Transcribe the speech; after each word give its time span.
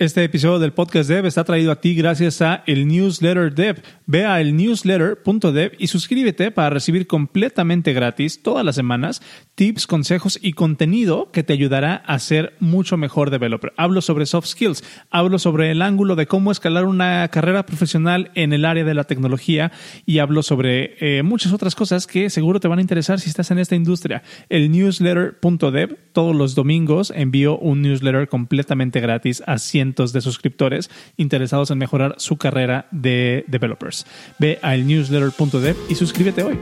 Este 0.00 0.22
episodio 0.22 0.60
del 0.60 0.72
podcast 0.72 1.10
Dev 1.10 1.26
está 1.26 1.42
traído 1.42 1.72
a 1.72 1.80
ti 1.80 1.96
gracias 1.96 2.40
a 2.40 2.62
el 2.68 2.86
newsletter 2.86 3.52
Dev. 3.52 3.82
Ve 4.06 4.26
a 4.26 4.40
elnewsletter.dev 4.40 5.72
y 5.76 5.88
suscríbete 5.88 6.52
para 6.52 6.70
recibir 6.70 7.08
completamente 7.08 7.92
gratis 7.92 8.40
todas 8.40 8.64
las 8.64 8.76
semanas 8.76 9.20
tips, 9.56 9.88
consejos 9.88 10.38
y 10.40 10.52
contenido 10.52 11.32
que 11.32 11.42
te 11.42 11.52
ayudará 11.52 11.96
a 11.96 12.20
ser 12.20 12.54
mucho 12.60 12.96
mejor 12.96 13.30
developer. 13.30 13.72
Hablo 13.76 14.00
sobre 14.00 14.26
soft 14.26 14.46
skills, 14.46 14.84
hablo 15.10 15.40
sobre 15.40 15.72
el 15.72 15.82
ángulo 15.82 16.14
de 16.14 16.28
cómo 16.28 16.52
escalar 16.52 16.84
una 16.84 17.26
carrera 17.26 17.66
profesional 17.66 18.30
en 18.36 18.52
el 18.52 18.66
área 18.66 18.84
de 18.84 18.94
la 18.94 19.02
tecnología 19.02 19.72
y 20.06 20.20
hablo 20.20 20.44
sobre 20.44 20.94
eh, 21.00 21.24
muchas 21.24 21.52
otras 21.52 21.74
cosas 21.74 22.06
que 22.06 22.30
seguro 22.30 22.60
te 22.60 22.68
van 22.68 22.78
a 22.78 22.82
interesar 22.82 23.18
si 23.18 23.30
estás 23.30 23.50
en 23.50 23.58
esta 23.58 23.74
industria. 23.74 24.22
El 24.48 24.70
newsletter.dev, 24.70 25.98
todos 26.12 26.36
los 26.36 26.54
domingos 26.54 27.12
envío 27.16 27.58
un 27.58 27.82
newsletter 27.82 28.28
completamente 28.28 29.00
gratis 29.00 29.42
a 29.44 29.58
100 29.58 29.87
de 29.96 30.20
suscriptores 30.20 30.90
interesados 31.16 31.70
en 31.70 31.78
mejorar 31.78 32.14
su 32.18 32.36
carrera 32.36 32.86
de 32.90 33.44
developers. 33.48 34.06
Ve 34.38 34.58
a 34.62 34.74
elnewsletter.dev 34.74 35.76
y 35.88 35.94
suscríbete 35.94 36.42
hoy. 36.42 36.58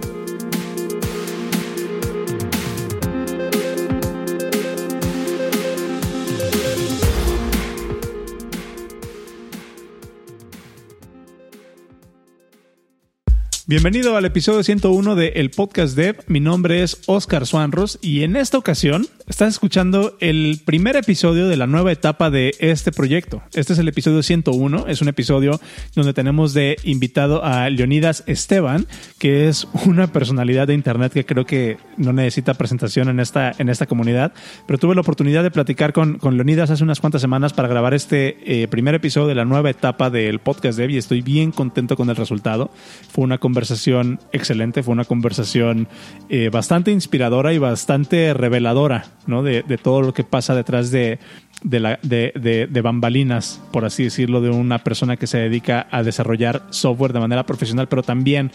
Bienvenido 13.68 14.16
al 14.16 14.24
episodio 14.24 14.62
101 14.62 15.16
de 15.16 15.26
El 15.34 15.50
Podcast 15.50 15.96
Dev. 15.96 16.22
Mi 16.28 16.38
nombre 16.38 16.84
es 16.84 17.02
Oscar 17.06 17.46
Swanros 17.46 17.98
y 18.00 18.22
en 18.22 18.36
esta 18.36 18.58
ocasión 18.58 19.08
estás 19.26 19.54
escuchando 19.54 20.16
el 20.20 20.60
primer 20.64 20.94
episodio 20.94 21.48
de 21.48 21.56
la 21.56 21.66
nueva 21.66 21.90
etapa 21.90 22.30
de 22.30 22.54
este 22.60 22.92
proyecto. 22.92 23.42
Este 23.54 23.72
es 23.72 23.80
el 23.80 23.88
episodio 23.88 24.22
101. 24.22 24.86
Es 24.86 25.02
un 25.02 25.08
episodio 25.08 25.58
donde 25.96 26.14
tenemos 26.14 26.54
de 26.54 26.76
invitado 26.84 27.44
a 27.44 27.68
Leonidas 27.68 28.22
Esteban, 28.28 28.86
que 29.18 29.48
es 29.48 29.66
una 29.84 30.12
personalidad 30.12 30.68
de 30.68 30.74
Internet 30.74 31.12
que 31.12 31.26
creo 31.26 31.44
que 31.44 31.78
no 31.96 32.12
necesita 32.12 32.54
presentación 32.54 33.08
en 33.08 33.18
esta, 33.18 33.52
en 33.58 33.68
esta 33.68 33.86
comunidad. 33.86 34.32
Pero 34.68 34.78
tuve 34.78 34.94
la 34.94 35.00
oportunidad 35.00 35.42
de 35.42 35.50
platicar 35.50 35.92
con, 35.92 36.18
con 36.18 36.36
Leonidas 36.36 36.70
hace 36.70 36.84
unas 36.84 37.00
cuantas 37.00 37.20
semanas 37.20 37.52
para 37.52 37.66
grabar 37.66 37.94
este 37.94 38.62
eh, 38.62 38.68
primer 38.68 38.94
episodio 38.94 39.26
de 39.26 39.34
la 39.34 39.44
nueva 39.44 39.70
etapa 39.70 40.08
del 40.08 40.38
Podcast 40.38 40.78
Dev 40.78 40.90
y 40.90 40.98
estoy 40.98 41.20
bien 41.20 41.50
contento 41.50 41.96
con 41.96 42.10
el 42.10 42.14
resultado. 42.14 42.70
Fue 43.10 43.24
una 43.24 43.38
conversación 43.38 43.55
conversación 43.56 44.20
excelente, 44.32 44.82
fue 44.82 44.92
una 44.92 45.06
conversación 45.06 45.88
eh, 46.28 46.50
bastante 46.50 46.90
inspiradora 46.90 47.54
y 47.54 47.58
bastante 47.58 48.34
reveladora, 48.34 49.06
¿no? 49.26 49.42
De, 49.42 49.62
todo 49.82 50.02
lo 50.02 50.12
que 50.12 50.24
pasa 50.24 50.54
detrás 50.54 50.90
de, 50.90 51.18
la, 51.62 51.98
de, 52.02 52.32
de, 52.70 52.80
bambalinas, 52.82 53.62
por 53.72 53.86
así 53.86 54.04
decirlo, 54.04 54.42
de 54.42 54.50
una 54.50 54.84
persona 54.84 55.16
que 55.16 55.26
se 55.26 55.38
dedica 55.38 55.86
a 55.90 56.02
desarrollar 56.02 56.64
software 56.68 57.14
de 57.14 57.20
manera 57.20 57.46
profesional, 57.46 57.88
pero 57.88 58.02
también 58.02 58.50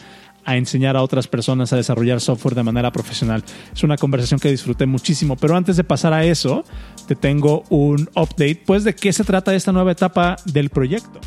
a 0.46 0.56
enseñar 0.56 0.96
a 0.96 1.02
otras 1.02 1.28
personas 1.28 1.74
a 1.74 1.78
desarrollar 1.78 2.22
software 2.22 2.54
de 2.54 2.62
manera 2.62 2.92
profesional. 2.92 3.44
Es 3.74 3.84
una 3.84 3.98
conversación 3.98 4.40
que 4.40 4.52
disfruté 4.52 4.86
muchísimo, 4.86 5.36
pero 5.36 5.56
antes 5.56 5.78
de 5.78 5.84
pasar 5.84 6.14
a 6.14 6.26
eso, 6.26 6.64
te 7.08 7.16
tengo 7.16 7.64
un 7.70 8.08
update, 8.16 8.62
pues 8.68 8.84
de 8.84 8.94
qué 8.94 9.12
se 9.14 9.24
trata 9.24 9.56
esta 9.56 9.72
nueva 9.72 9.94
etapa 9.94 10.36
del 10.46 10.70
proyecto. 10.70 11.20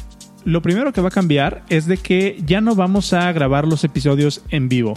Lo 0.45 0.61
primero 0.61 0.93
que 0.93 1.01
va 1.01 1.09
a 1.09 1.11
cambiar 1.11 1.63
es 1.71 1.87
de 1.87 1.97
que 1.97 2.39
ya 2.45 2.61
no 2.61 2.75
vamos 2.75 3.15
a 3.15 3.33
grabar 3.33 3.67
los 3.67 3.83
episodios 3.83 4.43
en 4.51 4.69
vivo. 4.69 4.95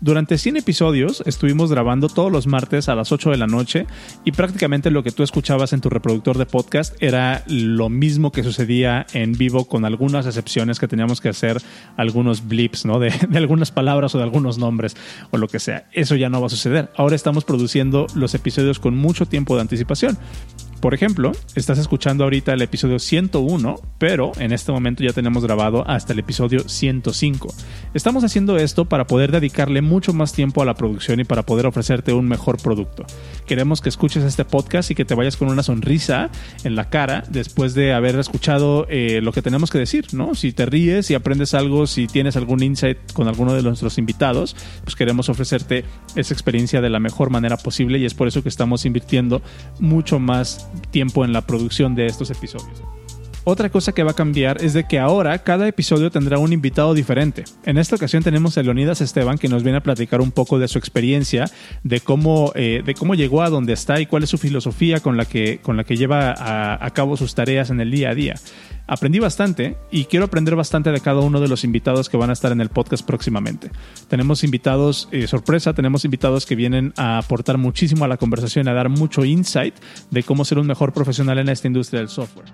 Durante 0.00 0.36
100 0.36 0.56
episodios 0.56 1.22
estuvimos 1.26 1.70
grabando 1.70 2.08
todos 2.08 2.32
los 2.32 2.48
martes 2.48 2.88
a 2.88 2.96
las 2.96 3.12
8 3.12 3.30
de 3.30 3.36
la 3.36 3.46
noche 3.46 3.86
y 4.24 4.32
prácticamente 4.32 4.90
lo 4.90 5.04
que 5.04 5.12
tú 5.12 5.22
escuchabas 5.22 5.72
en 5.72 5.80
tu 5.80 5.90
reproductor 5.90 6.36
de 6.36 6.46
podcast 6.46 7.00
era 7.00 7.44
lo 7.46 7.88
mismo 7.88 8.32
que 8.32 8.42
sucedía 8.42 9.06
en 9.12 9.34
vivo 9.34 9.66
con 9.66 9.84
algunas 9.84 10.26
excepciones 10.26 10.80
que 10.80 10.88
teníamos 10.88 11.20
que 11.20 11.28
hacer 11.28 11.62
algunos 11.96 12.48
blips, 12.48 12.84
¿no? 12.84 12.98
De, 12.98 13.10
de 13.28 13.38
algunas 13.38 13.70
palabras 13.70 14.12
o 14.16 14.18
de 14.18 14.24
algunos 14.24 14.58
nombres 14.58 14.96
o 15.30 15.38
lo 15.38 15.46
que 15.46 15.60
sea. 15.60 15.86
Eso 15.92 16.16
ya 16.16 16.28
no 16.28 16.40
va 16.40 16.48
a 16.48 16.50
suceder. 16.50 16.90
Ahora 16.96 17.14
estamos 17.14 17.44
produciendo 17.44 18.08
los 18.16 18.34
episodios 18.34 18.80
con 18.80 18.96
mucho 18.96 19.26
tiempo 19.26 19.54
de 19.54 19.60
anticipación. 19.60 20.18
Por 20.82 20.94
ejemplo, 20.94 21.30
estás 21.54 21.78
escuchando 21.78 22.24
ahorita 22.24 22.52
el 22.52 22.60
episodio 22.60 22.98
101, 22.98 23.76
pero 23.98 24.32
en 24.40 24.52
este 24.52 24.72
momento 24.72 25.04
ya 25.04 25.12
tenemos 25.12 25.44
grabado 25.44 25.88
hasta 25.88 26.12
el 26.12 26.18
episodio 26.18 26.68
105. 26.68 27.54
Estamos 27.94 28.24
haciendo 28.24 28.56
esto 28.56 28.86
para 28.86 29.06
poder 29.06 29.30
dedicarle 29.30 29.80
mucho 29.80 30.12
más 30.12 30.32
tiempo 30.32 30.60
a 30.60 30.64
la 30.64 30.74
producción 30.74 31.20
y 31.20 31.24
para 31.24 31.44
poder 31.44 31.66
ofrecerte 31.66 32.12
un 32.12 32.26
mejor 32.26 32.60
producto. 32.60 33.06
Queremos 33.46 33.80
que 33.80 33.90
escuches 33.90 34.24
este 34.24 34.44
podcast 34.44 34.90
y 34.90 34.96
que 34.96 35.04
te 35.04 35.14
vayas 35.14 35.36
con 35.36 35.50
una 35.50 35.62
sonrisa 35.62 36.30
en 36.64 36.74
la 36.74 36.90
cara 36.90 37.22
después 37.30 37.74
de 37.74 37.92
haber 37.92 38.18
escuchado 38.18 38.88
eh, 38.88 39.20
lo 39.22 39.30
que 39.30 39.40
tenemos 39.40 39.70
que 39.70 39.78
decir, 39.78 40.06
¿no? 40.12 40.34
Si 40.34 40.52
te 40.52 40.66
ríes, 40.66 41.06
si 41.06 41.14
aprendes 41.14 41.54
algo, 41.54 41.86
si 41.86 42.08
tienes 42.08 42.36
algún 42.36 42.60
insight 42.60 42.98
con 43.12 43.28
alguno 43.28 43.54
de 43.54 43.62
nuestros 43.62 43.98
invitados, 43.98 44.56
pues 44.82 44.96
queremos 44.96 45.28
ofrecerte 45.28 45.84
esa 46.16 46.34
experiencia 46.34 46.80
de 46.80 46.90
la 46.90 46.98
mejor 46.98 47.30
manera 47.30 47.56
posible 47.56 47.98
y 47.98 48.04
es 48.04 48.14
por 48.14 48.26
eso 48.26 48.42
que 48.42 48.48
estamos 48.48 48.84
invirtiendo 48.84 49.42
mucho 49.78 50.18
más 50.18 50.71
tiempo 50.90 51.24
en 51.24 51.32
la 51.32 51.42
producción 51.42 51.94
de 51.94 52.06
estos 52.06 52.30
episodios. 52.30 52.82
Otra 53.44 53.70
cosa 53.70 53.92
que 53.92 54.04
va 54.04 54.12
a 54.12 54.14
cambiar 54.14 54.62
es 54.62 54.72
de 54.72 54.84
que 54.84 55.00
ahora 55.00 55.36
cada 55.38 55.66
episodio 55.66 56.12
tendrá 56.12 56.38
un 56.38 56.52
invitado 56.52 56.94
diferente. 56.94 57.42
En 57.64 57.76
esta 57.76 57.96
ocasión 57.96 58.22
tenemos 58.22 58.56
a 58.56 58.62
Leonidas 58.62 59.00
Esteban 59.00 59.36
que 59.36 59.48
nos 59.48 59.64
viene 59.64 59.78
a 59.78 59.82
platicar 59.82 60.20
un 60.20 60.30
poco 60.30 60.60
de 60.60 60.68
su 60.68 60.78
experiencia, 60.78 61.46
de 61.82 61.98
cómo, 61.98 62.52
eh, 62.54 62.82
de 62.84 62.94
cómo 62.94 63.16
llegó 63.16 63.42
a 63.42 63.50
donde 63.50 63.72
está 63.72 64.00
y 64.00 64.06
cuál 64.06 64.22
es 64.22 64.30
su 64.30 64.38
filosofía 64.38 65.00
con 65.00 65.16
la 65.16 65.24
que, 65.24 65.58
con 65.60 65.76
la 65.76 65.82
que 65.82 65.96
lleva 65.96 66.32
a, 66.38 66.90
cabo 66.90 67.16
sus 67.16 67.34
tareas 67.34 67.70
en 67.70 67.80
el 67.80 67.90
día 67.90 68.10
a 68.10 68.14
día. 68.14 68.34
Aprendí 68.92 69.20
bastante 69.20 69.78
y 69.90 70.04
quiero 70.04 70.26
aprender 70.26 70.54
bastante 70.54 70.92
de 70.92 71.00
cada 71.00 71.20
uno 71.20 71.40
de 71.40 71.48
los 71.48 71.64
invitados 71.64 72.10
que 72.10 72.18
van 72.18 72.28
a 72.28 72.34
estar 72.34 72.52
en 72.52 72.60
el 72.60 72.68
podcast 72.68 73.06
próximamente. 73.06 73.70
Tenemos 74.08 74.44
invitados 74.44 75.08
eh, 75.12 75.26
sorpresa, 75.28 75.72
tenemos 75.72 76.04
invitados 76.04 76.44
que 76.44 76.56
vienen 76.56 76.92
a 76.98 77.16
aportar 77.16 77.56
muchísimo 77.56 78.04
a 78.04 78.08
la 78.08 78.18
conversación, 78.18 78.68
a 78.68 78.74
dar 78.74 78.90
mucho 78.90 79.24
insight 79.24 79.74
de 80.10 80.22
cómo 80.22 80.44
ser 80.44 80.58
un 80.58 80.66
mejor 80.66 80.92
profesional 80.92 81.38
en 81.38 81.48
esta 81.48 81.68
industria 81.68 82.00
del 82.00 82.10
software. 82.10 82.52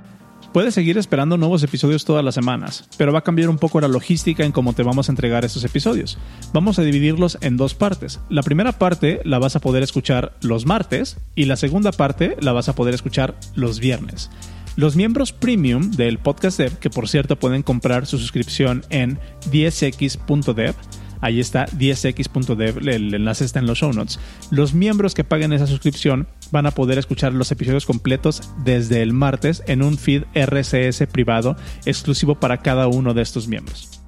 Puedes 0.52 0.74
seguir 0.74 0.96
esperando 0.96 1.36
nuevos 1.36 1.64
episodios 1.64 2.04
todas 2.04 2.24
las 2.24 2.36
semanas, 2.36 2.88
pero 2.96 3.12
va 3.12 3.18
a 3.18 3.24
cambiar 3.24 3.48
un 3.48 3.58
poco 3.58 3.80
la 3.80 3.88
logística 3.88 4.44
en 4.44 4.52
cómo 4.52 4.74
te 4.74 4.84
vamos 4.84 5.08
a 5.08 5.12
entregar 5.12 5.44
estos 5.44 5.64
episodios. 5.64 6.18
Vamos 6.52 6.78
a 6.78 6.82
dividirlos 6.82 7.36
en 7.40 7.56
dos 7.56 7.74
partes. 7.74 8.20
La 8.28 8.44
primera 8.44 8.78
parte 8.78 9.22
la 9.24 9.40
vas 9.40 9.56
a 9.56 9.60
poder 9.60 9.82
escuchar 9.82 10.36
los 10.40 10.66
martes 10.66 11.18
y 11.34 11.46
la 11.46 11.56
segunda 11.56 11.90
parte 11.90 12.36
la 12.40 12.52
vas 12.52 12.68
a 12.68 12.76
poder 12.76 12.94
escuchar 12.94 13.34
los 13.56 13.80
viernes. 13.80 14.30
Los 14.78 14.94
miembros 14.94 15.32
premium 15.32 15.90
del 15.90 16.18
podcast 16.18 16.56
dev, 16.56 16.78
que 16.78 16.88
por 16.88 17.08
cierto 17.08 17.36
pueden 17.36 17.64
comprar 17.64 18.06
su 18.06 18.16
suscripción 18.16 18.84
en 18.90 19.18
10x.dev, 19.50 20.76
Ahí 21.20 21.40
está 21.40 21.66
10x.dev, 21.66 22.88
el 22.88 23.12
enlace 23.12 23.44
está 23.44 23.58
en 23.58 23.66
los 23.66 23.78
show 23.78 23.92
notes. 23.92 24.20
Los 24.52 24.74
miembros 24.74 25.14
que 25.14 25.24
paguen 25.24 25.52
esa 25.52 25.66
suscripción 25.66 26.28
van 26.52 26.66
a 26.66 26.70
poder 26.70 26.96
escuchar 26.96 27.32
los 27.32 27.50
episodios 27.50 27.86
completos 27.86 28.52
desde 28.64 29.02
el 29.02 29.12
martes 29.12 29.64
en 29.66 29.82
un 29.82 29.98
feed 29.98 30.22
RSS 30.32 31.08
privado 31.08 31.56
exclusivo 31.84 32.36
para 32.36 32.58
cada 32.58 32.86
uno 32.86 33.14
de 33.14 33.22
estos 33.22 33.48
miembros. 33.48 34.00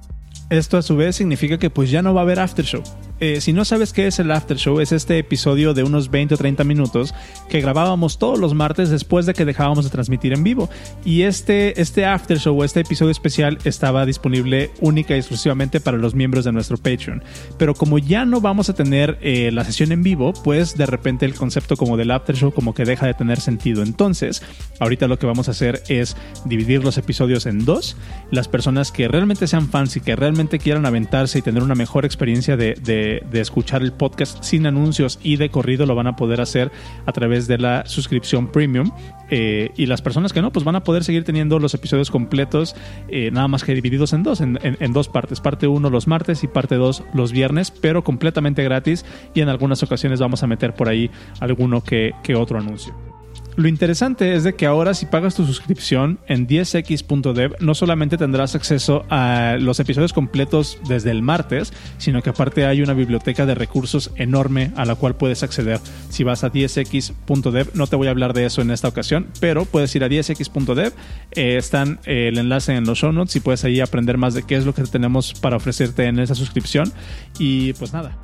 Esto 0.49 0.77
a 0.77 0.81
su 0.81 0.95
vez 0.95 1.17
significa 1.17 1.57
que 1.57 1.69
pues 1.69 1.91
ya 1.91 2.01
no 2.01 2.13
va 2.13 2.21
a 2.21 2.23
haber 2.23 2.39
after 2.39 2.63
show. 2.63 2.81
Eh, 3.23 3.39
si 3.39 3.53
no 3.53 3.65
sabes 3.65 3.93
qué 3.93 4.07
es 4.07 4.17
el 4.17 4.31
after 4.31 4.57
show, 4.57 4.79
es 4.79 4.91
este 4.91 5.19
episodio 5.19 5.75
de 5.75 5.83
unos 5.83 6.09
20 6.09 6.33
o 6.33 6.37
30 6.37 6.63
minutos 6.63 7.13
que 7.49 7.61
grabábamos 7.61 8.17
todos 8.17 8.39
los 8.39 8.55
martes 8.55 8.89
después 8.89 9.27
de 9.27 9.35
que 9.35 9.45
dejábamos 9.45 9.85
de 9.85 9.91
transmitir 9.91 10.33
en 10.33 10.43
vivo. 10.43 10.69
Y 11.05 11.21
este, 11.21 11.79
este 11.79 12.05
after 12.05 12.39
show, 12.39 12.63
este 12.63 12.79
episodio 12.79 13.11
especial, 13.11 13.59
estaba 13.63 14.07
disponible 14.07 14.71
única 14.79 15.15
y 15.15 15.19
exclusivamente 15.19 15.79
para 15.79 15.97
los 15.97 16.15
miembros 16.15 16.45
de 16.45 16.51
nuestro 16.51 16.77
Patreon. 16.77 17.23
Pero 17.59 17.75
como 17.75 17.99
ya 17.99 18.25
no 18.25 18.41
vamos 18.41 18.69
a 18.69 18.73
tener 18.73 19.19
eh, 19.21 19.51
la 19.51 19.65
sesión 19.65 19.91
en 19.91 20.01
vivo, 20.01 20.33
pues 20.43 20.75
de 20.75 20.87
repente 20.87 21.27
el 21.27 21.35
concepto 21.35 21.77
como 21.77 21.97
del 21.97 22.09
after 22.09 22.35
show 22.35 22.51
como 22.51 22.73
que 22.73 22.85
deja 22.85 23.05
de 23.05 23.13
tener 23.13 23.39
sentido. 23.39 23.83
Entonces, 23.83 24.41
ahorita 24.79 25.07
lo 25.07 25.19
que 25.19 25.27
vamos 25.27 25.47
a 25.47 25.51
hacer 25.51 25.83
es 25.89 26.17
dividir 26.45 26.83
los 26.83 26.97
episodios 26.97 27.45
en 27.45 27.65
dos. 27.65 27.97
Las 28.31 28.47
personas 28.47 28.91
que 28.91 29.07
realmente 29.07 29.45
sean 29.45 29.69
fans 29.69 29.95
y 29.95 30.01
que 30.01 30.15
realmente 30.15 30.57
quieran 30.57 30.87
aventarse 30.87 31.37
y 31.37 31.41
tener 31.43 31.61
una 31.61 31.75
mejor 31.75 32.03
experiencia 32.03 32.57
de 32.57 32.71
de, 32.73 33.10
escuchar 33.33 33.81
el 33.81 33.91
podcast 33.91 34.43
sin 34.43 34.65
anuncios 34.65 35.19
y 35.23 35.37
de 35.37 35.49
corrido 35.49 35.85
lo 35.85 35.95
van 35.95 36.07
a 36.07 36.15
poder 36.15 36.41
hacer 36.41 36.71
a 37.05 37.11
través 37.11 37.47
de 37.47 37.57
la 37.57 37.85
suscripción 37.85 38.47
premium. 38.47 38.91
Eh, 39.33 39.71
y 39.77 39.85
las 39.85 40.01
personas 40.01 40.33
que 40.33 40.41
no, 40.41 40.51
pues 40.51 40.65
van 40.65 40.75
a 40.75 40.83
poder 40.83 41.03
seguir 41.05 41.23
teniendo 41.23 41.57
los 41.57 41.73
episodios 41.73 42.11
completos, 42.11 42.75
eh, 43.07 43.31
nada 43.31 43.47
más 43.47 43.63
que 43.63 43.73
divididos 43.73 44.11
en 44.11 44.23
dos, 44.23 44.41
en, 44.41 44.57
dos 44.93 45.07
partes. 45.07 45.39
Parte 45.39 45.67
1 45.67 45.89
los 45.89 46.07
martes 46.07 46.43
y 46.43 46.47
parte 46.47 46.75
2 46.75 47.03
los 47.13 47.31
viernes, 47.31 47.71
pero 47.71 48.03
completamente 48.03 48.63
gratis. 48.63 49.05
Y 49.33 49.41
en 49.41 49.49
algunas 49.49 49.83
ocasiones 49.83 50.19
vamos 50.19 50.43
a 50.43 50.47
meter 50.47 50.73
por 50.73 50.89
ahí 50.89 51.09
alguno 51.39 51.81
que, 51.81 52.13
que 52.23 52.35
otro 52.35 52.59
anuncio. 52.59 53.10
Lo 53.57 53.67
interesante 53.67 54.33
es 54.33 54.43
de 54.43 54.55
que 54.55 54.65
ahora 54.65 54.93
si 54.93 55.05
pagas 55.05 55.35
tu 55.35 55.45
suscripción 55.45 56.19
en 56.27 56.47
10x.dev 56.47 57.55
no 57.59 57.75
solamente 57.75 58.17
tendrás 58.17 58.55
acceso 58.55 59.05
a 59.09 59.57
los 59.59 59.79
episodios 59.79 60.13
completos 60.13 60.79
desde 60.87 61.11
el 61.11 61.21
martes, 61.21 61.73
sino 61.97 62.21
que 62.21 62.29
aparte 62.29 62.65
hay 62.65 62.81
una 62.81 62.93
biblioteca 62.93 63.45
de 63.45 63.55
recursos 63.55 64.11
enorme 64.15 64.71
a 64.77 64.85
la 64.85 64.95
cual 64.95 65.15
puedes 65.15 65.43
acceder. 65.43 65.79
Si 66.09 66.23
vas 66.23 66.45
a 66.45 66.51
10x.dev, 66.51 67.71
no 67.73 67.87
te 67.87 67.95
voy 67.97 68.07
a 68.07 68.11
hablar 68.11 68.33
de 68.33 68.45
eso 68.45 68.61
en 68.61 68.71
esta 68.71 68.87
ocasión, 68.87 69.27
pero 69.41 69.65
puedes 69.65 69.93
ir 69.95 70.05
a 70.05 70.07
10x.dev, 70.07 70.93
eh, 71.33 71.57
están 71.57 71.99
eh, 72.05 72.29
el 72.29 72.37
enlace 72.37 72.73
en 72.73 72.85
los 72.85 72.99
show 72.99 73.11
notes 73.11 73.35
y 73.35 73.41
puedes 73.41 73.65
ahí 73.65 73.81
aprender 73.81 74.17
más 74.17 74.33
de 74.33 74.43
qué 74.43 74.55
es 74.55 74.65
lo 74.65 74.73
que 74.73 74.83
tenemos 74.83 75.33
para 75.33 75.57
ofrecerte 75.57 76.05
en 76.05 76.19
esa 76.19 76.35
suscripción. 76.35 76.91
Y 77.37 77.73
pues 77.73 77.91
nada. 77.91 78.17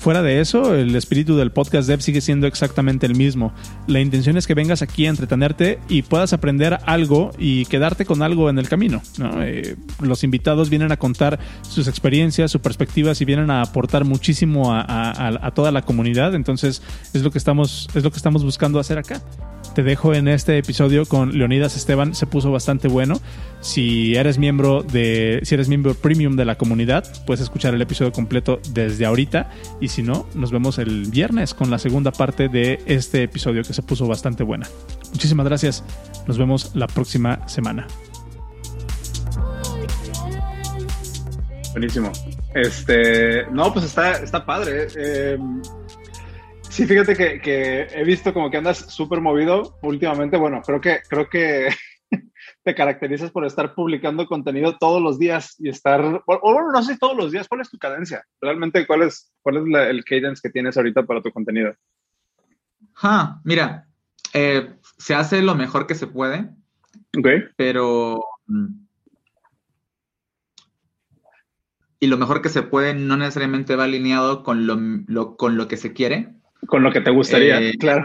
Fuera 0.00 0.22
de 0.22 0.40
eso, 0.40 0.74
el 0.74 0.96
espíritu 0.96 1.36
del 1.36 1.52
podcast 1.52 1.86
Dev 1.86 2.00
sigue 2.00 2.22
siendo 2.22 2.46
exactamente 2.46 3.04
el 3.04 3.14
mismo. 3.14 3.52
La 3.86 4.00
intención 4.00 4.38
es 4.38 4.46
que 4.46 4.54
vengas 4.54 4.80
aquí 4.80 5.04
a 5.04 5.10
entretenerte 5.10 5.78
y 5.90 6.00
puedas 6.00 6.32
aprender 6.32 6.78
algo 6.86 7.32
y 7.38 7.66
quedarte 7.66 8.06
con 8.06 8.22
algo 8.22 8.48
en 8.48 8.58
el 8.58 8.66
camino. 8.66 9.02
Eh, 9.42 9.76
los 10.00 10.24
invitados 10.24 10.70
vienen 10.70 10.90
a 10.90 10.96
contar 10.96 11.38
sus 11.60 11.86
experiencias, 11.86 12.50
sus 12.50 12.62
perspectivas 12.62 13.20
y 13.20 13.26
vienen 13.26 13.50
a 13.50 13.60
aportar 13.60 14.06
muchísimo 14.06 14.72
a, 14.72 15.52
toda 15.54 15.70
la 15.70 15.82
comunidad. 15.82 16.34
Entonces 16.34 16.80
es 17.12 17.22
lo 17.22 17.30
que 17.30 17.36
estamos, 17.36 17.90
es 17.94 18.02
lo 18.02 18.10
que 18.10 18.16
estamos 18.16 18.42
buscando 18.42 18.80
hacer 18.80 18.96
acá 18.96 19.20
te 19.74 19.82
dejo 19.82 20.14
en 20.14 20.28
este 20.28 20.58
episodio 20.58 21.06
con 21.06 21.36
Leonidas 21.38 21.76
Esteban, 21.76 22.14
se 22.14 22.26
puso 22.26 22.50
bastante 22.50 22.88
bueno. 22.88 23.20
Si 23.60 24.14
eres 24.14 24.38
miembro 24.38 24.82
de, 24.82 25.40
si 25.44 25.54
eres 25.54 25.68
miembro 25.68 25.94
premium 25.94 26.36
de 26.36 26.44
la 26.44 26.56
comunidad, 26.56 27.04
puedes 27.26 27.40
escuchar 27.40 27.74
el 27.74 27.82
episodio 27.82 28.12
completo 28.12 28.60
desde 28.70 29.06
ahorita. 29.06 29.50
Y 29.80 29.88
si 29.88 30.02
no, 30.02 30.26
nos 30.34 30.50
vemos 30.50 30.78
el 30.78 31.06
viernes 31.10 31.54
con 31.54 31.70
la 31.70 31.78
segunda 31.78 32.10
parte 32.10 32.48
de 32.48 32.80
este 32.86 33.22
episodio 33.22 33.62
que 33.62 33.72
se 33.72 33.82
puso 33.82 34.06
bastante 34.06 34.42
buena. 34.42 34.66
Muchísimas 35.12 35.46
gracias. 35.46 35.84
Nos 36.26 36.38
vemos 36.38 36.72
la 36.74 36.86
próxima 36.86 37.48
semana. 37.48 37.86
Buenísimo. 41.72 42.10
Este, 42.54 43.46
no, 43.52 43.72
pues 43.72 43.84
está, 43.84 44.12
está 44.22 44.44
padre. 44.44 44.88
Eh, 44.96 45.38
Sí, 46.70 46.86
fíjate 46.86 47.16
que, 47.16 47.88
he 47.92 48.04
visto 48.04 48.32
como 48.32 48.48
que 48.48 48.56
andas 48.56 48.78
súper 48.78 49.20
movido 49.20 49.76
últimamente. 49.82 50.36
Bueno, 50.36 50.62
creo 50.64 50.80
que, 50.80 51.00
creo 51.08 51.28
que 51.28 51.68
te 52.64 52.74
caracterizas 52.76 53.32
por 53.32 53.44
estar 53.44 53.74
publicando 53.74 54.26
contenido 54.26 54.78
todos 54.78 55.02
los 55.02 55.18
días 55.18 55.56
y 55.58 55.68
estar, 55.68 56.22
o, 56.24 56.72
no 56.72 56.82
sé 56.84 56.96
todos 56.96 57.16
los 57.16 57.32
días, 57.32 57.48
¿cuál 57.48 57.62
es 57.62 57.70
tu 57.70 57.76
cadencia? 57.76 58.24
Realmente, 58.40 58.86
¿cuál 58.86 59.02
es, 59.02 59.32
cuál 59.42 59.56
es 59.56 59.88
el 59.88 60.04
cadence 60.04 60.40
que 60.40 60.50
tienes 60.52 60.76
ahorita 60.76 61.02
para 61.02 61.20
tu 61.20 61.32
contenido? 61.32 61.74
Ah, 63.02 63.40
mira, 63.44 63.88
eh, 64.32 64.74
se 64.96 65.14
hace 65.14 65.42
lo 65.42 65.56
mejor 65.56 65.88
que 65.88 65.96
se 65.96 66.06
puede. 66.06 66.50
Ok. 67.18 67.26
Pero... 67.56 68.24
Mm, 68.46 68.86
y 71.98 72.06
lo 72.06 72.16
mejor 72.16 72.40
que 72.40 72.48
se 72.48 72.62
puede 72.62 72.94
no 72.94 73.16
necesariamente 73.16 73.76
va 73.76 73.84
alineado 73.84 74.42
con 74.42 74.66
lo, 74.66 75.36
con 75.36 75.56
lo 75.58 75.68
que 75.68 75.76
se 75.76 75.92
quiere. 75.92 76.39
Con 76.66 76.82
lo 76.82 76.92
que 76.92 77.00
te 77.00 77.10
gustaría, 77.10 77.60
eh, 77.60 77.76
claro. 77.78 78.04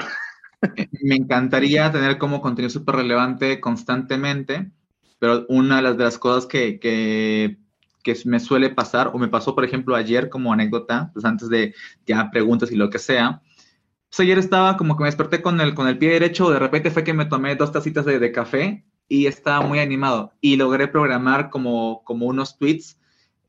Me 1.02 1.16
encantaría 1.16 1.92
tener 1.92 2.18
como 2.18 2.42
contenido 2.42 2.70
súper 2.70 2.96
relevante 2.96 3.60
constantemente, 3.60 4.72
pero 5.20 5.46
una 5.50 5.82
de 5.82 5.98
las, 5.98 6.18
cosas 6.18 6.46
que, 6.46 6.80
que, 6.80 7.58
me 8.26 8.40
suele 8.40 8.70
pasar, 8.70 9.12
o 9.14 9.18
me 9.18 9.28
pasó, 9.28 9.54
por 9.54 9.66
ejemplo, 9.66 9.96
ayer 9.96 10.30
como 10.30 10.54
anécdota, 10.54 11.12
pues 11.14 11.26
antes 11.26 11.50
de 11.50 11.74
ya 12.06 12.32
preguntas 12.32 12.72
y 12.72 12.76
lo 12.76 12.90
que 12.90 13.00
sea, 13.00 13.42
pues 14.10 14.20
ayer 14.22 14.38
estaba 14.38 14.78
como 14.78 14.96
que 14.96 15.04
me 15.04 15.10
desperté 15.10 15.42
con 15.42 15.60
el, 15.62 15.74
con 15.74 15.88
el 15.88 15.98
pie 15.98 16.12
derecho, 16.12 16.50
de 16.50 16.60
repente 16.60 16.92
fue 16.92 17.04
que 17.04 17.14
me 17.14 17.26
tomé 17.26 17.56
dos 17.56 17.72
tacitas 17.72 18.06
de, 18.06 18.20
de 18.20 18.32
café 18.32 18.86
y 19.08 19.28
estaba 19.28 19.66
muy 19.66 19.80
animado 19.80 20.34
y 20.42 20.56
logré 20.56 20.88
programar 20.88 21.50
como, 21.50 22.04
como 22.04 22.26
unos 22.26 22.58
tweets 22.58 22.98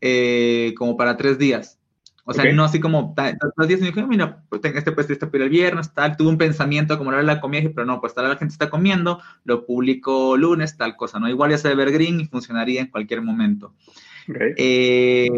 eh, 0.01 0.75
como 0.77 0.97
para 0.97 1.17
tres 1.17 1.39
días. 1.39 1.76
O 2.29 2.35
sea, 2.35 2.53
no 2.53 2.65
así 2.65 2.81
como 2.81 3.15
los 3.57 3.69
días 3.69 3.81
me 3.81 3.87
dije, 3.87 4.05
mira, 4.05 4.43
pues 4.49 4.61
este 4.65 4.91
pues 4.91 5.09
este 5.09 5.29
el 5.33 5.49
viernes, 5.49 5.95
tal, 5.95 6.17
tuve 6.17 6.29
un 6.29 6.39
pensamiento 6.39 6.99
como 6.99 7.13
era 7.13 7.23
la 7.23 7.41
comida, 7.41 7.71
pero 7.73 7.87
no, 7.87 8.01
pues 8.01 8.15
tal 8.15 8.29
la 8.29 8.37
gente 8.37 8.53
está 8.53 8.69
comiendo, 8.69 9.23
lo 9.45 9.65
publico 9.65 10.37
lunes, 10.37 10.77
tal 10.77 10.97
cosa, 10.97 11.21
¿no? 11.21 11.29
Igual 11.29 11.53
ya 11.53 11.59
se 11.59 11.71
Evergreen 11.71 12.21
y 12.21 12.27
funcionaría 12.27 12.81
en 12.81 12.89
cualquier 12.89 13.23
momento. 13.23 13.75
Eh, 14.57 15.29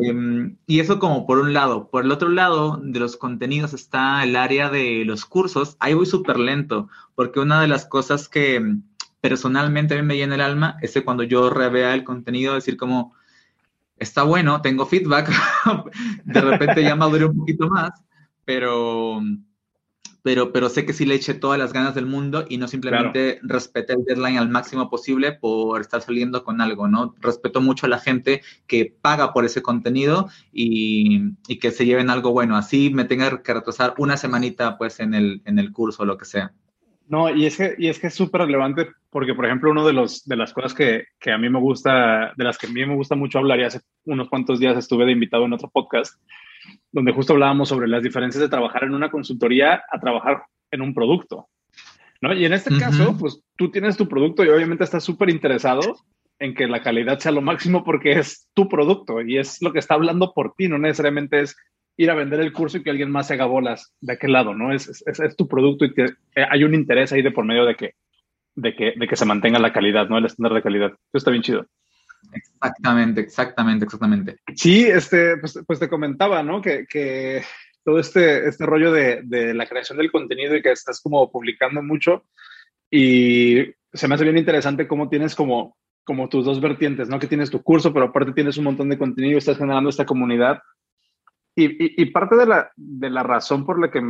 y 0.67 0.81
eso 0.81 0.99
como 0.99 1.27
por 1.27 1.39
un 1.41 1.53
lado. 1.53 1.91
Por 1.91 2.07
el 2.07 2.11
otro 2.11 2.31
lado 2.31 2.81
de 2.83 2.99
los 2.99 3.19
contenidos 3.19 3.75
está 3.75 4.25
el 4.25 4.35
área 4.35 4.71
de 4.71 5.05
los 5.05 5.27
cursos. 5.27 5.77
Ahí 5.81 5.93
voy 5.93 6.07
súper 6.07 6.39
lento, 6.39 6.89
porque 7.15 7.39
una 7.39 7.61
de 7.61 7.69
las 7.69 7.85
cosas 7.85 8.31
que 8.31 8.77
personalmente 9.21 9.93
a 9.93 10.01
mí 10.01 10.07
me 10.07 10.17
llena 10.17 10.37
el 10.37 10.41
alma 10.41 10.79
es 10.81 10.95
que 10.95 11.05
cuando 11.05 11.23
yo 11.23 11.51
revea 11.51 11.93
el 11.93 12.05
contenido, 12.05 12.55
decir 12.55 12.79
como, 12.79 13.15
está 13.99 14.23
bueno, 14.23 14.61
tengo 14.63 14.87
feedback, 14.87 15.31
de 16.25 16.41
repente 16.41 16.83
ya 16.83 16.97
maduré 16.97 17.25
un 17.25 17.37
poquito 17.37 17.69
más, 17.69 17.91
pero, 18.45 19.21
pero, 20.23 20.53
pero 20.53 20.69
sé 20.69 20.85
que 20.85 20.93
sí 20.93 21.07
le 21.07 21.15
eché 21.15 21.35
todas 21.35 21.59
las 21.59 21.73
ganas 21.73 21.95
del 21.95 22.07
mundo 22.07 22.45
y 22.49 22.59
no 22.59 22.69
simplemente 22.69 23.41
respeté 23.43 23.95
el 23.95 24.05
deadline 24.05 24.39
al 24.39 24.49
máximo 24.49 24.91
posible 24.91 25.33
por 25.33 25.81
estar 25.81 26.03
saliendo 26.03 26.45
con 26.45 26.61
algo, 26.61 26.89
¿no? 26.89 27.15
Respeto 27.21 27.61
mucho 27.61 27.87
a 27.87 27.89
la 27.89 27.99
gente 27.99 28.43
que 28.67 28.95
paga 29.01 29.33
por 29.33 29.45
ese 29.45 29.63
contenido 29.63 30.29
y, 30.53 31.33
y 31.47 31.59
que 31.59 31.71
se 31.71 31.87
lleven 31.87 32.11
algo 32.11 32.33
bueno. 32.33 32.57
Así 32.57 32.91
me 32.91 33.05
tenga 33.05 33.43
que 33.43 33.55
retrasar 33.55 33.95
una 33.99 34.17
semanita 34.17 34.77
pues 34.79 35.01
en 35.01 35.15
el, 35.15 35.43
en 35.45 35.59
el 35.59 35.73
curso 35.73 36.03
o 36.03 36.07
lo 36.07 36.19
que 36.19 36.25
sea. 36.25 36.53
No, 37.09 37.35
y 37.35 37.47
es 37.47 37.57
que, 37.57 37.75
y 37.79 37.89
es 37.89 37.99
que 37.99 38.09
es 38.09 38.15
súper 38.15 38.43
relevante 38.43 38.89
porque, 39.11 39.35
por 39.35 39.47
ejemplo, 39.47 39.71
uno 39.71 39.87
de, 39.87 39.95
los, 39.95 40.25
de 40.27 40.37
las 40.37 40.53
cosas 40.53 40.75
que, 40.75 41.07
que, 41.19 41.33
a 41.33 41.39
mí 41.39 41.49
me 41.49 41.59
gusta, 41.59 42.35
de 42.37 42.45
las 42.45 42.59
que 42.59 42.67
a 42.67 42.71
mí 42.71 42.85
me 42.85 42.95
gusta 42.95 43.15
mucho 43.15 43.39
hablar, 43.39 43.59
y 43.59 43.65
hace 43.65 43.81
unos 44.05 44.29
cuantos 44.29 44.61
días 44.61 44.77
estuve 44.77 45.07
de 45.07 45.13
invitado 45.13 45.47
en 45.47 45.55
otro 45.55 45.71
podcast, 45.71 46.21
donde 46.93 47.13
justo 47.13 47.33
hablábamos 47.33 47.71
sobre 47.71 47.89
las 47.89 48.03
diferencias 48.03 48.43
de 48.43 48.49
trabajar 48.51 48.85
en 48.85 48.95
una 48.95 49.11
consultoría 49.11 49.83
a 49.91 49.99
trabajar 49.99 50.43
en 50.71 50.83
un 50.83 50.93
producto. 50.93 51.49
¿no? 52.21 52.35
Y 52.35 52.45
en 52.45 52.53
este 52.53 52.77
caso, 52.79 53.17
pues 53.19 53.43
tú 53.57 53.71
tienes 53.71 53.97
tu 53.97 54.07
producto 54.07 54.45
y 54.45 54.49
obviamente 54.49 54.85
estás 54.85 55.05
súper 55.05 55.31
interesado 55.31 55.97
en 56.39 56.55
que 56.55 56.67
la 56.67 56.83
calidad 56.83 57.19
sea 57.19 57.33
lo 57.33 57.41
máximo 57.41 57.85
porque 57.85 58.13
es 58.13 58.49
tu 58.55 58.69
producto 58.69 59.23
y 59.23 59.39
es 59.39 59.63
lo 59.63 59.73
que 59.73 59.79
está 59.79 59.95
hablando 59.95 60.33
por 60.35 60.55
ti, 60.55 60.69
no 60.69 60.79
necesariamente 60.79 61.41
es 61.41 61.57
ir 61.99 62.11
a 62.11 62.15
vender 62.15 62.41
el 62.41 62.53
curso 62.53 62.79
y 62.79 62.83
que 62.83 62.91
alguien 62.91 63.11
más 63.11 63.27
se 63.27 63.35
haga 63.35 63.45
bolas 63.45 63.93
de 64.01 64.13
aquel 64.13 64.33
lado, 64.33 64.55
¿no? 64.55 64.73
Es, 64.73 65.05
es, 65.05 65.37
tu 65.37 65.49
producto 65.49 65.85
y 65.85 65.93
que 65.93 66.05
eh, 66.05 66.47
hay 66.49 66.63
un 66.63 66.73
interés 66.73 67.13
ahí 67.13 67.23
de 67.23 67.33
por 67.33 67.45
medio 67.45 67.65
de 67.65 67.75
que, 67.75 67.95
de 68.55 68.75
que, 68.75 68.95
de 68.97 69.09
que 69.09 69.17
se 69.17 69.25
mantenga 69.25 69.59
la 69.59 69.73
calidad, 69.73 70.09
¿no? 70.09 70.17
El 70.17 70.27
estándar 70.27 70.55
de 70.55 70.63
calidad. 70.63 70.93
Eso 70.93 71.19
está 71.19 71.33
bien 71.33 71.43
chido. 71.43 71.67
Exactamente, 72.33 73.21
exactamente, 73.21 73.85
exactamente. 73.85 74.37
Sí, 74.55 74.87
este, 74.87 75.39
pues, 75.39 75.59
pues 75.67 75.81
te 75.81 75.89
comentaba, 75.89 76.41
¿no? 76.45 76.63
Que, 76.63 76.87
que 76.89 77.43
todo 77.85 77.99
este, 77.99 78.47
este 78.47 78.65
rollo 78.65 78.93
de, 78.93 79.23
de, 79.25 79.53
la 79.53 79.67
creación 79.67 79.99
del 79.99 80.13
contenido 80.13 80.55
y 80.55 80.63
que 80.63 80.71
estás 80.71 81.01
como 81.01 81.31
publicando 81.33 81.83
mucho 81.83 82.27
y 82.91 83.75
se 83.93 84.07
me 84.07 84.15
hace 84.15 84.25
bien 84.25 84.39
interesante 84.39 84.87
cómo 84.87 85.09
tienes 85.09 85.35
como, 85.35 85.77
como 86.05 86.29
tus 86.29 86.45
dos 86.45 86.61
vertientes, 86.61 87.09
¿no? 87.09 87.19
Que 87.19 87.27
tienes 87.27 87.51
tu 87.51 87.61
curso, 87.61 87.93
pero 87.93 88.07
aparte 88.07 88.33
tienes 88.33 88.57
un 88.57 88.65
montón 88.65 88.89
de 88.89 88.99
contenido 88.99 89.35
y 89.35 89.39
estás 89.39 89.59
generando 89.59 89.91
esta 89.91 90.07
comunidad 90.07 90.61
y, 91.65 92.07
parte 92.07 92.37
de 92.37 92.47
la, 92.47 92.71
de 92.77 93.11
la 93.11 93.23
razón 93.23 93.67
por 93.67 93.81
la 93.81 93.91
que 93.91 94.01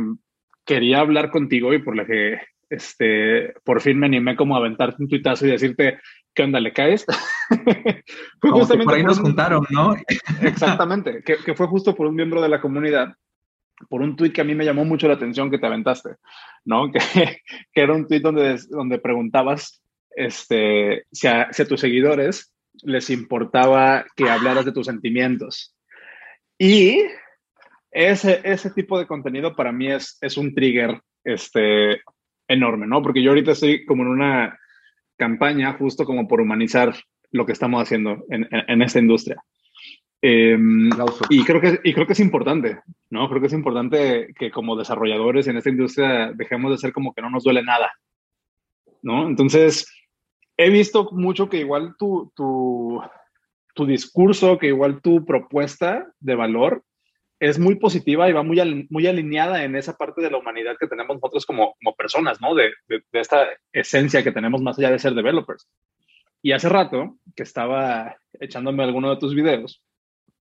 quería 0.65 0.99
hablar 0.99 1.31
contigo 1.31 1.73
y 1.73 1.79
por 1.79 1.95
la 1.95 2.05
que 2.05 2.39
este, 2.69 3.53
por 3.63 3.81
fin 3.81 3.97
me 3.97 4.05
animé 4.05 4.35
como 4.35 4.55
a 4.55 4.59
aventarte 4.59 5.01
un 5.01 5.09
tuitazo 5.09 5.47
y 5.47 5.51
decirte, 5.51 5.99
¿qué 6.33 6.43
onda, 6.43 6.59
le 6.59 6.71
caes? 6.71 7.05
fue 8.41 8.51
justamente 8.51 8.85
por 8.85 8.93
ahí 8.93 9.03
nos 9.03 9.19
juntaron, 9.19 9.65
¿no? 9.71 9.95
exactamente, 10.43 11.23
que, 11.23 11.37
que, 11.37 11.55
fue 11.55 11.67
justo 11.67 11.95
por 11.95 12.07
un 12.07 12.15
miembro 12.15 12.41
de 12.41 12.49
la 12.49 12.61
comunidad, 12.61 13.15
por 13.89 14.01
un 14.01 14.15
tuit 14.15 14.33
que 14.33 14.41
a 14.41 14.45
mí 14.45 14.53
me 14.53 14.65
llamó 14.65 14.85
mucho 14.85 15.07
la 15.07 15.15
atención 15.15 15.49
que 15.49 15.57
te 15.57 15.65
aventaste, 15.65 16.15
¿no? 16.65 16.91
Que, 16.91 16.99
que 17.73 17.81
era 17.81 17.93
un 17.93 18.07
tuit 18.07 18.21
donde, 18.21 18.59
donde 18.69 18.99
preguntabas 18.99 19.81
este, 20.15 21.05
si, 21.11 21.27
a, 21.27 21.51
si 21.51 21.61
a 21.61 21.67
tus 21.67 21.79
seguidores 21.79 22.53
les 22.83 23.09
importaba 23.09 24.05
que 24.15 24.29
hablaras 24.29 24.65
de 24.65 24.71
tus 24.71 24.85
sentimientos. 24.85 25.75
Y 26.57 27.03
ese, 27.91 28.41
ese 28.43 28.71
tipo 28.71 28.99
de 28.99 29.07
contenido 29.07 29.55
para 29.55 29.71
mí 29.71 29.91
es, 29.91 30.17
es 30.21 30.37
un 30.37 30.53
trigger 30.53 31.01
este, 31.23 32.01
enorme, 32.47 32.87
¿no? 32.87 33.01
Porque 33.01 33.21
yo 33.21 33.31
ahorita 33.31 33.51
estoy 33.51 33.85
como 33.85 34.03
en 34.03 34.09
una 34.09 34.59
campaña 35.17 35.73
justo 35.73 36.05
como 36.05 36.27
por 36.27 36.41
humanizar 36.41 36.95
lo 37.31 37.45
que 37.45 37.51
estamos 37.51 37.81
haciendo 37.81 38.23
en, 38.29 38.47
en, 38.51 38.81
esta 38.81 38.99
industria. 38.99 39.41
Em, 40.21 40.89
y, 41.29 41.43
creo 41.43 41.61
que, 41.61 41.79
y 41.83 41.93
creo 41.93 42.07
que 42.07 42.13
es 42.13 42.19
importante, 42.19 42.79
¿no? 43.09 43.27
Creo 43.29 43.39
que 43.39 43.47
es 43.47 43.53
importante 43.53 44.33
que 44.37 44.51
como 44.51 44.75
desarrolladores 44.75 45.47
en 45.47 45.57
esta 45.57 45.69
industria 45.69 46.31
dejemos 46.33 46.71
de 46.71 46.77
ser 46.77 46.91
como 46.91 47.13
que 47.13 47.21
no 47.21 47.29
nos 47.29 47.43
duele 47.43 47.63
nada, 47.63 47.91
¿no? 49.01 49.27
Entonces, 49.27 49.87
he 50.57 50.69
visto 50.69 51.09
mucho 51.11 51.47
que 51.49 51.57
igual 51.57 51.95
tu, 51.97 52.31
tu, 52.35 53.01
tu 53.73 53.85
discurso, 53.85 54.57
que 54.57 54.67
igual 54.67 55.01
tu 55.01 55.25
propuesta 55.25 56.07
de 56.19 56.35
valor 56.35 56.83
es 57.39 57.57
muy 57.57 57.75
positiva 57.75 58.29
y 58.29 58.33
va 58.33 58.43
muy, 58.43 58.87
muy 58.89 59.07
alineada 59.07 59.63
en 59.63 59.75
esa 59.75 59.95
parte 59.95 60.21
de 60.21 60.29
la 60.29 60.37
humanidad 60.37 60.75
que 60.79 60.87
tenemos 60.87 61.15
nosotros 61.15 61.45
como, 61.45 61.75
como 61.81 61.95
personas, 61.95 62.41
¿no? 62.41 62.53
De, 62.53 62.71
de, 62.87 63.01
esta 63.13 63.47
esencia 63.71 64.23
que 64.23 64.31
tenemos 64.31 64.61
más 64.61 64.77
allá 64.77 64.91
de 64.91 64.99
ser 64.99 65.13
developers. 65.13 65.67
Y 66.41 66.51
hace 66.51 66.69
rato 66.69 67.17
que 67.35 67.43
estaba 67.43 68.17
echándome 68.39 68.83
alguno 68.83 69.09
de 69.09 69.17
tus 69.17 69.33
videos, 69.33 69.81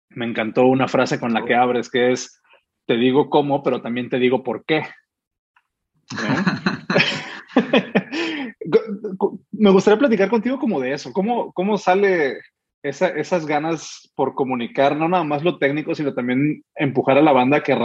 me 0.09 0.25
encantó 0.25 0.65
una 0.65 0.87
frase 0.87 1.19
con 1.19 1.33
la 1.33 1.45
que 1.45 1.55
abres 1.55 1.89
que 1.89 2.11
es, 2.11 2.41
te 2.85 2.95
digo 2.95 3.29
cómo, 3.29 3.61
pero 3.63 3.81
también 3.81 4.09
te 4.09 4.17
digo 4.17 4.43
por 4.43 4.65
qué. 4.65 4.83
me 9.51 9.71
gustaría 9.71 9.99
platicar 9.99 10.29
contigo 10.29 10.59
como 10.59 10.79
de 10.79 10.93
eso, 10.93 11.11
cómo, 11.13 11.51
cómo 11.53 11.77
sale 11.77 12.39
esas 12.89 13.45
ganas 13.45 14.11
por 14.15 14.33
comunicar, 14.33 14.95
no 14.95 15.07
nada 15.09 15.23
más 15.23 15.43
lo 15.43 15.57
técnico, 15.57 15.95
sino 15.95 16.13
también 16.13 16.63
empujar 16.75 17.17
a 17.17 17.21
la 17.21 17.31
banda 17.31 17.63
que 17.63 17.77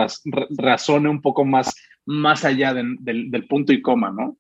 razone 0.58 1.08
un 1.08 1.20
poco 1.20 1.44
más, 1.44 1.74
más 2.06 2.44
allá 2.44 2.74
del, 2.74 3.46
punto 3.48 3.72
y 3.72 3.82
coma, 3.82 4.10
¿no? 4.10 4.36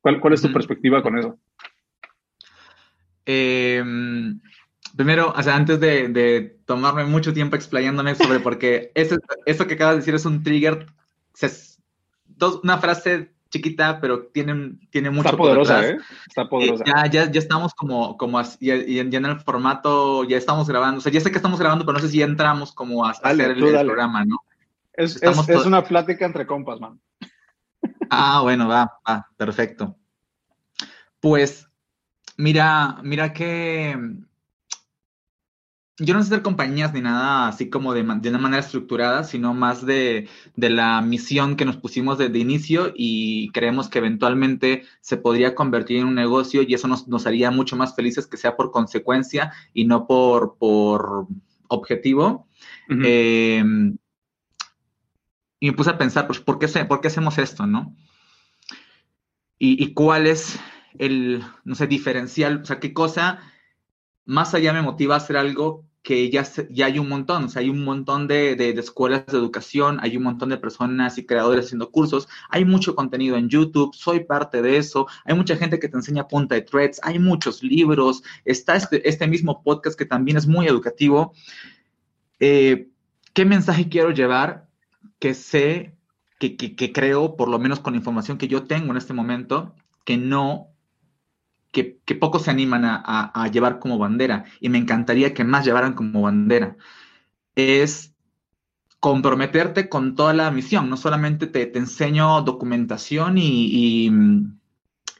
¿Cuál, 0.00 0.20
cuál 0.20 0.34
es 0.34 0.42
tu 0.42 0.52
perspectiva 0.52 1.02
con 1.02 1.18
eso? 1.18 1.38
Em, 3.24 4.40
primero, 4.96 5.32
o 5.36 5.42
sea, 5.42 5.54
antes 5.56 5.78
de, 5.80 6.58
tomarme 6.66 7.04
mucho 7.04 7.32
tiempo 7.32 7.56
explayándome 7.56 8.14
sobre 8.14 8.40
por 8.40 8.58
qué 8.58 8.90
eso, 8.94 9.18
que 9.66 9.74
acabas 9.74 9.94
de 9.94 10.00
decir 10.00 10.14
es 10.14 10.24
un 10.24 10.42
trigger, 10.42 10.86
dos, 12.26 12.60
una 12.62 12.78
frase 12.78 13.32
chiquita, 13.52 14.00
pero 14.00 14.26
tiene, 14.26 14.72
tiene 14.90 15.10
mucho 15.10 15.28
Está 15.28 15.36
poderosa, 15.36 15.86
¿eh? 15.86 15.98
Está 16.26 16.48
poderosa. 16.48 16.84
ya, 16.86 17.06
ya, 17.06 17.30
ya 17.30 17.38
estamos 17.38 17.74
como, 17.74 18.16
como 18.16 18.40
ya, 18.60 18.74
en 18.74 19.26
el 19.26 19.40
formato, 19.40 20.24
ya 20.24 20.38
estamos 20.38 20.66
grabando. 20.68 20.98
O 20.98 21.00
sea, 21.02 21.12
ya 21.12 21.20
sé 21.20 21.30
que 21.30 21.36
estamos 21.36 21.60
grabando, 21.60 21.84
pero 21.84 21.98
no 21.98 22.02
sé 22.02 22.08
si 22.08 22.18
ya 22.18 22.24
entramos 22.24 22.72
como 22.72 23.04
a, 23.04 23.10
hacer 23.10 23.50
el, 23.50 23.58
programa, 23.58 24.24
¿no? 24.24 24.38
Es, 24.94 25.22
es, 25.22 25.48
es, 25.48 25.66
una 25.66 25.84
plática 25.84 26.26
entre 26.26 26.46
compas, 26.46 26.80
man. 26.80 26.98
Ah, 28.14 28.40
bueno, 28.42 28.68
va, 28.68 29.00
va, 29.08 29.26
perfecto. 29.38 29.96
Pues, 31.18 31.66
mira, 32.36 32.98
mira 33.02 33.32
que 33.32 33.96
yo 35.98 36.14
no 36.14 36.22
sé 36.22 36.28
hacer 36.28 36.42
compañías 36.42 36.94
ni 36.94 37.02
nada 37.02 37.48
así 37.48 37.68
como 37.68 37.92
de, 37.92 38.02
de 38.02 38.28
una 38.30 38.38
manera 38.38 38.62
estructurada, 38.62 39.24
sino 39.24 39.52
más 39.52 39.84
de, 39.84 40.28
la 40.56 41.02
misión 41.02 41.56
que 41.56 41.64
nos 41.64 41.76
pusimos 41.76 42.18
desde 42.18 42.38
inicio 42.38 42.92
y 42.96 43.50
creemos 43.50 43.88
que 43.88 43.98
eventualmente 43.98 44.84
se 45.00 45.18
podría 45.18 45.54
convertir 45.54 45.98
en 45.98 46.06
un 46.06 46.14
negocio 46.14 46.62
y 46.62 46.74
eso 46.74 46.88
nos, 46.88 47.26
haría 47.26 47.50
mucho 47.50 47.76
más 47.76 47.94
felices 47.94 48.26
que 48.26 48.38
sea 48.38 48.56
por 48.56 48.70
consecuencia 48.70 49.52
y 49.74 49.84
no 49.84 50.06
por, 50.06 50.56
por 50.58 51.26
objetivo. 51.68 52.46
Em, 52.88 53.96
y 55.60 55.66
me 55.66 55.72
puse 55.74 55.90
a 55.90 55.98
pensar, 55.98 56.26
pues, 56.26 56.40
¿por 56.40 56.58
qué, 56.58 56.68
¿por 56.86 57.00
qué 57.00 57.08
hacemos 57.08 57.38
esto, 57.38 57.66
no? 57.66 57.94
Y, 59.58 59.82
y 59.82 59.92
cuál 59.92 60.26
es 60.26 60.58
el, 60.98 61.44
no 61.64 61.74
sé, 61.74 61.86
diferencial, 61.86 62.62
o 62.62 62.64
sea, 62.64 62.80
qué 62.80 62.92
cosa 62.92 63.40
más 64.24 64.54
allá 64.54 64.72
me 64.72 64.82
motiva 64.82 65.14
a 65.14 65.18
hacer 65.18 65.36
algo 65.36 65.84
que 66.02 66.30
ya, 66.30 66.44
ya 66.68 66.86
hay 66.86 66.98
un 66.98 67.08
montón, 67.08 67.44
o 67.44 67.48
sea, 67.48 67.60
hay 67.60 67.68
un 67.68 67.84
montón 67.84 68.26
de, 68.26 68.56
de, 68.56 68.70
escuelas 68.70 69.24
de 69.26 69.38
educación, 69.38 69.98
hay 70.02 70.16
un 70.16 70.24
montón 70.24 70.48
de 70.48 70.56
personas 70.56 71.16
y 71.16 71.24
creadores 71.24 71.66
haciendo 71.66 71.92
cursos, 71.92 72.28
hay 72.48 72.64
mucho 72.64 72.96
contenido 72.96 73.36
en 73.36 73.48
YouTube, 73.48 73.94
soy 73.94 74.24
parte 74.24 74.62
de 74.62 74.78
eso, 74.78 75.06
hay 75.24 75.36
mucha 75.36 75.56
gente 75.56 75.78
que 75.78 75.88
te 75.88 75.96
enseña 75.96 76.26
punta 76.26 76.56
de 76.56 76.62
threads, 76.62 76.98
hay 77.04 77.20
muchos 77.20 77.62
libros, 77.62 78.24
está 78.44 78.74
este, 78.74 79.08
este 79.08 79.28
mismo 79.28 79.62
podcast 79.62 79.96
que 79.96 80.04
también 80.04 80.36
es 80.36 80.46
muy 80.46 80.66
educativo. 80.66 81.34
Eh, 82.40 82.88
¿Qué 83.32 83.44
mensaje 83.44 83.88
quiero 83.88 84.10
llevar 84.10 84.68
que 85.20 85.34
sé, 85.34 85.94
que, 86.40 86.56
que, 86.56 86.74
que 86.74 86.92
creo, 86.92 87.36
por 87.36 87.48
lo 87.48 87.60
menos 87.60 87.78
con 87.78 87.92
la 87.92 87.98
información 87.98 88.38
que 88.38 88.48
yo 88.48 88.64
tengo 88.64 88.90
en 88.90 88.96
este 88.96 89.12
momento, 89.12 89.76
que 90.04 90.16
no 90.16 90.71
que, 91.72 92.14
pocos 92.20 92.42
se 92.42 92.50
animan 92.50 92.84
a, 92.84 93.50
llevar 93.52 93.78
como 93.78 93.98
bandera. 93.98 94.44
Y 94.60 94.68
me 94.68 94.78
encantaría 94.78 95.34
que 95.34 95.44
más 95.44 95.64
llevaran 95.64 95.94
como 95.94 96.22
bandera, 96.22 96.76
es 97.56 98.14
comprometerte 99.00 99.88
con 99.88 100.14
toda 100.14 100.32
la 100.32 100.50
misión, 100.52 100.88
no 100.88 100.96
solamente 100.96 101.48
te, 101.48 101.76
enseño 101.76 102.42
documentación 102.42 103.36
y, 103.38 104.10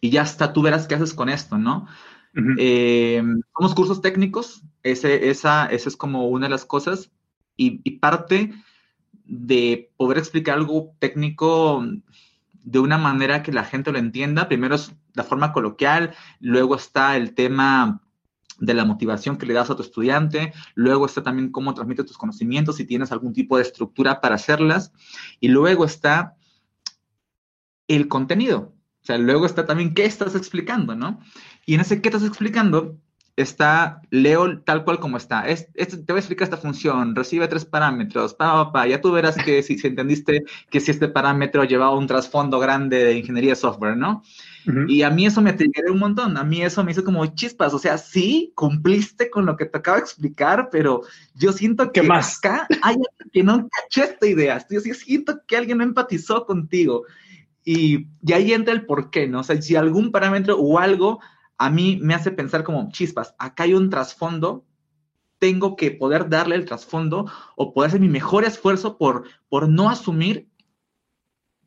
ya 0.02 0.22
está, 0.22 0.52
tú 0.52 0.62
verás 0.62 0.86
qué 0.86 0.94
haces 0.94 1.14
con 1.14 1.28
esto, 1.28 1.58
¿no? 1.58 1.86
Eh, 2.58 3.22
somos 3.56 3.74
cursos 3.74 4.00
técnicos, 4.00 4.62
ese, 4.82 5.30
esa, 5.30 5.66
esa 5.66 5.88
es 5.88 5.96
como 5.96 6.28
una 6.28 6.46
de 6.46 6.50
las 6.50 6.64
cosas. 6.64 7.10
Y, 7.56 7.80
y 7.84 7.98
parte 7.98 8.52
de 9.24 9.90
poder 9.96 10.18
explicar 10.18 10.56
algo 10.56 10.94
técnico 10.98 11.84
de 12.64 12.78
una 12.78 12.98
manera 12.98 13.42
que 13.42 13.52
la 13.52 13.64
gente 13.64 13.92
lo 13.92 13.98
entienda. 13.98 14.48
Primero 14.48 14.74
es 14.74 14.94
la 15.14 15.24
forma 15.24 15.52
coloquial, 15.52 16.14
luego 16.40 16.76
está 16.76 17.16
el 17.16 17.34
tema 17.34 18.02
de 18.58 18.74
la 18.74 18.84
motivación 18.84 19.38
que 19.38 19.46
le 19.46 19.54
das 19.54 19.70
a 19.70 19.76
tu 19.76 19.82
estudiante, 19.82 20.52
luego 20.74 21.06
está 21.06 21.22
también 21.22 21.50
cómo 21.50 21.74
transmites 21.74 22.06
tus 22.06 22.18
conocimientos, 22.18 22.76
si 22.76 22.84
tienes 22.84 23.10
algún 23.10 23.32
tipo 23.32 23.56
de 23.56 23.62
estructura 23.62 24.20
para 24.20 24.36
hacerlas, 24.36 24.92
y 25.40 25.48
luego 25.48 25.84
está 25.84 26.36
el 27.88 28.08
contenido, 28.08 28.72
o 29.02 29.04
sea, 29.04 29.18
luego 29.18 29.46
está 29.46 29.66
también 29.66 29.94
qué 29.94 30.04
estás 30.04 30.36
explicando, 30.36 30.94
¿no? 30.94 31.18
Y 31.66 31.74
en 31.74 31.80
ese 31.80 32.00
qué 32.00 32.08
estás 32.08 32.22
explicando, 32.22 32.98
está, 33.36 34.00
leo 34.10 34.60
tal 34.60 34.84
cual 34.84 35.00
como 35.00 35.16
está. 35.16 35.44
te 35.44 36.12
voy 36.12 36.16
a 36.16 36.18
explicar 36.18 36.44
esta 36.44 36.56
función, 36.56 37.16
recibe 37.16 37.48
tres 37.48 37.64
parámetros, 37.64 38.34
pa, 38.34 38.72
pa, 38.72 38.86
ya 38.86 39.00
tú 39.00 39.10
verás 39.12 39.36
que 39.36 39.62
si, 39.62 39.76
entendiste 39.86 40.44
que 40.70 40.80
si 40.80 40.90
este 40.90 41.08
parámetro 41.08 41.64
llevaba 41.64 41.96
un 41.96 42.06
trasfondo 42.06 42.58
grande 42.58 43.04
de 43.04 43.18
ingeniería 43.18 43.56
software, 43.56 43.96
¿no? 43.96 44.22
Y 44.86 45.02
a 45.02 45.10
mí 45.10 45.26
eso 45.26 45.40
me 45.40 45.52
triggeró 45.52 45.92
un 45.92 45.98
montón, 45.98 46.36
a 46.36 46.44
mí 46.44 46.62
eso 46.62 46.84
me 46.84 46.92
hizo 46.92 47.04
como 47.04 47.26
chispas, 47.26 47.74
o 47.74 47.78
sea, 47.78 47.98
sí, 47.98 48.52
cumpliste 48.54 49.30
con 49.30 49.46
lo 49.46 49.56
que 49.56 49.66
te 49.66 49.78
acabo 49.78 49.96
de 49.96 50.02
explicar, 50.02 50.68
pero 50.70 51.02
yo 51.34 51.52
siento 51.52 51.90
que 51.90 52.02
más? 52.02 52.38
acá 52.38 52.66
hay 52.82 52.94
alguien 52.94 53.30
que 53.32 53.42
no 53.42 53.68
cachó 53.68 54.04
esta 54.04 54.26
idea, 54.26 54.64
yo 54.70 54.80
siento 54.80 55.40
que 55.46 55.56
alguien 55.56 55.78
no 55.78 55.84
empatizó 55.84 56.46
contigo. 56.46 57.04
Y, 57.64 58.08
y 58.24 58.32
ahí 58.32 58.52
entra 58.52 58.74
el 58.74 58.86
por 58.86 59.10
qué, 59.10 59.28
¿no? 59.28 59.40
O 59.40 59.44
sea, 59.44 59.60
si 59.60 59.76
algún 59.76 60.10
parámetro 60.10 60.58
o 60.58 60.78
algo 60.78 61.20
a 61.58 61.70
mí 61.70 61.98
me 62.02 62.14
hace 62.14 62.32
pensar 62.32 62.64
como 62.64 62.90
chispas, 62.90 63.34
acá 63.38 63.62
hay 63.62 63.74
un 63.74 63.88
trasfondo, 63.88 64.66
tengo 65.38 65.76
que 65.76 65.90
poder 65.92 66.28
darle 66.28 66.56
el 66.56 66.64
trasfondo 66.64 67.30
o 67.56 67.72
poder 67.72 67.88
hacer 67.88 68.00
mi 68.00 68.08
mejor 68.08 68.44
esfuerzo 68.44 68.98
por, 68.98 69.24
por 69.48 69.68
no 69.68 69.88
asumir 69.88 70.48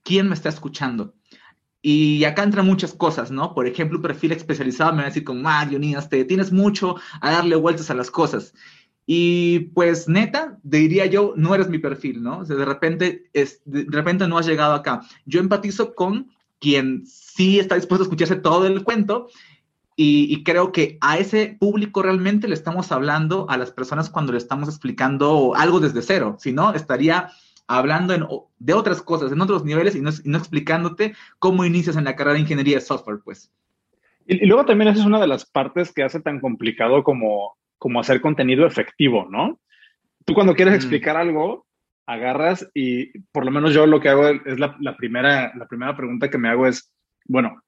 quién 0.03 0.29
me 0.29 0.35
está 0.35 0.49
escuchando. 0.49 1.14
Y 1.87 2.23
acá 2.23 2.41
entran 2.41 2.65
muchas 2.65 2.95
cosas, 2.95 3.29
¿no? 3.29 3.53
Por 3.53 3.67
ejemplo, 3.67 3.99
un 3.99 4.01
perfil 4.01 4.31
especializado 4.31 4.91
me 4.91 4.97
va 4.97 5.03
a 5.03 5.09
decir 5.09 5.23
como, 5.23 5.47
ah, 5.47 5.69
te 6.09 6.25
tienes 6.25 6.51
mucho 6.51 6.95
a 7.21 7.29
darle 7.29 7.55
vueltas 7.57 7.91
a 7.91 7.93
las 7.93 8.09
cosas. 8.09 8.55
Y 9.05 9.59
pues 9.75 10.09
neta, 10.09 10.57
diría 10.63 11.05
yo, 11.05 11.35
no 11.37 11.53
eres 11.53 11.69
mi 11.69 11.77
perfil, 11.77 12.23
¿no? 12.23 12.39
O 12.39 12.45
sea, 12.45 12.55
de 12.55 12.65
repente, 12.65 13.29
es, 13.33 13.61
de 13.65 13.85
repente 13.87 14.27
no 14.27 14.39
has 14.39 14.47
llegado 14.47 14.73
acá. 14.73 15.01
Yo 15.27 15.39
empatizo 15.39 15.93
con 15.93 16.31
quien 16.59 17.05
sí 17.05 17.59
está 17.59 17.75
dispuesto 17.75 18.01
a 18.01 18.07
escucharse 18.07 18.37
todo 18.37 18.65
el 18.65 18.83
cuento 18.83 19.27
y, 19.95 20.43
creo 20.43 20.71
que 20.71 20.97
a 21.01 21.19
ese 21.19 21.55
público 21.59 22.01
realmente 22.01 22.47
le 22.47 22.55
estamos 22.55 22.91
hablando 22.91 23.45
a 23.47 23.57
las 23.57 23.69
personas 23.69 24.09
cuando 24.09 24.31
le 24.31 24.39
estamos 24.39 24.69
explicando 24.69 25.53
algo 25.55 25.79
desde 25.79 26.01
cero. 26.01 26.35
Si 26.39 26.51
no, 26.51 26.73
estaría 26.73 27.29
hablando 27.67 28.49
de 28.57 28.73
otras 28.73 29.01
cosas, 29.01 29.31
en 29.31 29.41
otros 29.41 29.65
niveles 29.65 29.95
y 29.95 30.01
no, 30.01 30.37
explicándote 30.37 31.15
cómo 31.39 31.65
inicias 31.65 31.95
en 31.97 32.03
la 32.03 32.15
carrera 32.15 32.35
de 32.35 32.41
ingeniería 32.41 32.75
de 32.75 32.81
software, 32.81 33.19
pues. 33.23 33.51
Y, 34.27 34.45
luego 34.45 34.65
también 34.65 34.89
esa 34.89 35.01
es 35.01 35.05
una 35.05 35.19
de 35.19 35.27
las 35.27 35.45
partes 35.45 35.93
que 35.93 36.03
hace 36.03 36.19
tan 36.19 36.39
complicado 36.39 37.03
como, 37.03 37.57
como 37.77 37.99
hacer 37.99 38.21
contenido 38.21 38.65
efectivo, 38.65 39.27
¿no? 39.29 39.59
Tú 40.25 40.33
cuando 40.33 40.55
quieres 40.55 40.73
mm. 40.73 40.77
explicar 40.77 41.17
algo, 41.17 41.65
agarras 42.05 42.69
y 42.73 43.19
por 43.31 43.45
lo 43.45 43.51
menos 43.51 43.73
yo 43.73 43.85
lo 43.87 43.99
que 43.99 44.09
hago 44.09 44.27
es 44.27 44.59
la, 44.59 44.75
la, 44.79 44.95
primera, 44.95 45.53
la 45.55 45.67
primera 45.67 45.95
pregunta 45.95 46.29
que 46.29 46.37
me 46.37 46.49
hago 46.49 46.67
es, 46.67 46.91
bueno, 47.25 47.61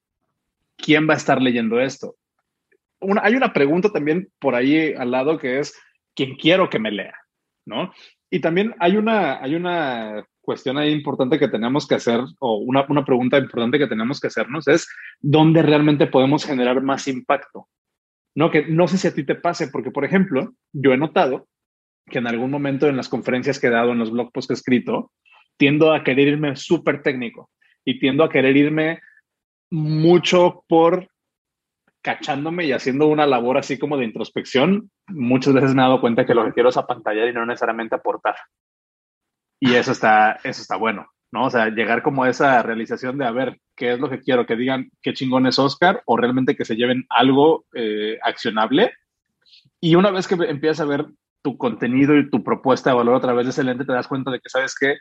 ¿quién 0.75 1.07
va 1.09 1.13
a 1.13 1.17
estar 1.17 1.41
leyendo 1.41 1.79
esto? 1.79 2.15
hay 3.21 3.35
una 3.35 3.53
pregunta 3.53 3.91
también 3.91 4.31
por 4.39 4.55
ahí 4.55 4.93
al 4.93 5.11
lado 5.11 5.37
que 5.37 5.59
es, 5.59 5.79
¿quién 6.15 6.35
quiero 6.35 6.69
que 6.69 6.79
me 6.79 6.91
lea? 6.91 7.13
¿No? 7.65 7.93
Y 8.29 8.39
también 8.41 8.75
hay 8.79 8.97
una, 8.97 9.41
hay 9.41 9.55
una 9.55 10.25
cuestión 10.41 10.77
ahí 10.77 10.91
importante 10.91 11.39
que 11.39 11.47
tenemos 11.47 11.87
que 11.87 11.95
hacer, 11.95 12.21
o 12.39 12.57
una, 12.57 12.85
una 12.89 13.05
pregunta 13.05 13.37
importante 13.37 13.79
que 13.79 13.87
tenemos 13.87 14.19
que 14.19 14.27
hacernos 14.27 14.67
es, 14.67 14.87
¿dónde 15.19 15.61
realmente 15.61 16.07
podemos 16.07 16.45
generar 16.45 16.81
más 16.81 17.07
impacto? 17.07 17.67
No, 18.35 18.51
que 18.51 18.65
no 18.67 18.87
sé 18.87 18.97
si 18.97 19.07
a 19.07 19.13
ti 19.13 19.25
te 19.25 19.35
pase, 19.35 19.69
porque, 19.69 19.91
por 19.91 20.05
ejemplo, 20.05 20.53
yo 20.71 20.93
he 20.93 20.97
notado 20.97 21.47
que 22.05 22.19
en 22.19 22.27
algún 22.27 22.51
momento 22.51 22.87
en 22.87 22.97
las 22.97 23.09
conferencias 23.09 23.59
que 23.59 23.67
he 23.67 23.71
dado, 23.71 23.91
en 23.91 23.99
los 23.99 24.11
blog 24.11 24.31
posts 24.31 24.47
que 24.47 24.53
he 24.53 24.55
escrito, 24.55 25.11
tiendo 25.57 25.93
a 25.93 26.03
querer 26.03 26.27
irme 26.29 26.55
súper 26.55 27.01
técnico 27.01 27.49
y 27.83 27.99
tiendo 27.99 28.23
a 28.23 28.29
querer 28.29 28.55
irme 28.55 29.01
mucho 29.69 30.63
por 30.67 31.09
cachándome 32.01 32.65
y 32.65 32.71
haciendo 32.71 33.07
una 33.07 33.25
labor 33.25 33.57
así 33.57 33.77
como 33.77 33.97
de 33.97 34.05
introspección, 34.05 34.91
muchas 35.07 35.53
veces 35.53 35.73
me 35.73 35.81
he 35.81 35.85
dado 35.85 36.01
cuenta 36.01 36.25
que 36.25 36.33
lo 36.33 36.45
que 36.45 36.53
quiero 36.53 36.69
es 36.69 36.77
apantallar 36.77 37.27
y 37.27 37.33
no 37.33 37.45
necesariamente 37.45 37.95
aportar. 37.95 38.35
Y 39.59 39.73
eso 39.73 39.91
está, 39.91 40.33
eso 40.43 40.61
está 40.61 40.75
bueno, 40.75 41.07
¿no? 41.31 41.45
O 41.45 41.49
sea, 41.49 41.69
llegar 41.69 42.03
como 42.03 42.23
a 42.23 42.29
esa 42.29 42.61
realización 42.63 43.17
de, 43.17 43.25
a 43.25 43.31
ver, 43.31 43.59
¿qué 43.75 43.93
es 43.93 43.99
lo 43.99 44.09
que 44.09 44.21
quiero? 44.21 44.45
Que 44.45 44.55
digan 44.55 44.89
qué 45.01 45.13
chingón 45.13 45.47
es 45.47 45.59
Oscar 45.59 46.01
o 46.05 46.15
realmente 46.15 46.55
que 46.55 46.65
se 46.65 46.75
lleven 46.75 47.05
algo 47.09 47.65
eh, 47.73 48.19
accionable. 48.21 48.93
Y 49.81 49.95
una 49.95 50.11
vez 50.11 50.27
que 50.27 50.35
empiezas 50.35 50.81
a 50.81 50.89
ver 50.89 51.07
tu 51.41 51.57
contenido 51.57 52.17
y 52.17 52.29
tu 52.29 52.43
propuesta 52.43 52.91
de 52.91 52.97
valor 52.97 53.15
a 53.15 53.21
través 53.21 53.45
de 53.45 53.51
ese 53.51 53.63
lente, 53.63 53.85
te 53.85 53.93
das 53.93 54.07
cuenta 54.07 54.31
de 54.31 54.39
que, 54.39 54.49
¿sabes 54.49 54.75
que 54.75 54.97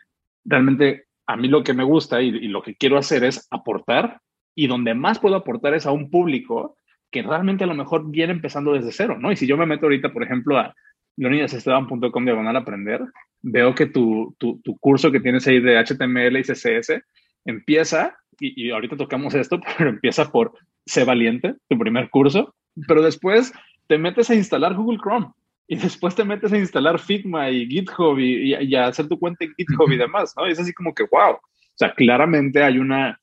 Realmente 0.48 1.06
a 1.26 1.36
mí 1.36 1.48
lo 1.48 1.64
que 1.64 1.74
me 1.74 1.82
gusta 1.82 2.22
y, 2.22 2.28
y 2.28 2.46
lo 2.46 2.62
que 2.62 2.76
quiero 2.76 2.98
hacer 2.98 3.24
es 3.24 3.48
aportar 3.50 4.20
y 4.54 4.68
donde 4.68 4.94
más 4.94 5.18
puedo 5.18 5.34
aportar 5.34 5.74
es 5.74 5.86
a 5.86 5.90
un 5.90 6.08
público 6.08 6.76
que 7.16 7.28
realmente 7.28 7.64
a 7.64 7.66
lo 7.66 7.74
mejor 7.74 8.10
viene 8.10 8.32
empezando 8.32 8.74
desde 8.74 8.92
cero, 8.92 9.16
¿no? 9.18 9.32
Y 9.32 9.36
si 9.36 9.46
yo 9.46 9.56
me 9.56 9.64
meto 9.64 9.86
ahorita, 9.86 10.12
por 10.12 10.22
ejemplo, 10.22 10.58
a 10.58 10.74
leonidasesteban.com 11.16 12.24
diagonal 12.24 12.56
aprender, 12.56 13.00
veo 13.40 13.74
que 13.74 13.86
tu, 13.86 14.36
tu, 14.38 14.60
tu, 14.62 14.76
curso 14.78 15.10
que 15.10 15.20
tienes 15.20 15.46
ahí 15.46 15.60
de 15.60 15.82
HTML 15.82 16.36
y 16.36 16.42
CSS 16.42 17.02
empieza, 17.46 18.18
y, 18.38 18.66
y, 18.66 18.70
ahorita 18.70 18.96
tocamos 18.96 19.34
esto, 19.34 19.58
pero 19.78 19.88
empieza 19.88 20.30
por 20.30 20.52
Sé 20.84 21.04
Valiente, 21.04 21.54
tu 21.68 21.78
primer 21.78 22.10
curso, 22.10 22.54
pero 22.86 23.02
después 23.02 23.52
te 23.86 23.96
metes 23.96 24.28
a 24.28 24.34
instalar 24.34 24.74
Google 24.74 24.98
Chrome 24.98 25.28
y 25.68 25.76
después 25.76 26.14
te 26.14 26.24
metes 26.24 26.52
a 26.52 26.58
instalar 26.58 26.98
Figma 26.98 27.50
y 27.50 27.66
GitHub 27.66 28.18
y, 28.18 28.52
y, 28.52 28.56
y 28.62 28.74
a 28.74 28.88
hacer 28.88 29.08
tu 29.08 29.18
cuenta 29.18 29.44
en 29.46 29.54
GitHub 29.56 29.90
y 29.90 29.96
demás, 29.96 30.34
¿no? 30.36 30.44
Es 30.44 30.60
así 30.60 30.74
como 30.74 30.94
que, 30.94 31.04
wow, 31.10 31.32
o 31.32 31.78
sea, 31.78 31.94
claramente 31.94 32.62
hay 32.62 32.78
una, 32.78 33.18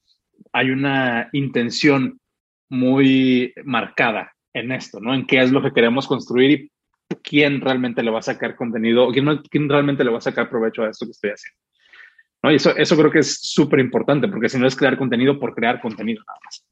hay 0.52 0.72
una 0.72 1.30
intención 1.32 2.20
muy 2.74 3.54
marcada 3.64 4.34
en 4.54 4.72
esto, 4.72 5.00
¿no? 5.00 5.14
En 5.14 5.26
qué 5.26 5.42
es 5.42 5.52
lo 5.52 5.62
que 5.62 5.72
queremos 5.72 6.08
construir 6.08 6.52
y 6.52 6.72
quién 7.22 7.62
realmente 7.62 8.02
le 8.02 8.12
va 8.12 8.20
a 8.20 8.24
sacar 8.24 8.56
contenido, 8.56 9.12
quién, 9.12 9.38
quién 9.50 9.70
realmente 9.70 10.04
le 10.04 10.10
va 10.10 10.18
a 10.18 10.22
sacar 10.22 10.50
provecho 10.50 10.84
a 10.84 10.90
esto 10.90 11.06
que 11.06 11.12
estoy 11.12 11.30
haciendo. 11.30 11.60
¿No? 12.42 12.52
Y 12.52 12.56
eso, 12.56 12.76
eso 12.76 12.98
creo 12.98 13.12
que 13.12 13.20
es 13.20 13.40
súper 13.42 13.80
importante, 13.80 14.28
porque 14.28 14.50
si 14.50 14.58
no 14.58 14.68
es 14.68 14.76
crear 14.76 14.98
contenido 14.98 15.40
por 15.40 15.54
crear 15.54 15.80
contenido 15.80 16.24
nada 16.28 16.40
más. 16.44 16.66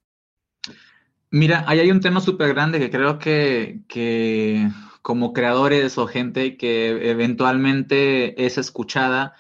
Mira, 1.29 1.63
ahí 1.67 1.79
hay 1.79 1.91
un 1.91 2.01
tema 2.01 2.20
súper 2.20 2.53
grande 2.53 2.79
que 2.79 2.89
creo 2.89 3.17
que, 3.17 3.79
que 3.88 4.67
como 5.01 5.31
creadores 5.31 5.98
o 5.98 6.08
gente 6.08 6.58
que 6.58 7.10
eventualmente 7.10 8.43
es 8.43 8.58
escuchada, 8.58 9.36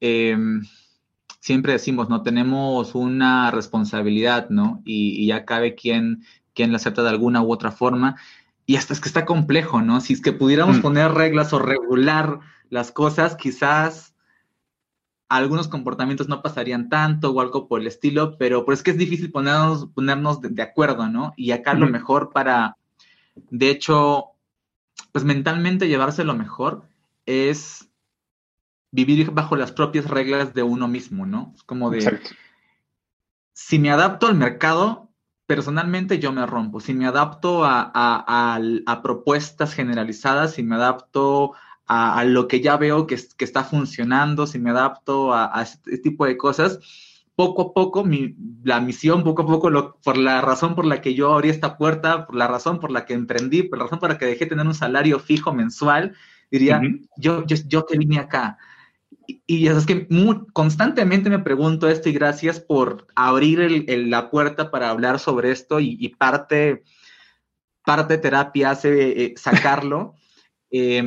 eh, 0.00 0.38
siempre 1.48 1.72
decimos, 1.72 2.10
¿no? 2.10 2.22
Tenemos 2.22 2.94
una 2.94 3.50
responsabilidad, 3.50 4.50
¿no? 4.50 4.82
Y, 4.84 5.12
y 5.12 5.28
ya 5.28 5.46
cabe 5.46 5.74
quien, 5.74 6.22
quien 6.52 6.72
la 6.72 6.76
acepta 6.76 7.02
de 7.02 7.08
alguna 7.08 7.40
u 7.40 7.50
otra 7.50 7.72
forma. 7.72 8.16
Y 8.66 8.76
hasta 8.76 8.92
es 8.92 9.00
que 9.00 9.08
está 9.08 9.24
complejo, 9.24 9.80
¿no? 9.80 10.02
Si 10.02 10.12
es 10.12 10.20
que 10.20 10.32
pudiéramos 10.32 10.76
mm. 10.76 10.82
poner 10.82 11.10
reglas 11.12 11.54
o 11.54 11.58
regular 11.58 12.40
las 12.68 12.92
cosas, 12.92 13.34
quizás 13.34 14.14
algunos 15.30 15.68
comportamientos 15.68 16.28
no 16.28 16.42
pasarían 16.42 16.90
tanto 16.90 17.30
o 17.30 17.40
algo 17.40 17.66
por 17.66 17.80
el 17.80 17.86
estilo, 17.86 18.36
pero, 18.36 18.66
pero 18.66 18.74
es 18.74 18.82
que 18.82 18.90
es 18.90 18.98
difícil 18.98 19.32
ponernos, 19.32 19.86
ponernos 19.94 20.42
de, 20.42 20.50
de 20.50 20.62
acuerdo, 20.62 21.08
¿no? 21.08 21.32
Y 21.34 21.52
acá 21.52 21.72
mm. 21.72 21.78
lo 21.78 21.86
mejor 21.86 22.30
para, 22.30 22.76
de 23.48 23.70
hecho, 23.70 24.26
pues 25.12 25.24
mentalmente 25.24 25.88
llevarse 25.88 26.24
lo 26.24 26.34
mejor 26.34 26.82
es 27.24 27.87
vivir 28.90 29.30
bajo 29.30 29.56
las 29.56 29.72
propias 29.72 30.06
reglas 30.06 30.54
de 30.54 30.62
uno 30.62 30.88
mismo, 30.88 31.26
¿no? 31.26 31.52
Es 31.54 31.62
como 31.62 31.90
de, 31.90 31.98
Exacto. 31.98 32.30
si 33.52 33.78
me 33.78 33.90
adapto 33.90 34.26
al 34.26 34.34
mercado, 34.34 35.10
personalmente 35.46 36.18
yo 36.18 36.32
me 36.32 36.46
rompo. 36.46 36.80
Si 36.80 36.94
me 36.94 37.06
adapto 37.06 37.64
a, 37.64 37.80
a, 37.82 38.24
a, 38.26 38.60
a 38.86 39.02
propuestas 39.02 39.74
generalizadas, 39.74 40.54
si 40.54 40.62
me 40.62 40.76
adapto 40.76 41.54
a, 41.88 42.22
lo 42.24 42.48
que 42.48 42.60
ya 42.60 42.76
veo 42.76 43.06
que, 43.06 43.16
que, 43.36 43.44
está 43.44 43.64
funcionando, 43.64 44.46
si 44.46 44.58
me 44.58 44.70
adapto 44.70 45.32
a, 45.32 45.62
este 45.62 45.98
tipo 45.98 46.26
de 46.26 46.36
cosas, 46.36 46.78
poco 47.34 47.62
a 47.62 47.72
poco, 47.72 48.04
mi, 48.04 48.36
la 48.62 48.80
misión, 48.80 49.24
poco 49.24 49.42
a 49.42 49.46
poco, 49.46 49.70
lo, 49.70 49.96
por 50.00 50.18
la 50.18 50.42
razón 50.42 50.74
por 50.74 50.84
la 50.84 51.00
que 51.00 51.14
yo 51.14 51.32
abrí 51.32 51.48
esta 51.48 51.78
puerta, 51.78 52.26
por 52.26 52.36
la 52.36 52.46
razón 52.46 52.78
por 52.78 52.90
la 52.90 53.06
que 53.06 53.14
emprendí, 53.14 53.62
por 53.62 53.78
la 53.78 53.84
razón 53.84 54.00
por 54.00 54.10
la 54.10 54.18
que 54.18 54.26
dejé 54.26 54.44
tener 54.44 54.66
un 54.66 54.74
salario 54.74 55.18
fijo 55.18 55.54
mensual, 55.54 56.14
diría, 56.50 56.78
uh 56.78 56.82
-huh. 56.82 57.08
yo, 57.16 57.46
yo, 57.46 57.56
yo 57.66 57.86
que 57.86 57.96
vine 57.96 58.18
acá, 58.18 58.58
y 59.46 59.68
es 59.68 59.84
que 59.84 60.06
muy, 60.08 60.46
constantemente 60.54 61.28
me 61.28 61.38
pregunto 61.38 61.88
esto 61.88 62.08
y 62.08 62.12
gracias 62.12 62.60
por 62.60 63.06
abrir 63.14 63.60
el, 63.60 63.84
el, 63.88 64.10
la 64.10 64.30
puerta 64.30 64.70
para 64.70 64.88
hablar 64.88 65.18
sobre 65.18 65.50
esto 65.50 65.80
y, 65.80 65.98
y 66.00 66.08
parte, 66.10 66.82
parte 67.84 68.16
terapia 68.16 68.70
hace 68.70 69.24
eh, 69.24 69.34
sacarlo. 69.36 70.14
eh, 70.70 71.02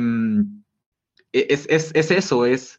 es, 1.32 1.66
es, 1.68 1.90
es, 1.94 2.10
eso, 2.10 2.46
es, 2.46 2.78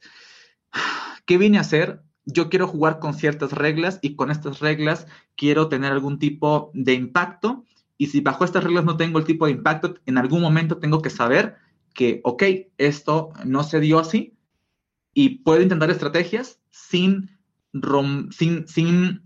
¿qué 1.26 1.38
vine 1.38 1.58
a 1.58 1.62
hacer? 1.62 2.02
Yo 2.26 2.50
quiero 2.50 2.68
jugar 2.68 3.00
con 3.00 3.14
ciertas 3.14 3.52
reglas 3.52 4.00
y 4.02 4.16
con 4.16 4.32
estas 4.32 4.60
reglas 4.60 5.08
quiero 5.36 5.68
tener 5.68 5.92
algún 5.92 6.20
tipo 6.20 6.72
de 6.74 6.94
impacto 6.94 7.66
y 7.98 8.08
si 8.08 8.22
bajo 8.22 8.46
estas 8.46 8.64
reglas 8.64 8.86
no 8.86 8.98
tengo 8.98 9.20
el 9.20 9.26
tipo 9.26 9.46
de 9.46 9.52
impacto, 9.52 9.96
en 10.06 10.18
algún 10.18 10.42
momento 10.42 10.78
tengo 10.78 11.02
que 11.02 11.10
saber 11.10 11.56
que, 11.94 12.22
ok, 12.24 12.44
esto 12.78 13.30
no 13.46 13.64
se 13.64 13.80
dio 13.80 14.00
así, 14.00 14.38
y 15.14 15.40
puedo 15.40 15.62
intentar 15.62 15.90
estrategias 15.90 16.60
sin, 16.72 17.30
rom 17.74 18.32
sin, 18.32 18.68
sin 18.68 19.22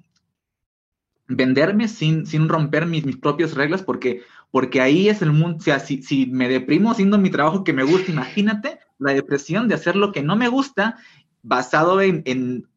venderme, 1.28 1.88
sin, 1.88 2.26
sin 2.26 2.50
romper 2.50 2.86
mis, 2.86 3.06
mis, 3.06 3.18
propias 3.18 3.54
reglas, 3.54 3.84
porque, 3.84 4.24
porque 4.52 4.82
ahí 4.82 5.10
es 5.10 5.22
el 5.22 5.32
mundo, 5.32 5.58
o 5.58 5.62
sea, 5.62 5.80
si, 5.80 6.02
si, 6.02 6.26
me 6.28 6.50
deprimo 6.50 6.92
haciendo 6.92 7.18
mi 7.18 7.30
trabajo 7.30 7.64
que 7.64 7.74
me 7.74 7.84
gusta, 7.84 8.12
imagínate 8.12 8.80
la 9.00 9.14
depresión 9.14 9.68
de 9.68 9.76
hacer 9.76 9.96
lo 9.96 10.12
que 10.12 10.24
no 10.24 10.36
me 10.36 10.48
gusta 10.48 10.98
basado 11.44 12.02
en, 12.02 12.22
en 12.26 12.68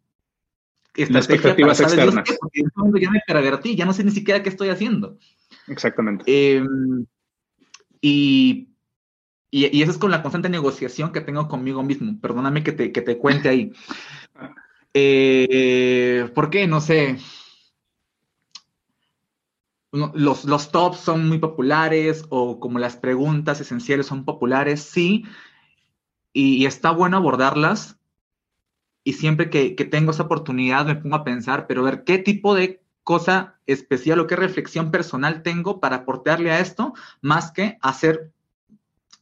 expectativas 0.95 1.81
externas. 1.81 2.25
Qué, 2.25 2.37
porque 2.41 2.61
en 2.61 3.03
ya 3.03 3.11
me 3.11 3.23
pervertí, 3.27 3.77
ya 3.77 3.87
no 3.87 3.93
sé 3.93 4.05
ni 4.05 4.11
siquiera 4.11 4.43
qué 4.43 4.49
estoy 4.49 4.69
haciendo. 4.69 5.19
Exactamente. 5.67 6.25
Eh, 6.27 6.65
y 8.01 8.70
y, 9.51 9.77
y, 9.77 9.83
eso 9.83 9.93
es 9.93 9.99
con 9.99 10.11
la 10.11 10.23
constante 10.23 10.49
negociación 10.49 11.13
que 11.13 11.21
tengo 11.21 11.49
conmigo 11.49 11.83
mismo. 11.83 12.21
Perdóname 12.21 12.63
que 12.63 12.73
te, 12.73 12.93
que 12.93 13.03
te 13.03 13.19
cuente 13.19 13.49
ahí. 13.49 13.73
Eh, 14.95 16.31
¿Por 16.35 16.51
qué? 16.51 16.67
No 16.67 16.81
sé. 16.81 17.19
Los, 19.93 20.45
los 20.45 20.71
tops 20.71 20.99
son 20.99 21.29
muy 21.29 21.39
populares 21.39 22.25
o 22.29 22.61
como 22.61 22.79
las 22.79 22.97
preguntas 22.97 23.61
esenciales 23.61 24.07
son 24.07 24.25
populares, 24.25 24.83
sí. 24.83 25.25
Y, 26.33 26.63
y 26.63 26.67
está 26.67 26.93
bueno 26.93 27.17
abordarlas. 27.17 27.99
Y 29.03 29.15
siempre 29.15 29.51
que, 29.51 29.75
que 29.75 29.85
tengo 29.85 30.13
esa 30.13 30.25
oportunidad 30.25 30.87
me 30.87 30.95
pongo 30.95 31.17
a 31.17 31.25
pensar, 31.25 31.67
pero 31.67 31.83
ver 31.83 32.05
qué 32.05 32.19
tipo 32.19 32.55
de 32.55 32.83
cosa 33.03 33.59
especial 33.67 34.21
o 34.21 34.27
qué 34.29 34.37
reflexión 34.37 34.93
personal 34.93 35.43
tengo 35.43 35.81
para 35.81 35.97
aportarle 35.97 36.53
a 36.53 36.61
esto, 36.61 36.95
más 37.21 37.51
que 37.51 37.79
hacer 37.81 38.31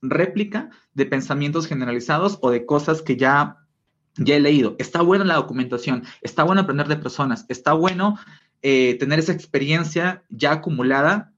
réplica 0.03 0.71
de 0.95 1.07
pensamientos 1.07 1.67
generalizados 1.67 2.39
o 2.43 2.51
de 2.51 2.67
cosas 2.67 3.03
que 3.03 3.17
ya, 3.17 3.57
ya 4.17 4.37
he 4.37 4.41
leído. 4.41 4.77
Está 4.79 5.03
bueno 5.03 5.25
la 5.25 5.37
documentación, 5.37 6.05
está 6.21 6.45
bueno 6.45 6.63
aprender 6.63 6.89
de 6.89 6.97
personas, 6.97 7.47
está 7.49 7.73
bueno 7.73 8.19
eh, 8.63 8.97
tener 8.99 9.19
esa 9.19 9.33
experiencia 9.33 10.25
ya 10.29 10.53
acumulada, 10.53 11.33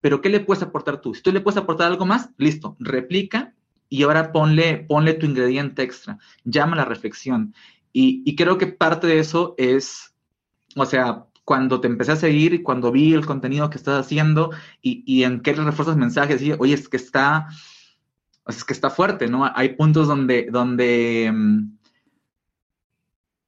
pero 0.00 0.20
¿qué 0.20 0.28
le 0.28 0.40
puedes 0.40 0.62
aportar 0.62 1.00
tú? 1.00 1.14
Si 1.14 1.22
tú 1.22 1.32
le 1.32 1.40
puedes 1.40 1.58
aportar 1.58 1.88
algo 1.88 2.06
más, 2.06 2.30
listo, 2.36 2.76
replica 2.78 3.54
y 3.88 4.04
ahora 4.04 4.32
ponle, 4.32 4.86
tu 5.18 5.26
ingrediente 5.26 5.82
extra, 5.82 6.18
llama 6.44 6.76
la 6.76 6.84
reflexión. 6.84 7.54
Y, 7.92 8.22
y 8.24 8.36
creo 8.36 8.56
que 8.56 8.68
parte 8.68 9.08
de 9.08 9.18
eso 9.18 9.54
es, 9.58 10.14
o 10.76 10.86
sea, 10.86 11.26
cuando 11.44 11.80
te 11.80 11.88
empecé 11.88 12.12
a 12.12 12.16
seguir 12.16 12.54
y 12.54 12.62
cuando 12.62 12.92
vi 12.92 13.12
el 13.12 13.26
contenido 13.26 13.68
que 13.68 13.78
estás 13.78 14.06
haciendo 14.06 14.52
y, 14.80 15.02
y 15.04 15.24
en 15.24 15.40
qué 15.40 15.52
refuerzas 15.52 15.96
mensajes, 15.96 16.40
y, 16.40 16.52
oye, 16.52 16.74
es 16.74 16.88
que 16.88 16.96
está, 16.96 17.48
es 18.46 18.64
que 18.64 18.72
está 18.72 18.90
fuerte, 18.90 19.28
¿no? 19.28 19.50
Hay 19.54 19.70
puntos 19.70 20.08
donde, 20.08 20.48
donde 20.50 21.28
um, 21.32 21.76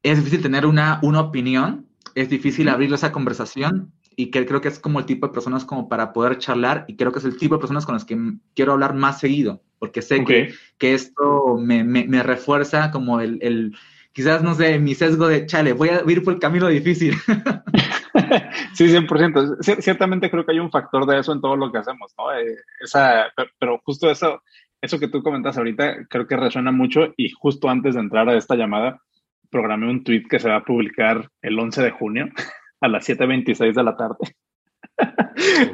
es 0.02 0.18
difícil 0.18 0.42
tener 0.42 0.66
una, 0.66 1.00
una 1.02 1.20
opinión, 1.20 1.88
es 2.14 2.28
difícil 2.28 2.68
abrir 2.68 2.92
esa 2.92 3.12
conversación 3.12 3.92
y 4.16 4.30
que 4.30 4.44
creo 4.44 4.60
que 4.60 4.68
es 4.68 4.78
como 4.78 4.98
el 4.98 5.06
tipo 5.06 5.26
de 5.26 5.32
personas 5.32 5.64
como 5.64 5.88
para 5.88 6.12
poder 6.12 6.38
charlar 6.38 6.84
y 6.86 6.96
creo 6.96 7.12
que 7.12 7.18
es 7.18 7.24
el 7.24 7.36
tipo 7.36 7.54
de 7.54 7.60
personas 7.60 7.86
con 7.86 7.94
las 7.94 8.04
que 8.04 8.18
quiero 8.54 8.72
hablar 8.72 8.94
más 8.94 9.20
seguido, 9.20 9.62
porque 9.78 10.02
sé 10.02 10.20
okay. 10.20 10.48
que, 10.48 10.54
que, 10.78 10.94
esto 10.94 11.56
me, 11.58 11.84
me, 11.84 12.04
me, 12.04 12.22
refuerza 12.22 12.90
como 12.90 13.20
el, 13.20 13.38
el, 13.40 13.74
quizás, 14.12 14.42
no 14.42 14.54
sé, 14.54 14.78
mi 14.78 14.94
sesgo 14.94 15.26
de, 15.28 15.46
chale, 15.46 15.72
voy 15.72 15.88
a 15.88 16.02
ir 16.06 16.22
por 16.22 16.34
el 16.34 16.40
camino 16.40 16.68
difícil. 16.68 17.14
sí, 18.74 18.84
100%. 18.86 19.62
C 19.62 19.80
ciertamente 19.80 20.30
creo 20.30 20.44
que 20.44 20.52
hay 20.52 20.58
un 20.58 20.70
factor 20.70 21.06
de 21.06 21.18
eso 21.18 21.32
en 21.32 21.40
todo 21.40 21.56
lo 21.56 21.72
que 21.72 21.78
hacemos, 21.78 22.12
¿no? 22.18 22.32
Eh, 22.32 22.56
esa, 22.80 23.32
pero 23.58 23.80
justo 23.84 24.10
eso, 24.10 24.42
eso 24.82 24.98
que 24.98 25.08
tú 25.08 25.22
comentas 25.22 25.56
ahorita 25.56 26.06
creo 26.08 26.26
que 26.26 26.36
resuena 26.36 26.72
mucho 26.72 27.14
y 27.16 27.30
justo 27.30 27.70
antes 27.70 27.94
de 27.94 28.00
entrar 28.00 28.28
a 28.28 28.36
esta 28.36 28.56
llamada 28.56 29.00
programé 29.48 29.88
un 29.88 30.02
tweet 30.02 30.24
que 30.28 30.40
se 30.40 30.48
va 30.48 30.56
a 30.56 30.64
publicar 30.64 31.28
el 31.40 31.58
11 31.58 31.82
de 31.82 31.90
junio 31.92 32.28
a 32.80 32.88
las 32.88 33.08
7.26 33.08 33.74
de 33.74 33.84
la 33.84 33.96
tarde. 33.96 34.34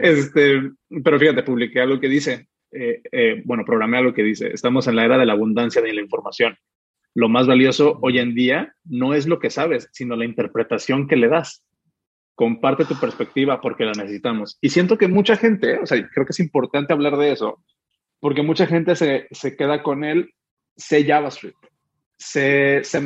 este, 0.02 0.70
pero 1.02 1.18
fíjate, 1.18 1.42
publiqué 1.42 1.80
algo 1.80 1.98
que 1.98 2.08
dice, 2.08 2.48
eh, 2.70 3.00
eh, 3.10 3.42
bueno, 3.46 3.64
programé 3.64 3.98
algo 3.98 4.12
que 4.12 4.22
dice, 4.22 4.48
estamos 4.52 4.86
en 4.88 4.96
la 4.96 5.04
era 5.04 5.16
de 5.16 5.24
la 5.24 5.32
abundancia 5.32 5.80
de 5.80 5.94
la 5.94 6.02
información. 6.02 6.56
lo 7.14 7.28
más 7.28 7.46
valioso 7.46 7.98
hoy 8.02 8.18
en 8.18 8.34
día 8.34 8.74
no 8.84 9.14
es 9.14 9.26
lo 9.26 9.38
que 9.38 9.50
sabes, 9.50 9.88
sino 9.92 10.16
la 10.16 10.26
interpretación 10.26 11.08
que 11.08 11.16
le 11.16 11.28
das. 11.28 11.64
Comparte 12.34 12.84
tu 12.84 12.94
perspectiva 13.00 13.60
porque 13.60 13.84
la 13.84 13.92
necesitamos. 13.92 14.58
Y 14.60 14.68
siento 14.68 14.98
que 14.98 15.08
mucha 15.08 15.36
gente, 15.36 15.78
o 15.78 15.86
sea, 15.86 15.96
creo 16.08 16.26
que 16.26 16.30
es 16.32 16.40
importante 16.40 16.92
hablar 16.92 17.16
de 17.16 17.32
eso, 17.32 17.60
porque 18.20 18.42
mucha 18.42 18.66
gente 18.66 18.96
se, 18.96 19.28
se 19.30 19.56
queda 19.56 19.82
con 19.82 20.04
él, 20.04 20.30
sé 20.76 21.04
JavaScript, 21.04 21.58
sé 22.16 22.82
C++, 22.84 23.00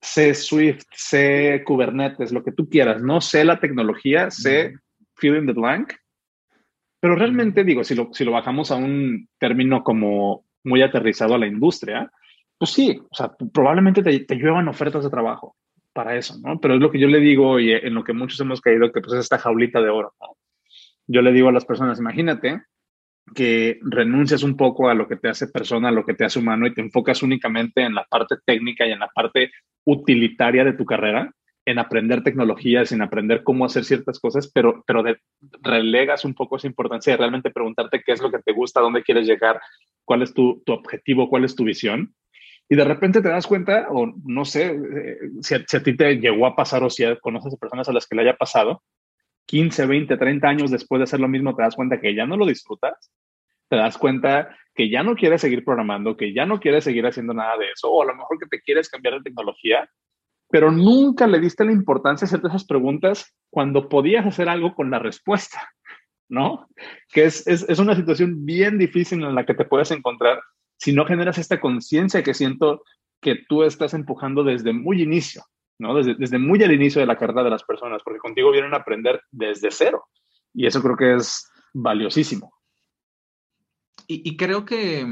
sé 0.00 0.34
Swift, 0.34 0.84
sé 0.92 1.62
Kubernetes, 1.64 2.32
lo 2.32 2.42
que 2.42 2.52
tú 2.52 2.68
quieras, 2.68 3.02
no 3.02 3.20
sé 3.20 3.44
la 3.44 3.60
tecnología, 3.60 4.30
sé 4.30 4.74
fill 5.16 5.36
in 5.36 5.46
the 5.46 5.52
blank, 5.52 5.92
pero 7.00 7.16
realmente 7.16 7.64
digo, 7.64 7.82
si 7.82 7.94
lo, 7.94 8.12
si 8.12 8.24
lo 8.24 8.32
bajamos 8.32 8.70
a 8.70 8.76
un 8.76 9.28
término 9.38 9.82
como 9.82 10.44
muy 10.64 10.82
aterrizado 10.82 11.34
a 11.34 11.38
la 11.38 11.46
industria, 11.46 12.10
pues 12.58 12.72
sí, 12.72 13.00
o 13.10 13.14
sea, 13.14 13.32
probablemente 13.52 14.02
te, 14.02 14.20
te 14.20 14.34
lluevan 14.36 14.68
ofertas 14.68 15.04
de 15.04 15.10
trabajo 15.10 15.56
para 15.94 16.16
eso, 16.16 16.36
¿no? 16.42 16.60
Pero 16.60 16.74
es 16.74 16.80
lo 16.80 16.90
que 16.90 16.98
yo 16.98 17.08
le 17.08 17.18
digo 17.18 17.58
y 17.58 17.72
en 17.72 17.94
lo 17.94 18.04
que 18.04 18.12
muchos 18.12 18.38
hemos 18.40 18.60
caído, 18.60 18.92
que 18.92 19.00
pues 19.00 19.14
es 19.14 19.20
esta 19.20 19.38
jaulita 19.38 19.80
de 19.80 19.88
oro, 19.88 20.14
¿no? 20.20 20.36
Yo 21.06 21.22
le 21.22 21.32
digo 21.32 21.48
a 21.48 21.52
las 21.52 21.64
personas, 21.64 21.98
imagínate 21.98 22.62
que 23.34 23.78
renuncias 23.82 24.42
un 24.42 24.56
poco 24.56 24.88
a 24.88 24.94
lo 24.94 25.06
que 25.06 25.16
te 25.16 25.28
hace 25.28 25.46
persona, 25.46 25.88
a 25.88 25.92
lo 25.92 26.04
que 26.04 26.14
te 26.14 26.24
hace 26.24 26.38
humano 26.38 26.66
y 26.66 26.74
te 26.74 26.80
enfocas 26.80 27.22
únicamente 27.22 27.82
en 27.82 27.94
la 27.94 28.04
parte 28.04 28.36
técnica 28.44 28.86
y 28.86 28.92
en 28.92 28.98
la 28.98 29.08
parte 29.08 29.52
utilitaria 29.84 30.64
de 30.64 30.72
tu 30.72 30.84
carrera, 30.84 31.32
en 31.64 31.78
aprender 31.78 32.22
tecnologías, 32.22 32.92
en 32.92 33.02
aprender 33.02 33.42
cómo 33.44 33.64
hacer 33.64 33.84
ciertas 33.84 34.18
cosas, 34.18 34.50
pero, 34.52 34.82
pero 34.86 35.04
relegas 35.62 36.24
un 36.24 36.34
poco 36.34 36.56
esa 36.56 36.66
importancia 36.66 37.12
de 37.12 37.18
realmente 37.18 37.50
preguntarte 37.50 38.02
qué 38.04 38.12
es 38.12 38.20
lo 38.20 38.30
que 38.30 38.40
te 38.40 38.52
gusta, 38.52 38.80
dónde 38.80 39.02
quieres 39.02 39.26
llegar, 39.26 39.60
cuál 40.04 40.22
es 40.22 40.34
tu, 40.34 40.62
tu 40.64 40.72
objetivo, 40.72 41.28
cuál 41.28 41.44
es 41.44 41.54
tu 41.54 41.64
visión. 41.64 42.14
Y 42.68 42.76
de 42.76 42.84
repente 42.84 43.20
te 43.20 43.28
das 43.28 43.46
cuenta, 43.46 43.88
o 43.90 44.12
no 44.24 44.44
sé, 44.44 44.66
eh, 44.70 45.18
si 45.40 45.54
a, 45.54 45.64
si 45.66 45.82
ti 45.82 45.96
te 45.96 46.16
llegó 46.16 46.46
a 46.46 46.54
pasar 46.54 46.82
o 46.84 46.90
si 46.90 47.04
conoces 47.20 47.54
a 47.54 47.56
personas 47.56 47.88
a 47.88 47.92
las 47.92 48.06
que 48.06 48.16
le 48.16 48.22
haya 48.22 48.36
pasado, 48.36 48.82
15, 49.50 49.84
20, 49.84 50.16
30 50.16 50.48
años 50.48 50.70
después 50.70 51.00
de 51.00 51.04
hacer 51.04 51.18
lo 51.18 51.26
mismo, 51.26 51.56
te 51.56 51.62
das 51.62 51.74
cuenta 51.74 52.00
que 52.00 52.14
ya 52.14 52.24
no 52.24 52.36
lo 52.36 52.46
disfrutas, 52.46 53.12
te 53.68 53.74
das 53.74 53.98
cuenta 53.98 54.56
que 54.72 54.88
ya 54.88 55.02
no 55.02 55.16
quieres 55.16 55.40
seguir 55.40 55.64
programando, 55.64 56.16
que 56.16 56.32
ya 56.32 56.46
no 56.46 56.60
quieres 56.60 56.84
seguir 56.84 57.04
haciendo 57.04 57.34
nada 57.34 57.58
de 57.58 57.72
eso, 57.72 57.90
o 57.90 58.00
a 58.00 58.06
lo 58.06 58.14
mejor 58.14 58.38
que 58.38 58.46
te 58.46 58.62
quieres 58.62 58.88
cambiar 58.88 59.14
de 59.14 59.22
tecnología, 59.22 59.90
pero 60.48 60.70
nunca 60.70 61.26
le 61.26 61.40
diste 61.40 61.64
la 61.64 61.72
importancia 61.72 62.24
a 62.24 62.28
hacerte 62.28 62.46
esas 62.46 62.64
preguntas 62.64 63.36
cuando 63.50 63.88
podías 63.88 64.24
hacer 64.24 64.48
algo 64.48 64.72
con 64.76 64.88
la 64.88 65.00
respuesta, 65.00 65.68
¿no? 66.28 66.68
Que 67.08 67.24
es, 67.24 67.44
es, 67.48 67.68
es 67.68 67.80
una 67.80 67.96
situación 67.96 68.46
bien 68.46 68.78
difícil 68.78 69.24
en 69.24 69.34
la 69.34 69.44
que 69.44 69.54
te 69.54 69.64
puedes 69.64 69.90
encontrar 69.90 70.40
si 70.78 70.92
no 70.92 71.06
generas 71.06 71.38
esta 71.38 71.58
conciencia 71.58 72.22
que 72.22 72.34
siento 72.34 72.84
que 73.20 73.34
tú 73.48 73.64
estás 73.64 73.94
empujando 73.94 74.44
desde 74.44 74.72
muy 74.72 75.02
inicio, 75.02 75.42
Desde, 75.80 76.14
desde 76.14 76.38
muy 76.38 76.62
al 76.62 76.72
inicio 76.72 77.00
de 77.00 77.06
la 77.06 77.16
carrera 77.16 77.42
de 77.42 77.50
las 77.50 77.64
personas, 77.64 78.02
porque 78.04 78.18
contigo 78.18 78.52
vienen 78.52 78.74
a 78.74 78.78
aprender 78.78 79.22
desde 79.30 79.70
cero. 79.70 80.04
Y 80.52 80.66
eso 80.66 80.82
creo 80.82 80.96
que 80.96 81.14
es 81.14 81.50
valiosísimo. 81.72 82.52
Y, 84.06 84.28
y 84.28 84.36
creo 84.36 84.64
que 84.64 85.06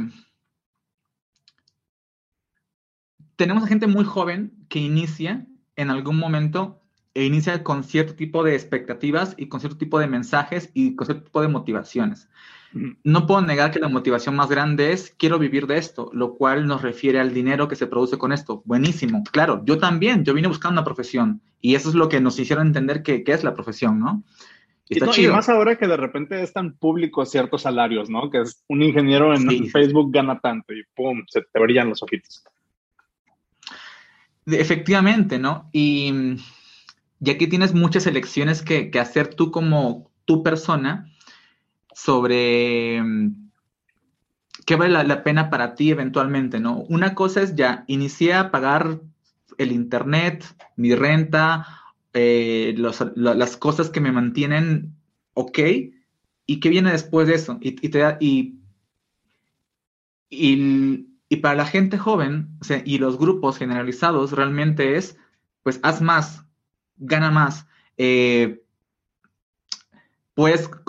tenemos 3.36 3.64
a 3.64 3.68
gente 3.68 3.86
muy 3.86 4.04
joven 4.04 4.66
que 4.68 4.80
inicia 4.80 5.46
en 5.76 5.90
algún 5.90 6.18
momento 6.18 6.82
e 7.14 7.24
inicia 7.24 7.64
con 7.64 7.84
cierto 7.84 8.14
tipo 8.14 8.42
de 8.42 8.54
expectativas 8.54 9.34
y 9.38 9.48
con 9.48 9.60
cierto 9.60 9.78
tipo 9.78 9.98
de 9.98 10.06
mensajes 10.06 10.70
y 10.74 10.96
con 10.96 11.06
cierto 11.06 11.24
tipo 11.24 11.40
de 11.40 11.48
motivaciones. 11.48 12.28
No 12.72 13.26
puedo 13.26 13.40
negar 13.40 13.70
que 13.70 13.78
la 13.78 13.88
motivación 13.88 14.36
más 14.36 14.48
grande 14.48 14.92
es 14.92 15.14
quiero 15.18 15.38
vivir 15.38 15.66
de 15.66 15.78
esto, 15.78 16.10
lo 16.12 16.34
cual 16.34 16.66
nos 16.66 16.82
refiere 16.82 17.18
al 17.18 17.32
dinero 17.32 17.66
que 17.66 17.76
se 17.76 17.86
produce 17.86 18.18
con 18.18 18.32
esto. 18.32 18.62
Buenísimo, 18.66 19.22
claro, 19.32 19.62
yo 19.64 19.78
también, 19.78 20.24
yo 20.24 20.34
vine 20.34 20.48
buscando 20.48 20.80
una 20.80 20.84
profesión 20.84 21.40
y 21.60 21.74
eso 21.74 21.88
es 21.88 21.94
lo 21.94 22.08
que 22.08 22.20
nos 22.20 22.38
hicieron 22.38 22.66
entender 22.66 23.02
que, 23.02 23.24
es 23.26 23.42
la 23.42 23.54
profesión, 23.54 23.98
¿no? 23.98 24.22
Y, 24.90 25.00
no, 25.00 25.12
y, 25.16 25.28
más 25.28 25.48
ahora 25.48 25.76
que 25.76 25.86
de 25.86 25.96
repente 25.96 26.42
es 26.42 26.52
tan 26.52 26.74
público 26.74 27.24
ciertos 27.26 27.62
salarios, 27.62 28.08
¿no? 28.08 28.30
Que 28.30 28.42
es 28.42 28.64
un 28.68 28.82
ingeniero 28.82 29.34
en 29.34 29.68
Facebook 29.68 30.10
gana 30.12 30.38
tanto 30.40 30.72
y 30.72 30.82
pum, 30.94 31.24
se 31.26 31.42
te 31.42 31.60
brillan 31.60 31.90
los 31.90 32.02
ojitos. 32.02 32.44
Efectivamente, 34.46 35.38
¿no? 35.38 35.68
Y, 35.72 36.36
ya 37.20 37.32
aquí 37.32 37.48
tienes 37.48 37.74
muchas 37.74 38.06
elecciones 38.06 38.62
que, 38.62 38.90
que 38.90 39.00
hacer 39.00 39.34
tú 39.34 39.50
como 39.50 40.10
tu 40.24 40.42
persona 40.42 41.10
sobre 41.98 43.02
mm, 43.02 43.50
qué 44.64 44.76
vale 44.76 45.04
la, 45.04 45.24
pena 45.24 45.50
para 45.50 45.74
ti 45.74 45.90
eventualmente, 45.90 46.60
¿no? 46.60 46.78
Una 46.88 47.14
cosa 47.14 47.42
es 47.42 47.56
ya, 47.56 47.84
inicié 47.88 48.34
a 48.34 48.52
pagar 48.52 49.00
el 49.58 49.72
internet, 49.72 50.44
mi 50.76 50.94
renta, 50.94 51.66
eh, 52.12 52.76
las 52.76 53.56
cosas 53.56 53.90
que 53.90 54.00
me 54.00 54.12
mantienen 54.12 54.94
ok, 55.34 55.58
y 56.46 56.60
qué 56.60 56.68
viene 56.68 56.92
después 56.92 57.26
de 57.26 57.34
eso. 57.34 57.58
Y, 57.60 57.72
te 57.72 58.16
y, 58.20 58.60
y, 60.30 61.36
para 61.42 61.56
la 61.56 61.66
gente 61.66 61.98
joven 61.98 62.48
y 62.84 62.98
los 62.98 63.18
grupos 63.18 63.58
generalizados 63.58 64.32
realmente 64.32 64.96
es, 64.96 65.16
pues 65.64 65.80
haz 65.82 66.00
más, 66.00 66.44
gana 66.96 67.32
más. 67.32 67.66
Eh, 67.96 68.62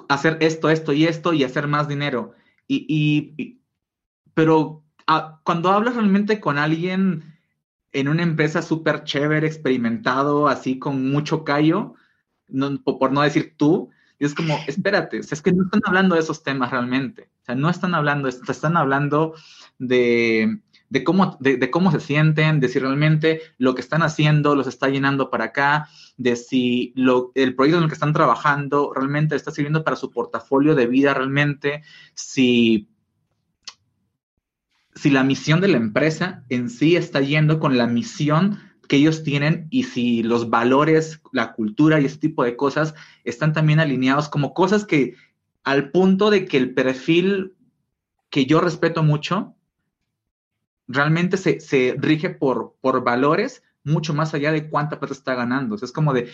hacer 0.09 0.37
esto, 0.41 0.69
esto 0.69 0.91
y 0.91 1.05
esto 1.05 1.31
y 1.31 1.45
hacer 1.45 1.67
más 1.67 1.87
dinero. 1.87 2.33
Y, 2.67 3.61
pero 4.33 4.83
ah, 5.07 5.39
cuando 5.43 5.71
hablas 5.71 5.95
realmente 5.95 6.39
con 6.39 6.57
alguien 6.57 7.35
en 7.93 8.07
una 8.09 8.23
empresa 8.23 8.61
súper 8.61 9.03
chévere, 9.03 9.47
experimentado, 9.47 10.47
así 10.47 10.77
con 10.77 11.09
mucho 11.09 11.43
callo, 11.43 11.95
por 12.83 13.11
no 13.11 13.21
decir 13.21 13.55
tú, 13.55 13.89
es 14.19 14.35
como, 14.35 14.57
espérate, 14.67 15.19
es 15.19 15.41
que 15.41 15.51
no 15.51 15.63
están 15.63 15.81
hablando 15.85 16.15
de 16.15 16.21
esos 16.21 16.43
temas 16.43 16.71
realmente. 16.71 17.29
O 17.41 17.45
sea, 17.45 17.55
no 17.55 17.69
están 17.69 17.95
hablando, 17.95 18.27
están 18.27 18.77
hablando 18.77 19.33
de, 19.77 20.59
de 20.89 21.03
cómo, 21.03 21.37
de, 21.39 21.71
cómo 21.71 21.91
se 21.91 21.99
sienten, 21.99 22.59
de 22.59 22.67
si 22.67 22.79
realmente 22.79 23.41
lo 23.57 23.75
que 23.75 23.81
están 23.81 24.01
haciendo 24.01 24.55
los 24.55 24.67
está 24.67 24.89
llenando 24.89 25.29
para 25.29 25.45
acá, 25.45 25.87
de 26.19 26.35
si 26.35 26.91
lo, 26.95 27.31
el 27.33 27.55
proyecto 27.55 27.77
en 27.77 27.83
el 27.83 27.89
que 27.89 27.93
están 27.93 28.11
trabajando 28.11 28.91
realmente 28.93 29.37
está 29.37 29.51
sirviendo 29.51 29.85
para 29.85 29.95
su 29.95 30.11
portafolio 30.11 30.75
de 30.75 30.85
vida 30.85 31.13
realmente, 31.13 31.81
si, 32.13 32.89
si 34.95 35.09
la 35.09 35.23
misión 35.23 35.61
de 35.61 35.69
la 35.69 35.77
empresa 35.77 36.43
en 36.49 36.69
sí 36.69 36.97
está 36.97 37.21
yendo 37.21 37.59
con 37.59 37.77
la 37.77 37.87
misión 37.87 38.59
que 38.89 38.97
ellos 38.97 39.23
tienen 39.23 39.67
y 39.69 39.83
si 39.83 40.21
los 40.21 40.49
valores, 40.49 41.21
la 41.31 41.53
cultura 41.53 42.01
y 42.01 42.05
ese 42.05 42.17
tipo 42.17 42.43
de 42.43 42.57
cosas 42.57 42.93
están 43.23 43.53
también 43.53 43.79
alineados 43.79 44.27
como 44.27 44.53
cosas 44.53 44.83
que 44.83 45.15
al 45.63 45.89
punto 45.91 46.31
de 46.31 46.45
que 46.45 46.57
el 46.57 46.73
perfil 46.73 47.53
que 48.29 48.45
yo 48.45 48.59
respeto 48.59 49.03
mucho, 49.03 49.55
realmente 50.85 51.37
se, 51.37 51.95
rige 51.97 52.29
por, 52.29 52.75
por 52.81 53.05
valores 53.05 53.63
mucho 53.83 54.13
más 54.13 54.33
allá 54.33 54.51
de 54.51 54.69
cuánta 54.69 54.99
plata 54.99 55.13
está 55.13 55.35
ganando. 55.35 55.75
es 55.75 55.91
como 55.91 56.13
de, 56.13 56.29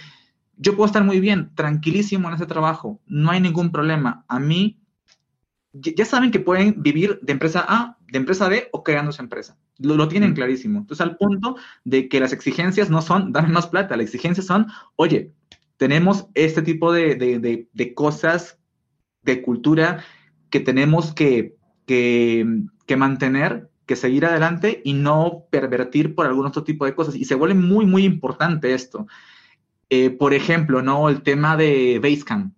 yo 0.58 0.75
puedo 0.75 0.88
estar 0.88 1.03
muy 1.03 1.19
bien, 1.19 1.53
tranquilísimo 1.55 2.27
en 2.27 2.36
ese 2.36 2.45
trabajo, 2.45 3.01
no 3.05 3.31
hay 3.31 3.41
ningún 3.41 3.71
problema. 3.71 4.25
A 4.27 4.39
mí, 4.39 4.79
ya 5.73 6.05
saben 6.05 6.31
que 6.31 6.39
pueden 6.39 6.81
vivir 6.81 7.19
de 7.21 7.34
empresa 7.34 7.65
A, 7.67 7.97
de 8.08 8.17
empresa 8.17 8.47
B 8.47 8.69
o 8.71 8.84
creando 8.84 9.12
su 9.12 9.21
empresa. 9.21 9.58
Lo, 9.77 9.95
lo 9.95 10.08
tienen 10.08 10.34
clarísimo. 10.34 10.79
Entonces, 10.79 11.05
al 11.05 11.17
punto 11.17 11.58
de 11.84 12.08
que 12.08 12.19
las 12.19 12.31
exigencias 12.31 12.89
no 12.89 13.01
son, 13.01 13.34
dame 13.34 13.49
más 13.49 13.67
plata, 13.67 13.97
las 13.97 14.05
exigencias 14.05 14.47
son, 14.47 14.67
oye, 14.95 15.34
tenemos 15.77 16.27
este 16.34 16.62
tipo 16.62 16.93
de, 16.93 17.15
de 17.73 17.93
cosas 17.93 18.58
de 19.23 19.41
cultura 19.41 20.03
que 20.49 20.60
tenemos 20.62 21.13
que, 21.13 21.58
que, 21.86 22.45
que 22.86 22.95
mantener 22.95 23.69
que 23.86 23.95
seguir 23.95 24.26
adelante 24.26 24.82
y 24.84 24.93
no 24.93 25.45
pervertir 25.50 26.15
por 26.15 26.26
algún 26.26 26.45
otro 26.45 26.63
tipo 26.63 26.86
de 26.86 26.95
cosas. 26.95 27.15
Y 27.15 27.26
se 27.26 27.36
vuelve 27.36 27.56
muy, 27.56 27.86
muy 27.86 28.04
importante 28.04 28.74
esto. 28.74 29.08
Eh, 29.89 30.10
por 30.10 30.34
ejemplo, 30.34 30.82
¿no? 30.82 31.10
El 31.10 31.21
tema 31.21 31.56
de 31.58 32.00
Basecamp. 32.02 32.54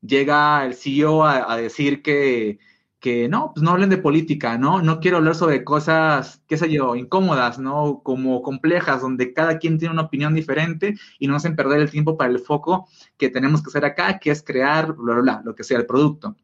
Llega 0.00 0.64
el 0.64 0.74
CEO 0.74 1.24
a, 1.24 1.56
decir 1.56 2.02
que, 2.02 2.58
que, 2.98 3.28
no, 3.28 3.52
pues 3.54 3.62
no 3.62 3.70
hablen 3.70 3.90
de 3.90 3.98
política, 3.98 4.58
¿no? 4.58 4.82
No 4.82 4.98
quiero 4.98 5.18
hablar 5.18 5.36
sobre 5.36 5.62
cosas, 5.62 6.42
qué 6.48 6.56
sé 6.56 6.70
yo, 6.72 6.96
incómodas, 6.96 7.60
¿no? 7.60 8.00
Como 8.02 8.42
complejas, 8.42 9.00
donde 9.00 9.32
cada 9.32 9.58
quien 9.58 9.78
tiene 9.78 9.94
una 9.94 10.02
opinión 10.02 10.34
diferente 10.34 10.96
y 11.20 11.28
no 11.28 11.36
hacen 11.36 11.54
perder 11.54 11.80
el 11.80 11.90
tiempo 11.90 12.16
para 12.16 12.32
el 12.32 12.40
foco 12.40 12.88
que 13.16 13.28
tenemos 13.28 13.62
que 13.62 13.68
hacer 13.68 13.84
acá, 13.84 14.18
que 14.18 14.32
es 14.32 14.42
crear, 14.42 14.92
bla, 14.92 15.14
bla, 15.14 15.22
bla, 15.22 15.42
lo 15.44 15.54
que 15.54 15.64
sea 15.64 15.78
el 15.78 15.86
producto 15.86 16.36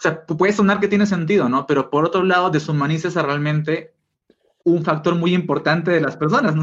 o 0.00 0.02
sea, 0.02 0.24
puede 0.24 0.54
sonar 0.54 0.80
que 0.80 0.88
tiene 0.88 1.04
sentido, 1.04 1.50
¿no? 1.50 1.66
Pero 1.66 1.90
por 1.90 2.06
otro 2.06 2.22
lado, 2.22 2.48
deshumanizas 2.48 3.18
a 3.18 3.22
realmente 3.22 3.92
un 4.64 4.82
factor 4.82 5.14
muy 5.14 5.34
importante 5.34 5.90
de 5.90 6.00
las 6.00 6.16
personas. 6.16 6.56
¿no? 6.56 6.62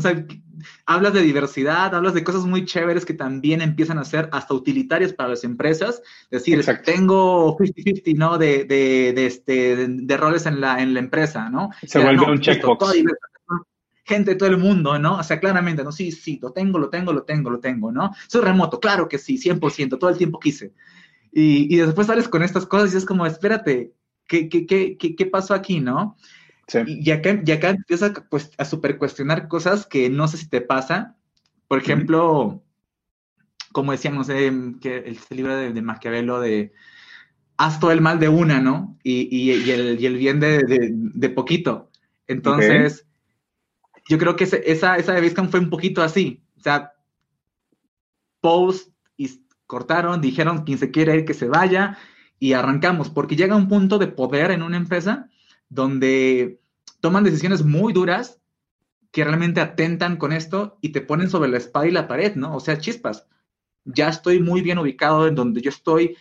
hablas 0.87 1.13
de 1.13 1.21
diversidad, 1.21 1.93
hablas 1.93 2.15
de 2.15 2.23
cosas 2.23 2.45
muy 2.45 2.65
chéveres 2.65 3.05
que 3.05 3.13
también 3.13 3.61
empiezan 3.61 3.99
a 3.99 4.05
ser 4.05 4.27
hasta 4.31 4.55
utilitarias 4.55 5.13
para 5.13 5.29
las 5.29 5.43
empresas. 5.43 6.01
Es 6.31 6.43
decir, 6.43 6.65
tengo 6.83 7.55
50-50, 7.59 8.17
¿no? 8.17 8.39
De, 8.39 8.63
de, 8.65 9.25
este, 9.27 9.87
de, 9.87 10.17
roles 10.17 10.47
en 10.47 10.59
la, 10.59 10.81
en 10.81 10.95
la 10.95 10.99
empresa, 10.99 11.47
¿no? 11.51 11.69
Se 11.83 11.99
vuelve 11.99 12.25
un 12.25 12.39
checkbox. 12.39 12.91
Gente 14.03 14.31
de 14.31 14.37
todo 14.37 14.49
el 14.49 14.57
mundo, 14.57 14.97
¿no? 14.97 15.19
O 15.19 15.23
sea, 15.23 15.39
claramente, 15.39 15.83
¿no? 15.83 15.91
Sí, 15.91 16.11
sí, 16.11 16.39
lo 16.41 16.51
tengo, 16.53 16.79
lo 16.79 16.89
tengo, 16.89 17.13
lo 17.13 17.21
tengo, 17.21 17.51
lo 17.51 17.59
tengo, 17.59 17.91
¿no? 17.91 18.11
Soy 18.27 18.41
remoto, 18.41 18.79
claro 18.79 19.07
que 19.07 19.19
sí, 19.19 19.37
100%, 19.37 19.99
todo 19.99 20.09
el 20.09 20.17
tiempo 20.17 20.39
quise. 20.39 20.73
Y, 21.39 21.71
y 21.71 21.77
después 21.77 22.07
sales 22.07 22.27
con 22.27 22.41
estas 22.41 22.65
cosas 22.65 22.91
y 22.91 22.97
es 22.97 23.05
como, 23.05 23.23
espérate, 23.27 23.93
¿qué, 24.27 24.49
qué, 24.49 24.65
qué, 24.65 24.97
qué 24.97 25.25
pasó 25.27 25.53
aquí, 25.53 25.79
no? 25.79 26.17
Y, 26.87 27.11
acá, 27.11 27.39
y 27.45 27.51
acá 27.51 27.69
empiezas 27.69 28.13
pues, 28.31 28.49
a 28.57 28.65
super 28.65 28.97
cuestionar 28.97 29.47
cosas 29.47 29.85
que 29.85 30.09
no 30.09 30.27
sé 30.27 30.37
si 30.37 30.49
te 30.49 30.61
pasa. 30.61 31.15
Por 31.67 31.77
ejemplo, 31.77 32.63
como 33.71 33.91
decíamos, 33.91 34.25
que 34.25 34.97
el 35.05 35.19
libro 35.29 35.55
de, 35.55 35.73
de, 35.73 35.81
Maquiavelo 35.83 36.39
de 36.39 36.73
haz 37.57 37.79
todo 37.79 37.91
el 37.91 38.01
mal 38.01 38.19
de 38.19 38.29
una, 38.29 38.59
¿no? 38.59 38.97
Y, 39.03 39.27
y, 39.29 39.51
el, 39.51 40.01
y 40.01 40.07
el, 40.07 40.17
bien 40.17 40.39
de, 40.39 40.63
de, 40.89 41.29
poquito. 41.29 41.91
Entonces, 42.25 43.05
yo 44.09 44.17
creo 44.17 44.35
que 44.35 44.45
esa, 44.45 44.97
esa 44.97 45.13
de 45.13 45.29
fue 45.29 45.59
un 45.59 45.69
poquito 45.69 46.01
así. 46.01 46.41
O 46.57 46.61
sea, 46.61 46.93
post 48.41 48.89
y 49.17 49.46
cortaron, 49.67 50.21
dijeron 50.21 50.63
quien 50.63 50.79
se 50.79 50.91
quiere 50.91 51.15
ir 51.15 51.25
que 51.25 51.33
se 51.33 51.47
vaya 51.47 51.97
y 52.39 52.53
arrancamos, 52.53 53.09
porque 53.09 53.35
llega 53.35 53.55
un 53.55 53.67
punto 53.67 53.99
de 53.99 54.07
poder 54.07 54.51
en 54.51 54.63
una 54.63 54.77
empresa 54.77 55.29
donde 55.69 56.59
toman 57.01 57.23
decisiones 57.23 57.63
muy 57.63 57.93
duras 57.93 58.39
que 59.11 59.23
realmente 59.23 59.61
atentan 59.61 60.17
con 60.17 60.31
esto 60.33 60.77
y 60.81 60.89
te 60.89 61.01
ponen 61.01 61.29
sobre 61.29 61.49
la 61.49 61.57
espada 61.57 61.87
y 61.87 61.91
la 61.91 62.07
pared, 62.07 62.35
¿no? 62.35 62.55
O 62.55 62.59
sea, 62.59 62.79
chispas. 62.79 63.27
Ya 63.85 64.09
estoy 64.09 64.39
muy 64.39 64.61
bien 64.61 64.77
ubicado 64.77 65.27
en 65.27 65.35
donde 65.35 65.61
yo 65.61 65.69
estoy, 65.69 66.17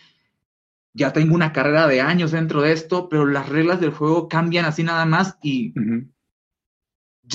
ya 0.93 1.13
tengo 1.13 1.35
una 1.35 1.53
carrera 1.53 1.87
de 1.87 2.01
años 2.01 2.31
dentro 2.31 2.61
de 2.61 2.71
esto, 2.71 3.09
pero 3.09 3.25
las 3.25 3.49
reglas 3.49 3.79
del 3.79 3.91
juego 3.91 4.27
cambian 4.27 4.65
así 4.65 4.83
nada 4.83 5.05
más 5.05 5.37
y... 5.41 5.73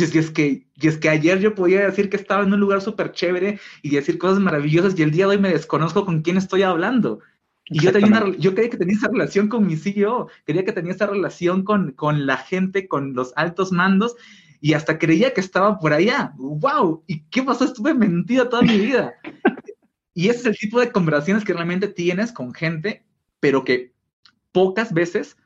es, 0.00 0.30
que, 0.30 0.66
y 0.74 0.88
es 0.88 0.98
que 0.98 1.08
ayer 1.08 1.38
yo 1.38 1.54
podía 1.54 1.86
decir 1.86 2.08
que 2.08 2.16
estaba 2.16 2.44
en 2.44 2.52
un 2.52 2.60
lugar 2.60 2.80
súper 2.80 3.12
chévere 3.12 3.60
y 3.82 3.90
decir 3.90 4.18
cosas 4.18 4.38
maravillosas 4.38 4.98
y 4.98 5.02
el 5.02 5.10
día 5.10 5.26
de 5.26 5.36
hoy 5.36 5.38
me 5.38 5.50
desconozco 5.50 6.04
con 6.04 6.22
quién 6.22 6.36
estoy 6.36 6.62
hablando. 6.62 7.20
Y 7.66 7.80
yo, 7.80 7.92
tenía 7.92 8.24
yo 8.38 8.54
creía 8.54 8.70
que 8.70 8.76
tenía 8.76 8.96
esa 8.96 9.08
relación 9.08 9.48
con 9.48 9.66
mi 9.66 9.76
CEO, 9.76 10.28
quería 10.44 10.64
que 10.64 10.72
tenía 10.72 10.92
esa 10.92 11.06
relación 11.06 11.64
con, 11.64 11.92
con 11.92 12.26
la 12.26 12.36
gente, 12.36 12.88
con 12.88 13.14
los 13.14 13.32
altos 13.36 13.72
mandos, 13.72 14.16
y 14.60 14.74
hasta 14.74 14.98
creía 14.98 15.32
que 15.32 15.40
estaba 15.40 15.78
por 15.78 15.92
allá. 15.92 16.32
¡Wow! 16.36 17.04
¿Y 17.06 17.24
qué 17.24 17.42
pasó? 17.42 17.64
Estuve 17.64 17.94
mentido 17.94 18.48
toda 18.48 18.62
mi 18.62 18.78
vida. 18.78 19.14
y 20.14 20.28
ese 20.28 20.40
es 20.40 20.46
el 20.46 20.58
tipo 20.58 20.80
de 20.80 20.92
conversaciones 20.92 21.44
que 21.44 21.52
realmente 21.52 21.88
tienes 21.88 22.32
con 22.32 22.52
gente, 22.52 23.04
pero 23.40 23.64
que 23.64 23.92
pocas 24.52 24.92
veces, 24.92 25.36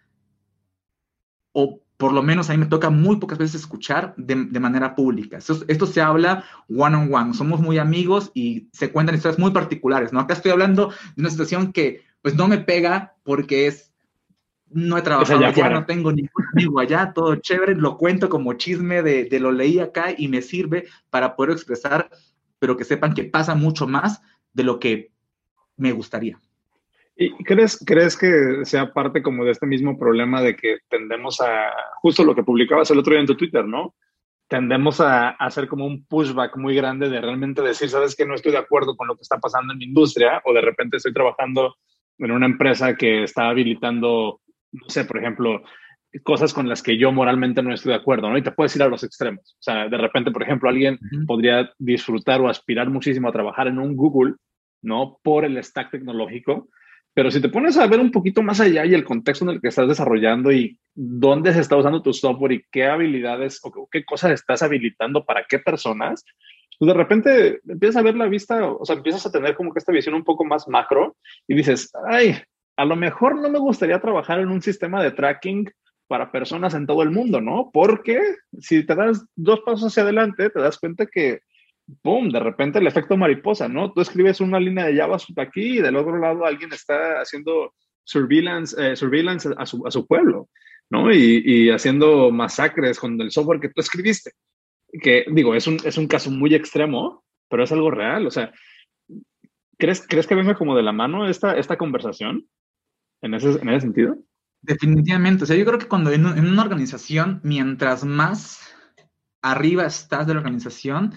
o 1.52 1.80
por 1.96 2.12
lo 2.12 2.22
menos 2.22 2.48
a 2.48 2.52
mí 2.52 2.58
me 2.58 2.66
toca 2.66 2.90
muy 2.90 3.16
pocas 3.16 3.38
veces 3.38 3.62
escuchar 3.62 4.14
de, 4.16 4.46
de 4.50 4.60
manera 4.60 4.94
pública. 4.94 5.38
Esto, 5.38 5.60
esto, 5.66 5.86
se 5.86 6.00
habla 6.00 6.44
one 6.68 6.96
on 6.96 7.14
one, 7.14 7.34
somos 7.34 7.60
muy 7.60 7.78
amigos 7.78 8.30
y 8.34 8.68
se 8.72 8.92
cuentan 8.92 9.14
historias 9.14 9.38
muy 9.38 9.50
particulares, 9.50 10.12
¿no? 10.12 10.20
Acá 10.20 10.34
estoy 10.34 10.52
hablando 10.52 10.88
de 10.88 11.22
una 11.22 11.30
situación 11.30 11.72
que 11.72 12.02
pues 12.20 12.34
no 12.34 12.48
me 12.48 12.58
pega 12.58 13.14
porque 13.22 13.66
es, 13.66 13.94
no 14.68 14.98
he 14.98 15.02
trabajado 15.02 15.44
allá, 15.44 15.70
no 15.70 15.86
tengo 15.86 16.12
ningún 16.12 16.44
amigo 16.52 16.80
allá, 16.80 17.12
todo 17.14 17.36
chévere, 17.36 17.74
lo 17.74 17.96
cuento 17.96 18.28
como 18.28 18.54
chisme 18.54 19.02
de, 19.02 19.24
de, 19.24 19.40
lo 19.40 19.52
leí 19.52 19.78
acá 19.78 20.08
y 20.16 20.28
me 20.28 20.42
sirve 20.42 20.86
para 21.08 21.34
poder 21.34 21.52
expresar, 21.52 22.10
pero 22.58 22.76
que 22.76 22.84
sepan 22.84 23.14
que 23.14 23.24
pasa 23.24 23.54
mucho 23.54 23.86
más 23.86 24.20
de 24.52 24.64
lo 24.64 24.78
que 24.78 25.12
me 25.76 25.92
gustaría. 25.92 26.38
¿Y 27.16 27.32
crees, 27.44 27.82
crees 27.84 28.16
que 28.16 28.64
sea 28.64 28.92
parte 28.92 29.22
como 29.22 29.44
de 29.44 29.52
este 29.52 29.66
mismo 29.66 29.98
problema 29.98 30.42
de 30.42 30.54
que 30.54 30.78
tendemos 30.88 31.40
a, 31.40 31.72
justo 32.02 32.24
lo 32.24 32.34
que 32.34 32.42
publicabas 32.42 32.90
el 32.90 32.98
otro 32.98 33.12
día 33.12 33.20
en 33.20 33.26
tu 33.26 33.36
Twitter, 33.36 33.64
¿no? 33.64 33.94
Tendemos 34.48 35.00
a, 35.00 35.30
a 35.30 35.32
hacer 35.38 35.66
como 35.66 35.86
un 35.86 36.04
pushback 36.04 36.56
muy 36.58 36.74
grande 36.74 37.08
de 37.08 37.20
realmente 37.20 37.62
decir, 37.62 37.88
sabes 37.88 38.14
que 38.14 38.26
no 38.26 38.34
estoy 38.34 38.52
de 38.52 38.58
acuerdo 38.58 38.96
con 38.96 39.08
lo 39.08 39.16
que 39.16 39.22
está 39.22 39.38
pasando 39.38 39.72
en 39.72 39.78
mi 39.78 39.86
industria 39.86 40.42
o 40.44 40.52
de 40.52 40.60
repente 40.60 40.98
estoy 40.98 41.14
trabajando 41.14 41.74
en 42.18 42.30
una 42.30 42.46
empresa 42.46 42.96
que 42.96 43.22
está 43.22 43.48
habilitando, 43.48 44.40
no 44.72 44.88
sé, 44.88 45.04
por 45.04 45.18
ejemplo, 45.18 45.62
cosas 46.22 46.54
con 46.54 46.68
las 46.68 46.82
que 46.82 46.96
yo 46.96 47.12
moralmente 47.12 47.62
no 47.62 47.72
estoy 47.72 47.90
de 47.90 47.98
acuerdo, 47.98 48.30
¿no? 48.30 48.38
Y 48.38 48.42
te 48.42 48.52
puedes 48.52 48.74
ir 48.76 48.82
a 48.82 48.88
los 48.88 49.04
extremos. 49.04 49.56
O 49.58 49.62
sea, 49.62 49.88
de 49.88 49.98
repente, 49.98 50.30
por 50.30 50.42
ejemplo, 50.42 50.68
alguien 50.68 50.98
podría 51.26 51.70
disfrutar 51.78 52.40
o 52.40 52.48
aspirar 52.48 52.90
muchísimo 52.90 53.28
a 53.28 53.32
trabajar 53.32 53.68
en 53.68 53.78
un 53.78 53.96
Google, 53.96 54.34
¿no? 54.82 55.18
Por 55.22 55.44
el 55.44 55.62
stack 55.62 55.90
tecnológico. 55.90 56.68
Pero 57.16 57.30
si 57.30 57.40
te 57.40 57.48
pones 57.48 57.78
a 57.78 57.86
ver 57.86 57.98
un 57.98 58.10
poquito 58.10 58.42
más 58.42 58.60
allá 58.60 58.84
y 58.84 58.92
el 58.92 59.02
contexto 59.02 59.46
en 59.46 59.52
el 59.52 59.60
que 59.62 59.68
estás 59.68 59.88
desarrollando 59.88 60.52
y 60.52 60.78
dónde 60.94 61.54
se 61.54 61.60
está 61.60 61.74
usando 61.74 62.02
tu 62.02 62.12
software 62.12 62.52
y 62.52 62.64
qué 62.70 62.84
habilidades 62.84 63.58
o 63.62 63.88
qué 63.90 64.04
cosas 64.04 64.32
estás 64.32 64.62
habilitando 64.62 65.24
para 65.24 65.46
qué 65.48 65.58
personas, 65.58 66.26
pues 66.78 66.86
de 66.86 66.92
repente 66.92 67.60
empiezas 67.66 67.96
a 67.96 68.02
ver 68.02 68.16
la 68.16 68.26
vista, 68.26 68.70
o 68.70 68.84
sea, 68.84 68.96
empiezas 68.96 69.24
a 69.24 69.32
tener 69.32 69.54
como 69.54 69.72
que 69.72 69.78
esta 69.78 69.92
visión 69.92 70.14
un 70.14 70.24
poco 70.24 70.44
más 70.44 70.68
macro 70.68 71.16
y 71.48 71.54
dices, 71.54 71.90
ay, 72.06 72.36
a 72.76 72.84
lo 72.84 72.96
mejor 72.96 73.40
no 73.40 73.48
me 73.48 73.60
gustaría 73.60 73.98
trabajar 73.98 74.38
en 74.40 74.50
un 74.50 74.60
sistema 74.60 75.02
de 75.02 75.12
tracking 75.12 75.70
para 76.08 76.30
personas 76.30 76.74
en 76.74 76.86
todo 76.86 77.02
el 77.02 77.12
mundo, 77.12 77.40
¿no? 77.40 77.70
Porque 77.72 78.20
si 78.58 78.84
te 78.84 78.94
das 78.94 79.24
dos 79.34 79.60
pasos 79.60 79.86
hacia 79.86 80.02
adelante, 80.02 80.50
te 80.50 80.60
das 80.60 80.78
cuenta 80.78 81.06
que, 81.06 81.40
¡boom!, 82.02 82.30
de 82.30 82.40
repente 82.40 82.78
el 82.78 82.86
efecto 82.86 83.16
mariposa, 83.16 83.68
¿no? 83.68 83.92
Tú 83.92 84.00
escribes 84.00 84.40
una 84.40 84.60
línea 84.60 84.86
de 84.86 84.96
JavaScript 84.96 85.38
aquí 85.38 85.78
y 85.78 85.82
del 85.82 85.96
otro 85.96 86.18
lado 86.18 86.44
alguien 86.44 86.72
está 86.72 87.20
haciendo 87.20 87.74
surveillance, 88.04 88.76
eh, 88.78 88.96
surveillance 88.96 89.48
a, 89.56 89.66
su, 89.66 90.06
pueblo, 90.06 90.48
¿no? 90.90 91.12
Y, 91.12 91.42
y 91.44 91.70
haciendo 91.70 92.30
masacres 92.30 92.98
con 92.98 93.20
el 93.20 93.30
software 93.30 93.60
que 93.60 93.68
tú 93.68 93.80
escribiste 93.80 94.32
que 95.00 95.24
digo, 95.30 95.54
es 95.54 95.66
un, 95.66 95.78
es 95.84 95.98
un 95.98 96.06
caso 96.06 96.30
muy 96.30 96.54
extremo, 96.54 97.24
pero 97.48 97.64
es 97.64 97.72
algo 97.72 97.90
real. 97.90 98.26
O 98.26 98.30
sea, 98.30 98.52
¿crees, 99.78 100.04
¿crees 100.06 100.26
que 100.26 100.34
venga 100.34 100.54
como 100.54 100.76
de 100.76 100.82
la 100.82 100.92
mano 100.92 101.28
esta, 101.28 101.56
esta 101.56 101.76
conversación 101.76 102.46
en 103.22 103.34
ese, 103.34 103.50
en 103.60 103.68
ese 103.68 103.80
sentido? 103.80 104.16
Definitivamente. 104.62 105.44
O 105.44 105.46
sea, 105.46 105.56
yo 105.56 105.64
creo 105.64 105.78
que 105.78 105.88
cuando 105.88 106.10
en, 106.10 106.26
en 106.26 106.46
una 106.46 106.62
organización, 106.62 107.40
mientras 107.44 108.04
más 108.04 108.74
arriba 109.42 109.84
estás 109.84 110.26
de 110.26 110.34
la 110.34 110.40
organización, 110.40 111.14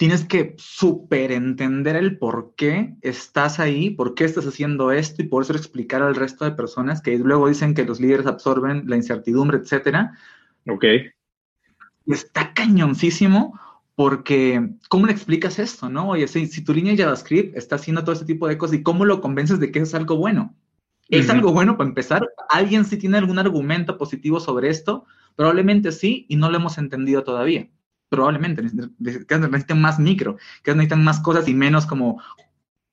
tienes 0.00 0.24
que 0.24 0.54
súper 0.56 1.30
entender 1.30 1.94
el 1.94 2.16
por 2.18 2.54
qué 2.56 2.94
estás 3.02 3.60
ahí, 3.60 3.90
por 3.90 4.14
qué 4.14 4.24
estás 4.24 4.46
haciendo 4.46 4.90
esto 4.90 5.20
y 5.20 5.28
por 5.28 5.42
eso 5.42 5.52
explicar 5.52 6.00
al 6.00 6.14
resto 6.14 6.46
de 6.46 6.52
personas 6.52 7.02
que 7.02 7.18
luego 7.18 7.48
dicen 7.48 7.74
que 7.74 7.84
los 7.84 8.00
líderes 8.00 8.26
absorben 8.26 8.84
la 8.88 8.96
incertidumbre, 8.96 9.58
etcétera. 9.58 10.16
Ok 10.66 10.84
está 12.06 12.52
cañoncísimo 12.54 13.58
porque, 13.94 14.70
¿cómo 14.88 15.06
le 15.06 15.12
explicas 15.12 15.58
esto, 15.58 15.90
no? 15.90 16.10
Oye, 16.10 16.26
si, 16.26 16.46
si, 16.46 16.64
tu 16.64 16.72
línea 16.72 16.92
de 16.92 17.02
JavaScript 17.02 17.56
está 17.56 17.76
haciendo 17.76 18.02
todo 18.02 18.14
este 18.14 18.24
tipo 18.24 18.48
de 18.48 18.56
cosas, 18.56 18.76
¿y 18.76 18.82
cómo 18.82 19.04
lo 19.04 19.20
convences 19.20 19.60
de 19.60 19.70
que 19.70 19.80
es 19.80 19.94
algo 19.94 20.16
bueno? 20.16 20.54
¿Es 21.08 21.28
algo 21.28 21.52
bueno 21.52 21.76
para 21.76 21.88
empezar? 21.88 22.26
¿Alguien 22.48 22.84
sí 22.84 22.96
tiene 22.96 23.18
algún 23.18 23.38
argumento 23.38 23.98
positivo 23.98 24.38
sobre 24.38 24.70
esto? 24.70 25.04
Probablemente 25.34 25.90
sí, 25.90 26.24
y 26.28 26.36
no 26.36 26.50
lo 26.50 26.56
hemos 26.56 26.78
entendido 26.78 27.24
todavía. 27.24 27.68
Probablemente, 28.10 28.62
necesitan 28.98 29.80
más 29.80 29.98
micro, 29.98 30.36
que 30.62 30.72
necesitan 30.74 31.02
más 31.02 31.20
cosas 31.20 31.48
y 31.48 31.54
menos 31.54 31.86
como 31.86 32.20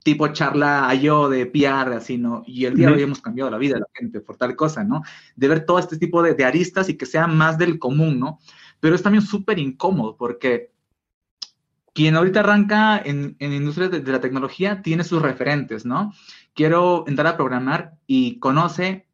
tipo 0.03 0.30
charla 0.30 0.88
a 0.88 0.93
yo 0.93 1.27
de 1.27 1.45
PR, 1.47 1.95
así, 1.95 2.17
¿no? 2.17 2.43
Y 2.47 2.63
el 2.63 2.75
día 2.75 2.88
de 2.88 2.93
hoy 2.93 3.01
hemos 3.01 3.19
cambiado 3.19 3.51
la 3.51 3.58
vida 3.58 3.73
de 3.73 3.82
la 3.82 3.88
gente 3.93 4.21
por 4.21 4.38
tal 4.38 4.56
cosa, 4.56 4.86
¿no? 4.86 5.01
De 5.36 5.49
ver 5.49 5.65
todo 5.65 5.80
este 5.80 5.97
tipo 5.97 6.23
de, 6.23 6.34
de 6.34 6.45
aristas 6.45 6.88
y 6.88 6.95
que 6.95 7.06
sea 7.06 7.27
más 7.27 7.58
del 7.58 7.77
común, 7.77 8.17
¿no? 8.17 8.39
pero 8.80 8.95
es 8.95 9.03
también 9.03 9.23
súper 9.23 9.60
incómodo 9.60 10.15
porque 10.17 10.71
quien 11.93 12.15
ahorita 12.15 12.41
arranca 12.41 13.01
en, 13.03 13.36
en 13.39 13.53
industria 13.53 13.89
de, 13.89 14.12
la 14.12 14.21
tecnología 14.21 14.82
tiene 14.82 15.03
sus 15.03 15.21
referentes, 15.21 15.84
¿no? 15.84 16.13
Quiero 16.53 17.06
entrar 17.08 17.27
a 17.27 17.38
programar 17.38 17.97
y 18.06 18.38
conoce 18.39 19.08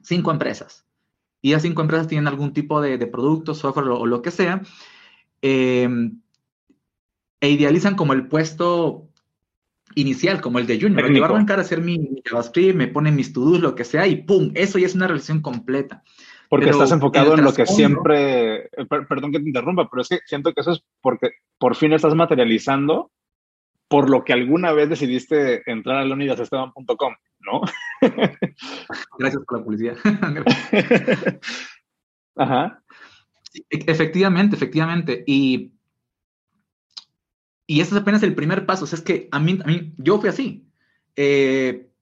cinco 0.00 0.30
empresas. 0.30 0.86
Y 1.42 1.50
esas 1.50 1.62
cinco 1.62 1.82
empresas 1.82 2.08
tienen 2.08 2.28
algún 2.28 2.54
tipo 2.54 2.80
de, 2.80 2.96
de 2.96 3.06
producto, 3.06 3.54
software 3.54 3.88
o, 3.88 4.06
lo 4.06 4.22
que 4.22 4.30
sea. 4.30 4.62
Em, 5.42 6.20
e 7.40 7.50
idealizan 7.50 7.96
como 7.96 8.12
el 8.12 8.28
puesto 8.28 9.08
inicial, 9.94 10.40
como 10.40 10.58
el 10.58 10.66
de 10.66 10.80
Junior. 10.80 11.10
Me 11.10 11.20
va 11.20 11.26
a 11.26 11.30
arrancar 11.30 11.58
a 11.58 11.62
hacer 11.62 11.80
mi, 11.80 11.98
mi 11.98 12.22
JavaScript, 12.24 12.76
me 12.76 12.88
pone 12.88 13.10
mis 13.10 13.32
to-dos, 13.32 13.60
lo 13.60 13.74
que 13.74 13.84
sea, 13.84 14.06
y 14.06 14.22
¡pum! 14.22 14.52
Eso 14.54 14.78
ya 14.78 14.86
es 14.86 14.94
una 14.94 15.08
relación 15.08 15.42
completa. 15.42 16.02
Porque 16.48 16.70
estás 16.70 16.92
enfocado 16.92 17.34
en 17.34 17.44
lo 17.44 17.52
que 17.54 17.66
siempre, 17.66 18.66
eh, 18.66 18.86
perdón 19.08 19.32
que 19.32 19.40
te 19.40 19.48
interrumpa, 19.48 19.88
pero 19.90 20.02
es 20.02 20.08
que 20.08 20.18
siento 20.26 20.52
que 20.52 20.60
eso 20.60 20.72
es 20.72 20.84
porque 21.00 21.30
por 21.58 21.76
fin 21.76 21.94
estás 21.94 22.14
materializando 22.14 23.10
por 23.88 24.10
lo 24.10 24.22
que 24.22 24.34
alguna 24.34 24.72
vez 24.72 24.88
decidiste 24.88 25.62
entrar 25.70 25.96
a 25.96 26.04
leonidasesteban.com, 26.04 27.14
¿no? 27.40 27.60
Gracias 29.18 29.42
por 29.46 29.58
la 29.58 29.64
publicidad. 29.64 29.96
Ajá. 32.36 32.81
E, 33.54 33.62
efectivamente, 33.86 34.56
efectivamente. 34.56 35.24
Y, 35.26 35.72
y 37.66 37.80
ese 37.80 37.94
es 37.94 38.00
apenas 38.00 38.22
el 38.22 38.34
primer 38.34 38.66
paso. 38.66 38.84
O 38.84 38.86
sea, 38.86 38.98
es 38.98 39.04
que 39.04 39.28
a 39.30 39.38
mí, 39.38 39.58
a 39.64 39.66
mí 39.66 39.94
yo 39.98 40.20
fui 40.20 40.28
así. 40.28 40.66
Eh, 41.16 41.92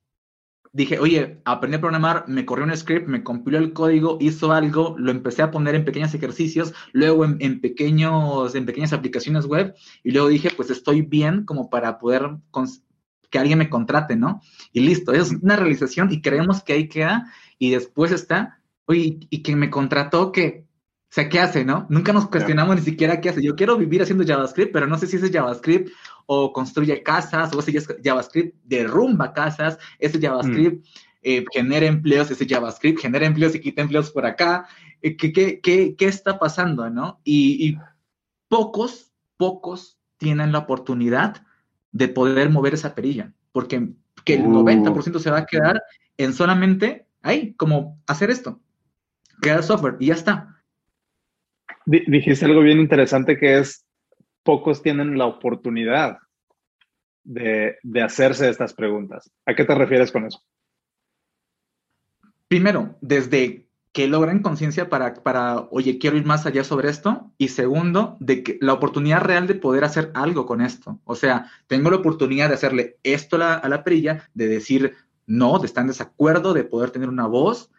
dije, 0.72 0.98
oye, 0.98 1.40
aprendí 1.44 1.76
a 1.76 1.80
programar, 1.80 2.24
me 2.28 2.44
corrió 2.46 2.64
un 2.64 2.76
script, 2.76 3.08
me 3.08 3.24
compiló 3.24 3.58
el 3.58 3.72
código, 3.72 4.18
hizo 4.20 4.52
algo, 4.52 4.94
lo 4.98 5.10
empecé 5.10 5.42
a 5.42 5.50
poner 5.50 5.74
en 5.74 5.84
pequeños 5.84 6.14
ejercicios, 6.14 6.74
luego 6.92 7.24
en, 7.24 7.60
pequeños, 7.60 8.54
en 8.54 8.66
pequeñas 8.66 8.92
aplicaciones 8.92 9.46
web, 9.46 9.74
y 10.04 10.12
luego 10.12 10.28
dije, 10.28 10.50
pues 10.56 10.70
estoy 10.70 11.02
bien 11.02 11.44
como 11.44 11.70
para 11.70 11.98
poder 11.98 12.36
que 13.30 13.38
alguien 13.38 13.58
me 13.58 13.70
contrate, 13.70 14.16
¿no? 14.16 14.42
Y 14.72 14.80
listo, 14.80 15.12
es 15.12 15.30
una 15.32 15.56
realización 15.56 16.12
y 16.12 16.20
creemos 16.20 16.62
que 16.62 16.74
ahí 16.74 16.88
queda, 16.88 17.32
y 17.58 17.70
después 17.70 18.12
está, 18.12 18.60
oye, 18.86 19.18
y 19.28 19.42
quien 19.42 19.58
me 19.58 19.70
contrató, 19.70 20.30
que 20.30 20.66
o 21.10 21.12
sea, 21.12 21.28
¿qué 21.28 21.40
hace, 21.40 21.64
no? 21.64 21.86
Nunca 21.88 22.12
nos 22.12 22.28
cuestionamos 22.28 22.76
ni 22.76 22.82
siquiera 22.82 23.20
qué 23.20 23.30
hace. 23.30 23.42
Yo 23.42 23.56
quiero 23.56 23.76
vivir 23.76 24.00
haciendo 24.00 24.24
JavaScript, 24.24 24.72
pero 24.72 24.86
no 24.86 24.96
sé 24.96 25.08
si 25.08 25.16
ese 25.16 25.32
JavaScript 25.32 25.90
o 26.26 26.52
construye 26.52 27.02
casas, 27.02 27.52
o 27.52 27.58
ese 27.58 27.72
JavaScript 28.00 28.56
derrumba 28.62 29.32
casas, 29.32 29.76
ese 29.98 30.20
JavaScript 30.20 30.84
mm. 30.84 30.88
eh, 31.22 31.44
genera 31.52 31.86
empleos, 31.86 32.30
ese 32.30 32.46
JavaScript 32.46 33.00
genera 33.00 33.26
empleos 33.26 33.56
y 33.56 33.60
quita 33.60 33.82
empleos 33.82 34.12
por 34.12 34.24
acá. 34.24 34.68
Eh, 35.02 35.16
¿qué, 35.16 35.32
qué, 35.32 35.60
qué, 35.60 35.96
qué, 35.96 36.06
está 36.06 36.38
pasando, 36.38 36.88
no? 36.90 37.20
Y, 37.24 37.76
pocos, 38.46 39.10
pocos 39.36 39.98
tienen 40.16 40.52
la 40.52 40.58
oportunidad 40.58 41.44
de 41.90 42.06
poder 42.06 42.50
mover 42.50 42.74
esa 42.74 42.94
perilla, 42.94 43.32
porque 43.50 43.88
que 44.24 44.34
el 44.34 44.44
90% 44.44 45.18
se 45.18 45.30
va 45.32 45.38
a 45.38 45.46
quedar 45.46 45.82
en 46.18 46.34
solamente 46.34 47.08
ahí, 47.20 47.54
como 47.54 48.00
hacer 48.06 48.30
esto, 48.30 48.60
crear 49.40 49.64
software 49.64 49.96
y 49.98 50.06
ya 50.06 50.14
está 50.14 50.59
dijiste 51.86 52.44
algo 52.44 52.60
bien 52.60 52.80
interesante 52.80 53.38
que 53.38 53.58
es, 53.58 53.86
pocos 54.42 54.82
tienen 54.82 55.18
la 55.18 55.26
oportunidad 55.26 56.18
de, 57.24 57.76
hacerse 58.02 58.48
estas 58.48 58.74
preguntas. 58.74 59.30
¿A 59.46 59.54
qué 59.54 59.64
te 59.64 59.74
refieres 59.74 60.10
con 60.10 60.26
eso? 60.26 60.42
Primero, 62.48 62.96
desde 63.00 63.68
que 63.92 64.06
logran 64.06 64.40
conciencia 64.40 64.88
para, 64.88 65.14
para, 65.14 65.68
oye, 65.70 65.98
quiero 65.98 66.16
ir 66.16 66.24
más 66.24 66.46
allá 66.46 66.64
sobre 66.64 66.88
esto. 66.88 67.32
Y 67.38 67.48
segundo, 67.48 68.16
de 68.20 68.42
que 68.42 68.58
la 68.60 68.72
oportunidad 68.72 69.20
real 69.20 69.46
de 69.46 69.54
poder 69.54 69.84
hacer 69.84 70.10
algo 70.14 70.46
con 70.46 70.60
esto. 70.60 71.00
O 71.04 71.16
sea, 71.16 71.50
tengo 71.66 71.90
la 71.90 71.96
oportunidad 71.96 72.48
de 72.48 72.54
hacerle 72.54 72.98
esto 73.02 73.36
a 73.36 73.38
la, 73.40 73.54
a 73.54 73.68
la 73.68 73.82
perilla, 73.84 74.28
de 74.34 74.46
decir 74.46 74.94
no, 75.26 75.58
de 75.58 75.66
estar 75.66 75.82
en 75.82 75.88
desacuerdo, 75.88 76.54
de 76.54 76.64
poder 76.64 76.90
tener 76.90 77.08
una 77.08 77.26
voz 77.26 77.70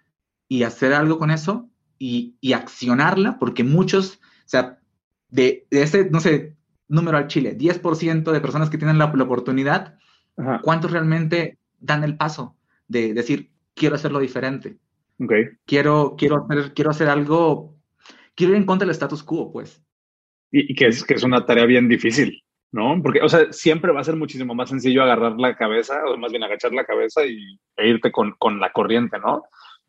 y 0.48 0.64
hacer 0.64 0.94
algo 0.94 1.18
con 1.18 1.32
eso 1.32 1.71
y, 2.02 2.54
accionarla, 2.54 3.38
porque 3.38 3.64
muchos, 3.64 4.20
o 4.46 4.50
sea, 4.50 4.80
de, 5.30 5.68
ese, 5.70 6.10
no 6.10 6.20
sé, 6.20 6.56
número 6.88 7.18
al 7.18 7.28
Chile, 7.28 7.56
10% 7.56 8.32
de 8.32 8.42
personas 8.42 8.72
que 8.72 8.80
tienen 8.80 8.98
la, 8.98 9.06
oportunidad, 9.06 10.00
¿cuántos 10.64 10.92
realmente 10.92 11.60
dan 11.80 12.04
el 12.04 12.18
paso 12.18 12.58
de 12.88 13.14
decir, 13.14 13.52
quiero 13.76 13.96
hacerlo 13.96 14.20
diferente? 14.20 14.78
Okay. 15.20 15.50
Quiero, 15.66 16.16
quiero, 16.18 16.48
hacer, 16.50 16.74
quiero 16.74 16.90
hacer 16.90 17.08
algo, 17.08 17.76
quiero 18.34 18.54
ir 18.54 18.58
en 18.58 18.66
contra 18.66 18.88
del 18.88 18.96
status 18.96 19.22
quo, 19.22 19.52
pues. 19.52 19.84
Y, 20.52 20.74
que, 20.74 20.88
es, 20.88 21.04
que 21.04 21.14
es 21.14 21.24
una 21.24 21.46
tarea 21.46 21.66
bien 21.66 21.88
difícil, 21.88 22.44
¿no? 22.72 23.00
Porque, 23.04 23.22
o 23.22 23.30
sea, 23.30 23.54
siempre 23.54 23.92
va 23.92 24.02
a 24.02 24.06
ser 24.06 24.16
muchísimo 24.16 24.56
más 24.56 24.70
sencillo 24.70 25.04
agarrar 25.04 25.34
la 25.38 25.56
cabeza, 25.56 26.02
o 26.08 26.18
más 26.18 26.32
bien 26.32 26.44
agachar 26.44 26.74
la 26.74 26.84
cabeza 26.84 27.24
y, 27.24 27.60
e 27.78 27.88
irte 27.90 28.12
con, 28.12 28.32
con 28.40 28.60
la 28.60 28.72
corriente, 28.72 29.20
¿no? 29.20 29.44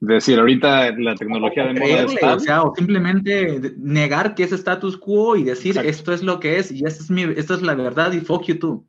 Decir, 0.07 0.39
ahorita 0.39 0.93
la 0.99 1.15
tecnología 1.15 1.67
de 1.67 1.79
moda 1.79 2.03
está... 2.03 2.35
O 2.35 2.41
sea, 2.41 2.63
o 2.63 2.75
simplemente 2.75 3.73
negar 3.79 4.35
que 4.35 4.45
es 4.45 4.53
status 4.53 4.97
quo 4.97 5.37
y 5.37 5.45
decir 5.45 5.79
esto 5.79 6.13
es 6.13 6.23
lo 6.23 6.41
que 6.41 6.59
es 6.59 6.73
y 6.73 6.85
esta 6.85 7.03
es, 7.03 7.11
mi, 7.11 7.23
esta 7.23 7.55
es 7.55 7.63
la 7.63 7.75
verdad 7.75 8.13
y 8.13 8.21
fuck 8.21 8.45
you 8.45 8.59
too. 8.59 8.85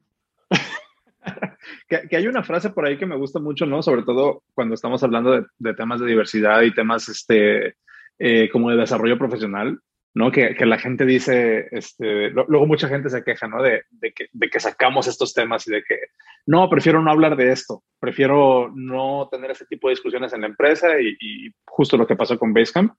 que, 1.88 2.16
hay 2.16 2.28
una 2.28 2.44
frase 2.44 2.72
por 2.72 2.86
ahí 2.86 2.98
que 2.98 3.06
me 3.06 3.16
gusta 3.16 3.40
mucho, 3.40 3.66
¿no? 3.66 3.84
Sobre 3.84 4.04
todo 4.04 4.44
cuando 4.54 4.74
estamos 4.74 5.04
hablando 5.04 5.46
de, 5.58 5.74
temas 5.76 6.00
de 6.00 6.08
diversidad 6.08 6.62
y 6.64 6.74
temas 6.74 7.08
este, 7.10 7.76
eh, 8.18 8.50
como 8.52 8.72
de 8.72 8.78
desarrollo 8.78 9.18
profesional, 9.18 9.80
¿no? 10.16 10.32
Que, 10.32 10.56
la 10.66 10.78
gente 10.78 11.06
dice, 11.06 11.68
este, 11.72 12.30
luego 12.30 12.68
mucha 12.68 12.88
gente 12.88 13.10
se 13.10 13.24
queja, 13.24 13.48
¿no? 13.48 13.64
De, 13.64 13.84
que, 14.16 14.28
de, 14.32 14.50
que, 14.50 14.60
sacamos 14.60 15.08
estos 15.08 15.34
temas 15.34 15.68
y 15.68 15.72
de 15.72 15.84
que, 15.84 15.98
no, 16.46 16.70
prefiero 16.70 17.02
no 17.02 17.12
hablar 17.12 17.36
de 17.36 17.52
esto, 17.52 17.84
prefiero 18.00 18.72
no 18.76 19.28
tener 19.32 19.52
ese 19.52 19.66
tipo 19.66 19.88
de 19.88 19.94
discusiones 19.94 20.32
en 20.34 20.42
la 20.42 20.48
empresa 20.48 21.00
y, 21.02 21.52
justo 21.66 21.98
lo 21.98 22.06
que 22.06 22.16
pasó 22.16 22.38
con 22.38 22.54
Basecamp. 22.54 22.94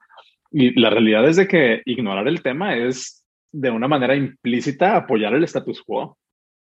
Y 0.51 0.79
la 0.79 0.91
realidad 0.91 1.29
es 1.29 1.37
de 1.37 1.49
que 1.49 1.83
ignorar 1.85 2.29
el 2.29 2.43
tema 2.43 2.77
es 2.77 3.25
de 3.53 3.71
una 3.71 3.89
manera 3.89 4.17
implícita 4.17 4.97
apoyar 4.97 5.35
el 5.35 5.45
status 5.45 5.83
quo, 5.83 6.19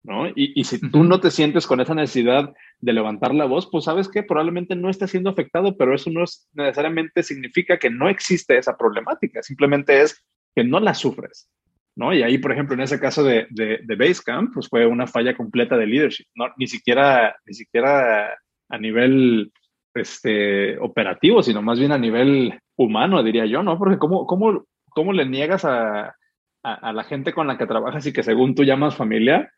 ¿no? 0.05 0.29
Y, 0.29 0.53
y 0.55 0.65
si 0.65 0.81
tú 0.91 1.03
no 1.03 1.21
te 1.21 1.33
sientes 1.33 1.67
con 1.67 1.81
esa 1.81 1.95
necesidad 1.95 2.53
de 2.79 2.93
levantar 2.93 3.35
la 3.35 3.47
voz, 3.47 3.69
pues 3.71 3.85
sabes 3.85 4.09
que 4.09 4.23
probablemente 4.23 4.77
no 4.77 4.91
estés 4.91 5.11
siendo 5.11 5.31
afectado, 5.31 5.77
pero 5.77 5.95
eso 5.95 6.11
no 6.11 6.23
es 6.23 6.49
necesariamente 6.53 7.25
significa 7.25 7.79
que 7.79 7.91
no 7.91 8.09
existe 8.09 8.57
esa 8.57 8.77
problemática, 8.77 9.43
simplemente 9.43 10.01
es 10.03 10.25
que 10.57 10.65
no 10.65 10.81
la 10.81 10.95
sufres, 10.95 11.51
¿no? 11.97 12.15
Y 12.15 12.23
ahí, 12.23 12.39
por 12.39 12.51
ejemplo, 12.51 12.75
en 12.75 12.81
ese 12.81 12.99
caso 12.99 13.23
de, 13.23 13.47
de, 13.51 13.81
de 13.85 13.97
Basecamp, 13.97 14.55
pues 14.55 14.69
fue 14.69 14.87
una 14.87 15.07
falla 15.07 15.37
completa 15.37 15.77
de 15.77 15.87
leadership. 15.87 16.25
Ni 16.57 16.67
siquiera, 16.67 17.37
ni 17.45 17.53
siquiera 17.53 18.35
a 18.71 18.79
nivel 18.79 19.53
este, 19.95 20.79
operativo, 20.79 21.43
sino 21.43 21.61
más 21.61 21.79
bien 21.79 21.93
a 21.93 21.99
nivel 21.99 22.59
humano, 22.75 23.23
diría 23.23 23.45
yo, 23.45 23.63
¿no? 23.63 23.79
Porque 23.79 23.99
¿cómo, 23.99 24.27
cómo, 24.27 24.65
cómo 24.89 25.13
le 25.13 25.27
niegas 25.27 25.67
a, 25.67 26.17
a, 26.63 26.93
la 26.93 27.05
gente 27.05 27.35
con 27.35 27.47
la 27.47 27.59
que 27.59 27.67
trabajas 27.67 28.07
y 28.07 28.13
que 28.15 28.23
según 28.23 28.55
tú 28.55 28.65
llamas 28.65 28.97
familia, 28.97 29.53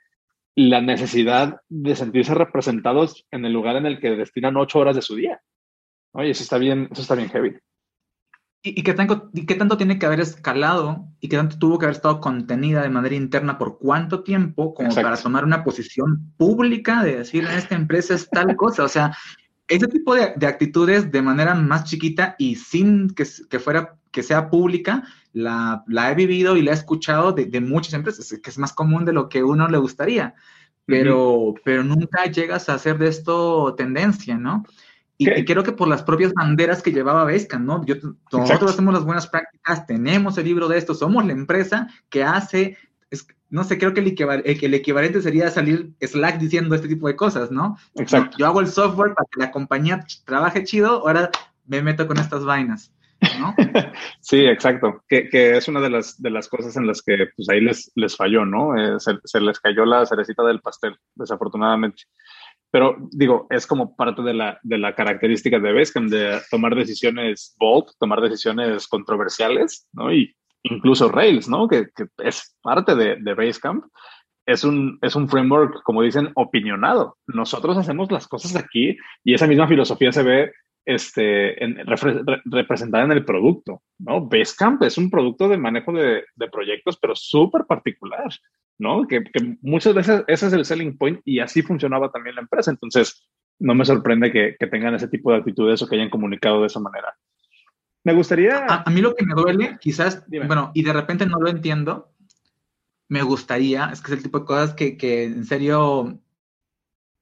la 0.57 0.81
necesidad 0.81 1.61
de 1.69 1.95
sentirse 1.95 2.35
representados 2.35 3.25
en 3.31 3.45
el 3.45 3.53
lugar 3.53 3.77
en 3.77 3.87
el 3.87 4.01
que 4.01 4.11
destinan 4.11 4.57
ocho 4.57 4.81
horas 4.81 4.97
de 4.97 5.03
su 5.03 5.15
día? 5.15 5.41
Eso 6.15 6.43
está 6.43 6.59
bien, 6.59 6.89
eso 6.91 7.03
está 7.03 7.15
bien 7.15 7.29
heavy. 7.29 7.57
¿Y, 8.77 8.83
qué 8.83 8.95
tanto, 8.95 9.31
qué 9.47 9.55
tanto 9.55 9.77
tiene 9.77 9.99
que 9.99 10.07
haber 10.07 10.21
escalado 10.21 11.07
y 11.21 11.29
qué 11.29 11.37
tanto 11.37 11.59
tuvo 11.59 11.79
que 11.79 11.87
haber 11.87 11.97
estado 11.97 12.21
contenida 12.21 12.83
de 12.83 12.91
manera 12.91 13.15
interna 13.15 13.59
por 13.59 13.79
cuánto 13.79 14.23
tiempo 14.23 14.75
como 14.75 14.95
para 14.95 15.17
tomar 15.17 15.45
una 15.45 15.65
posición 15.65 16.33
pública 16.37 17.03
de 17.03 17.19
decir 17.19 17.45
en 17.45 17.57
esta 17.57 17.75
empresa 17.75 18.15
es 18.15 18.29
tal 18.29 18.57
cosa? 18.57 18.85
O 18.85 18.89
sea, 18.89 19.17
ese 19.69 19.87
tipo 19.87 20.15
de, 20.15 20.35
actitudes 20.47 21.11
de 21.11 21.23
manera 21.23 21.55
más 21.55 21.85
chiquita 21.85 22.35
y 22.39 22.57
sin 22.57 23.11
que, 23.11 23.27
que 23.49 23.59
fuera 23.59 23.97
que 24.11 24.23
sea 24.23 24.51
pública, 24.51 25.05
la, 25.33 25.85
la, 25.87 26.11
he 26.11 26.15
vivido 26.15 26.57
y 26.57 26.63
la 26.63 26.71
he 26.71 26.75
escuchado 26.75 27.33
de, 27.33 27.47
de, 27.47 27.61
muchas 27.61 27.95
empresas, 27.95 28.35
que 28.43 28.51
es 28.51 28.59
más 28.59 28.73
común 28.73 29.05
de 29.05 29.13
lo 29.13 29.29
que 29.29 29.43
uno 29.43 29.69
le 29.69 29.79
gustaría, 29.79 30.35
pero, 30.87 31.55
pero 31.65 31.85
nunca 31.85 32.25
llegas 32.25 32.69
a 32.69 32.75
hacer 32.75 32.97
de 32.97 33.09
esto 33.09 33.75
tendencia, 33.75 34.39
¿no? 34.39 34.65
Y, 35.21 35.45
creo 35.45 35.65
que 35.65 35.73
por 35.73 35.89
las 35.89 36.05
propias 36.05 36.33
banderas 36.33 36.81
que 36.81 36.93
llevaba 36.93 37.25
Basecamp, 37.25 37.67
¿no? 37.67 37.85
Yo, 37.85 37.97
nosotros 38.33 38.71
hacemos 38.73 38.95
las 38.95 39.05
buenas 39.05 39.27
prácticas, 39.27 39.85
tenemos 39.85 40.39
el 40.39 40.45
libro 40.45 40.69
de 40.69 40.79
esto, 40.79 40.95
somos 40.95 41.27
la 41.27 41.33
empresa 41.33 41.89
que 42.09 42.23
hace, 42.23 42.79
no 43.51 43.65
sé, 43.65 43.79
creo 43.79 43.93
que 43.95 44.01
el, 44.01 44.17
el, 44.45 44.75
equivalente 44.75 45.21
sería 45.21 45.51
salir 45.51 45.91
Slack 46.01 46.39
diciendo 46.39 46.75
este 46.77 46.87
tipo 46.87 47.09
de 47.09 47.17
cosas, 47.17 47.51
¿no? 47.51 47.77
Exacto. 47.97 48.37
Yo 48.39 48.47
hago 48.47 48.61
el 48.61 48.69
software 48.69 49.15
para 49.15 49.29
que 49.31 49.41
la 49.41 49.51
compañía 49.51 50.07
trabaje 50.25 50.63
chido, 50.63 51.07
ahora 51.07 51.31
me 51.67 51.83
meto 51.83 52.07
con 52.07 52.19
estas 52.19 52.45
vainas. 52.45 52.93
¿no? 53.41 53.55
sí, 54.21 54.45
exacto. 54.45 55.03
Que, 55.09 55.29
que, 55.29 55.57
es 55.57 55.67
una 55.67 55.81
de 55.81 55.91
las, 55.91 56.23
de 56.23 56.31
las 56.31 56.49
cosas 56.49 56.77
en 56.77 56.87
las 56.87 57.03
que 57.03 57.17
pues 57.37 57.49
ahí 57.49 57.61
les, 57.61 57.91
les 57.97 58.17
falló, 58.17 58.45
¿no? 58.45 58.77
Eh, 58.77 59.01
se, 59.01 59.19
se, 59.25 59.41
les 59.41 59.59
cayó 59.59 59.85
la 59.85 60.07
cerecita 60.07 60.45
del 60.45 60.61
pastel, 60.61 60.97
desafortunadamente. 61.17 62.05
Pero 62.71 62.97
digo, 63.13 63.47
es 63.51 63.67
como 63.67 63.97
parte 63.97 64.23
de 64.23 64.35
la, 64.35 64.59
de 64.63 64.79
la 64.79 64.95
característica 64.95 65.59
de 65.59 65.73
Basecamp, 65.73 66.11
de 66.11 66.41
tomar 66.51 66.75
decisiones 66.75 67.55
bold, 67.59 67.87
tomar 67.99 68.21
decisiones 68.21 68.87
controversiales, 68.87 69.89
¿no? 69.93 70.13
Y 70.13 70.35
incluso 70.63 71.09
Rails, 71.09 71.49
¿no? 71.49 71.67
Que, 71.67 71.89
que 71.95 72.07
es 72.19 72.57
parte 72.63 72.95
de, 72.95 73.17
de 73.17 73.35
Basecamp. 73.35 73.85
Es 74.47 74.65
un, 74.65 74.99
es 75.03 75.15
un 75.15 75.29
framework, 75.29 75.83
como 75.83 76.03
dicen, 76.03 76.31
opinionado. 76.35 77.19
Nosotros 77.27 77.77
hacemos 77.77 78.11
las 78.11 78.27
cosas 78.27 78.57
aquí 78.57 78.97
y 79.23 79.35
esa 79.35 79.47
misma 79.47 79.69
filosofía 79.69 80.11
se 80.11 80.23
ve 80.23 80.53
este, 80.87 81.63
en, 81.63 81.77
representada 82.47 83.05
en 83.05 83.13
el 83.13 83.25
producto, 83.25 83.83
¿no? 83.99 84.27
Basecamp 84.27 84.83
es 84.85 84.97
un 84.97 85.11
producto 85.11 85.49
de 85.49 85.59
manejo 85.59 85.93
de, 85.93 86.25
de 86.35 86.49
proyectos, 86.49 86.97
pero 86.99 87.15
súper 87.15 87.67
particular. 87.67 88.31
¿No? 88.79 89.07
Que, 89.07 89.25
muchas 89.61 89.95
veces 89.95 90.25
ese 90.29 90.47
es 90.47 90.53
el 90.53 90.65
selling 90.65 90.97
point 90.97 91.21
y 91.25 91.41
así 91.41 91.63
funcionaba 91.63 92.11
también 92.11 92.37
la 92.37 92.43
empresa. 92.43 92.71
Entonces, 92.71 93.29
no 93.59 93.75
me 93.75 93.85
sorprende 93.85 94.33
que, 94.33 94.57
tengan 94.69 94.95
ese 94.95 95.09
tipo 95.09 95.33
de 95.33 95.39
actitudes 95.39 95.83
o 95.83 95.89
que 95.89 95.97
hayan 95.97 96.11
comunicado 96.11 96.61
de 96.61 96.69
esa 96.69 96.81
manera. 96.81 97.17
Me 98.05 98.15
gustaría... 98.15 98.65
A, 98.67 98.89
mí 98.91 99.01
lo 99.01 99.15
que 99.15 99.27
me 99.27 99.35
duele, 99.35 99.79
quizás, 99.81 100.25
bueno, 100.47 100.71
y 100.75 100.83
de 100.83 100.93
repente 100.93 101.27
no 101.27 101.39
lo 101.41 101.51
entiendo, 101.51 102.15
me 103.09 103.23
gustaría, 103.23 103.91
es 103.93 104.01
que 104.01 104.13
es 104.13 104.19
el 104.19 104.23
tipo 104.23 104.41
de 104.41 104.47
cosas 104.47 104.75
que, 104.75 105.25
en 105.25 105.45
serio 105.45 106.21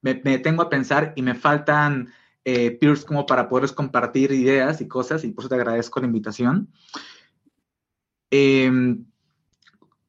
me, 0.02 0.14
tengo 0.14 0.62
a 0.62 0.68
pensar 0.68 1.12
y 1.16 1.22
me 1.22 1.34
faltan 1.34 2.12
eh, 2.44 2.72
peers 2.72 3.04
como 3.04 3.26
para 3.26 3.48
poder 3.48 3.74
compartir 3.74 4.30
ideas 4.30 4.80
y 4.80 4.88
cosas, 4.88 5.24
y 5.24 5.32
por 5.32 5.42
eso 5.42 5.48
te 5.48 5.54
agradezco 5.57 6.00
la 6.00 6.07
invitación. 6.07 6.70
Em, 8.30 9.07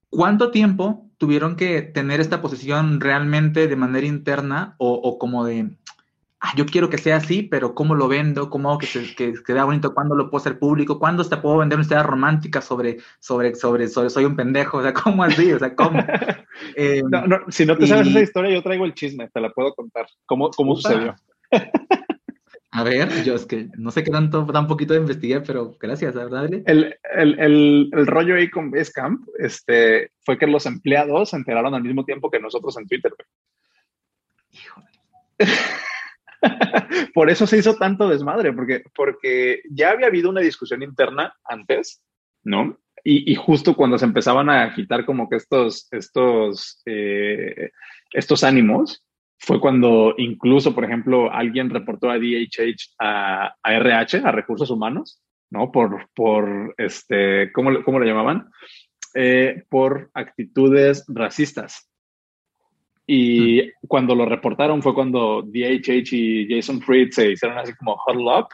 ¿Cuánto 0.09 0.51
tiempo 0.51 1.09
tuvieron 1.17 1.55
que 1.55 1.81
tener 1.81 2.19
esta 2.19 2.41
posición 2.41 3.01
realmente 3.01 3.67
de 3.67 3.75
manera 3.75 4.07
interna 4.07 4.75
o, 4.77 5.17
como 5.17 5.45
de, 5.45 5.71
ah, 6.39 6.53
yo 6.55 6.65
quiero 6.65 6.89
que 6.89 6.97
sea 6.97 7.17
así, 7.17 7.43
pero 7.43 7.75
¿cómo 7.75 7.95
lo 7.95 8.07
vendo? 8.07 8.49
¿Cómo 8.49 8.69
hago 8.69 8.79
que, 8.79 8.85
se, 8.85 9.15
que, 9.15 9.33
bonito? 9.53 9.93
¿Cuándo 9.93 10.15
lo 10.15 10.29
puedo 10.29 10.41
hacer 10.41 10.59
público? 10.59 10.99
¿Cuándo 10.99 11.27
te 11.27 11.37
puedo 11.37 11.57
vender 11.57 11.77
una 11.77 11.83
historia 11.83 12.03
romántica 12.03 12.61
sobre, 12.61 12.97
sobre, 13.19 13.55
sobre, 13.55 13.87
sobre 13.87 14.09
soy 14.09 14.25
un 14.25 14.35
pendejo? 14.35 14.77
O 14.77 14.83
sea, 14.83 14.93
¿cómo 14.93 15.23
así? 15.23 15.51
O 15.51 15.59
sea, 15.59 15.75
¿cómo? 15.75 15.99
Em, 16.75 17.05
no, 17.09 17.39
si 17.49 17.67
no 17.67 17.77
te 17.77 17.85
sabes 17.85 18.07
esa 18.07 18.21
historia, 18.21 18.51
yo 18.51 18.63
traigo 18.63 18.85
el 18.85 18.95
chisme, 18.95 19.29
te 19.29 19.39
la 19.39 19.51
puedo 19.51 19.75
contar. 19.75 20.07
¿Cómo, 20.25 20.49
cómo 20.49 20.75
sucedió? 20.75 21.15
A 22.71 22.83
ver, 22.83 23.23
yo 23.23 23.35
es 23.35 23.45
que 23.45 23.69
no 23.77 23.91
sé 23.91 24.03
qué 24.03 24.11
tanto, 24.11 24.45
tan 24.45 24.67
poquito 24.67 24.93
de 24.93 24.99
investigar, 24.99 25.43
pero 25.45 25.75
gracias, 25.79 26.13
¿verdad? 26.13 26.45
El, 26.45 26.63
el, 26.65 26.97
el, 27.39 27.89
el, 27.93 28.07
rollo 28.07 28.35
ahí 28.35 28.49
con 28.49 28.71
Basecamp 28.71 29.25
este, 29.39 30.11
fue 30.19 30.37
que 30.37 30.47
los 30.47 30.65
empleados 30.65 31.29
se 31.29 31.37
enteraron 31.37 31.73
al 31.73 31.83
mismo 31.83 32.03
tiempo 32.03 32.29
que 32.29 32.39
nosotros 32.39 32.77
en 32.77 32.87
Twitter. 32.87 33.13
Híjole. 34.51 34.87
Por 37.13 37.29
eso 37.29 37.47
se 37.47 37.57
hizo 37.57 37.75
tanto 37.75 38.09
desmadre, 38.09 38.53
porque, 38.53 38.83
porque 38.95 39.61
ya 39.71 39.91
había 39.91 40.07
habido 40.07 40.29
una 40.29 40.41
discusión 40.41 40.83
interna 40.83 41.35
antes, 41.45 42.03
¿no? 42.43 42.77
Y, 43.03 43.31
y 43.31 43.35
justo 43.35 43.75
cuando 43.75 43.97
se 43.97 44.05
empezaban 44.05 44.49
a 44.49 44.63
agitar 44.63 45.05
como 45.05 45.29
que 45.29 45.37
estos, 45.37 45.87
estos, 45.91 46.81
eh, 46.85 47.71
estos 48.11 48.43
ánimos, 48.43 49.03
fue 49.39 49.59
cuando 49.59 50.15
incluso, 50.17 50.73
por 50.73 50.83
ejemplo, 50.83 51.31
alguien 51.31 51.69
reportó 51.69 52.09
a 52.09 52.17
DHH 52.17 52.95
a, 52.99 53.55
RH, 53.63 54.21
a 54.23 54.31
Recursos 54.31 54.69
Humanos, 54.69 55.21
¿no? 55.49 55.71
Por, 55.71 56.09
por 56.13 56.73
este, 56.77 57.51
¿cómo, 57.51 57.83
cómo 57.83 57.99
lo 57.99 58.05
llamaban? 58.05 58.49
Eh, 59.13 59.63
por 59.69 60.09
actitudes 60.13 61.05
racistas. 61.07 61.89
Y 63.05 63.61
mm. 63.61 63.87
cuando 63.87 64.15
lo 64.15 64.25
reportaron 64.25 64.81
fue 64.81 64.93
cuando 64.93 65.43
DHH 65.43 66.13
y 66.13 66.47
Jason 66.49 66.81
Fried 66.81 67.11
se 67.11 67.31
hicieron 67.31 67.57
así 67.57 67.73
como 67.75 67.97
huddle 68.05 68.39
up 68.39 68.47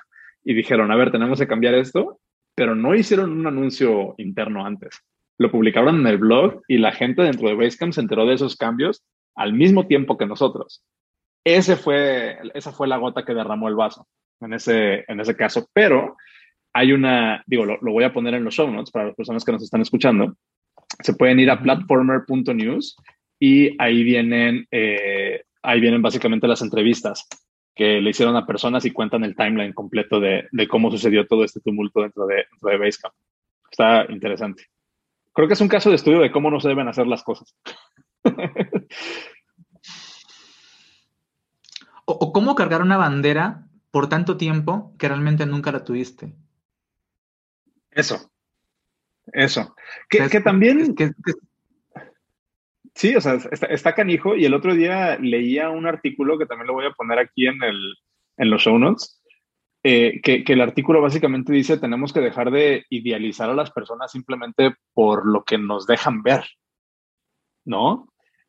y 0.44 0.54
dijeron, 0.54 0.92
a 0.92 0.96
ver, 0.96 1.12
tenemos 1.12 1.40
que 1.40 1.48
cambiar 1.48 1.74
esto, 1.76 2.20
pero 2.56 2.76
no 2.76 2.94
hicieron 2.94 3.32
un 3.32 3.48
anuncio 3.48 4.16
interno 4.18 4.66
antes. 4.66 5.00
Lo 5.40 5.50
publicaron 5.50 6.02
en 6.02 6.08
el 6.08 6.18
blog 6.18 6.62
y 6.68 6.78
la 6.78 6.92
gente 6.92 7.24
dentro 7.24 7.48
de 7.48 7.56
Basecamp 7.56 7.94
se 7.94 8.02
enteró 8.02 8.26
de 8.26 8.36
esos 8.36 8.56
cambios 8.56 9.04
al 9.36 9.54
mismo 9.54 9.88
tiempo 9.88 10.18
que 10.18 10.26
nosotros. 10.26 10.84
Ese 11.44 11.76
fue, 11.76 12.38
esa 12.54 12.72
fue 12.72 12.88
la 12.88 12.98
gota 12.98 13.26
que 13.26 13.34
derramó 13.34 13.68
el 13.68 13.76
vaso 13.76 14.08
en 14.40 14.54
ese, 14.54 15.04
en 15.08 15.20
ese 15.20 15.36
caso. 15.36 15.68
Pero 15.74 16.16
hay 16.74 16.92
una, 16.92 17.44
digo, 17.46 17.66
lo, 17.66 17.80
voy 17.82 18.04
a 18.04 18.14
poner 18.14 18.34
en 18.34 18.44
los 18.44 18.56
show 18.56 18.70
notes 18.70 18.92
para 18.92 19.08
las 19.08 19.16
personas 19.16 19.44
que 19.44 19.52
nos 19.52 19.64
están 19.64 19.82
escuchando. 19.82 20.36
Se 21.02 21.14
pueden 21.14 21.40
ir 21.40 21.50
a 21.50 21.62
platformer.news 21.62 22.96
y 23.40 23.76
ahí 23.82 24.04
vienen, 24.04 24.68
eh, 24.72 25.44
ahí 25.62 25.80
vienen 25.80 26.02
básicamente 26.02 26.48
las 26.48 26.62
entrevistas 26.62 27.28
que 27.76 28.02
le 28.02 28.12
hicieron 28.12 28.36
a 28.36 28.46
personas 28.46 28.86
y 28.86 28.92
cuentan 28.92 29.24
el 29.24 29.36
timeline 29.36 29.74
completo 29.74 30.20
de, 30.20 30.48
cómo 30.70 30.92
sucedió 30.92 31.28
todo 31.28 31.44
este 31.44 31.60
tumulto 31.60 32.02
dentro 32.02 32.26
de, 32.28 32.46
dentro 32.50 32.70
de 32.70 32.78
Basecamp. 32.78 33.14
Está 33.72 34.06
interesante. 34.10 34.66
Creo 35.34 35.48
que 35.48 35.56
es 35.56 35.62
un 35.62 35.68
caso 35.68 35.90
de 35.90 35.96
estudio 35.96 36.20
de 36.20 36.32
cómo 36.32 36.52
no 36.52 36.60
se 36.60 36.68
deben 36.68 36.88
hacer 36.88 37.08
las 37.08 37.24
cosas. 37.24 37.56
o, 42.06 42.32
cómo 42.32 42.56
cargar 42.56 42.82
una 42.82 42.98
bandera 42.98 43.68
por 43.92 44.10
tanto 44.10 44.38
tiempo 44.38 44.96
que 44.98 45.08
realmente 45.08 45.46
nunca 45.46 45.72
la 45.72 45.84
tuviste. 45.84 46.36
Eso. 47.90 48.32
Eso. 49.32 49.76
Que, 50.10 50.28
también... 50.42 50.96
sí, 52.94 53.16
o 53.16 53.22
sea, 53.22 53.40
está, 53.70 53.96
canijo. 53.96 54.36
Y 54.36 54.46
el 54.46 54.54
otro 54.54 54.76
día 54.76 55.18
leía 55.18 55.70
un 55.70 55.88
artículo 55.88 56.38
que 56.38 56.46
también 56.46 56.68
lo 56.68 56.74
voy 56.74 56.86
a 56.86 56.92
poner 56.92 57.18
aquí 57.18 57.48
en, 57.48 57.62
el, 57.64 57.96
en 58.38 58.50
los 58.52 58.62
show 58.62 58.78
notes. 58.78 59.23
Eh, 59.86 60.22
que, 60.22 60.44
el 60.48 60.62
artículo 60.62 61.02
básicamente 61.02 61.52
dice 61.52 61.78
tenemos 61.78 62.14
que 62.14 62.22
dejar 62.22 62.52
de 62.52 62.86
idealizar 62.90 63.50
a 63.50 63.54
las 63.54 63.70
personas 63.70 64.14
simplemente 64.14 64.76
por 64.94 65.26
lo 65.26 65.44
que 65.44 65.58
nos 65.58 65.86
dejan 65.86 66.24
ver, 66.24 66.46
¿no? 67.66 68.08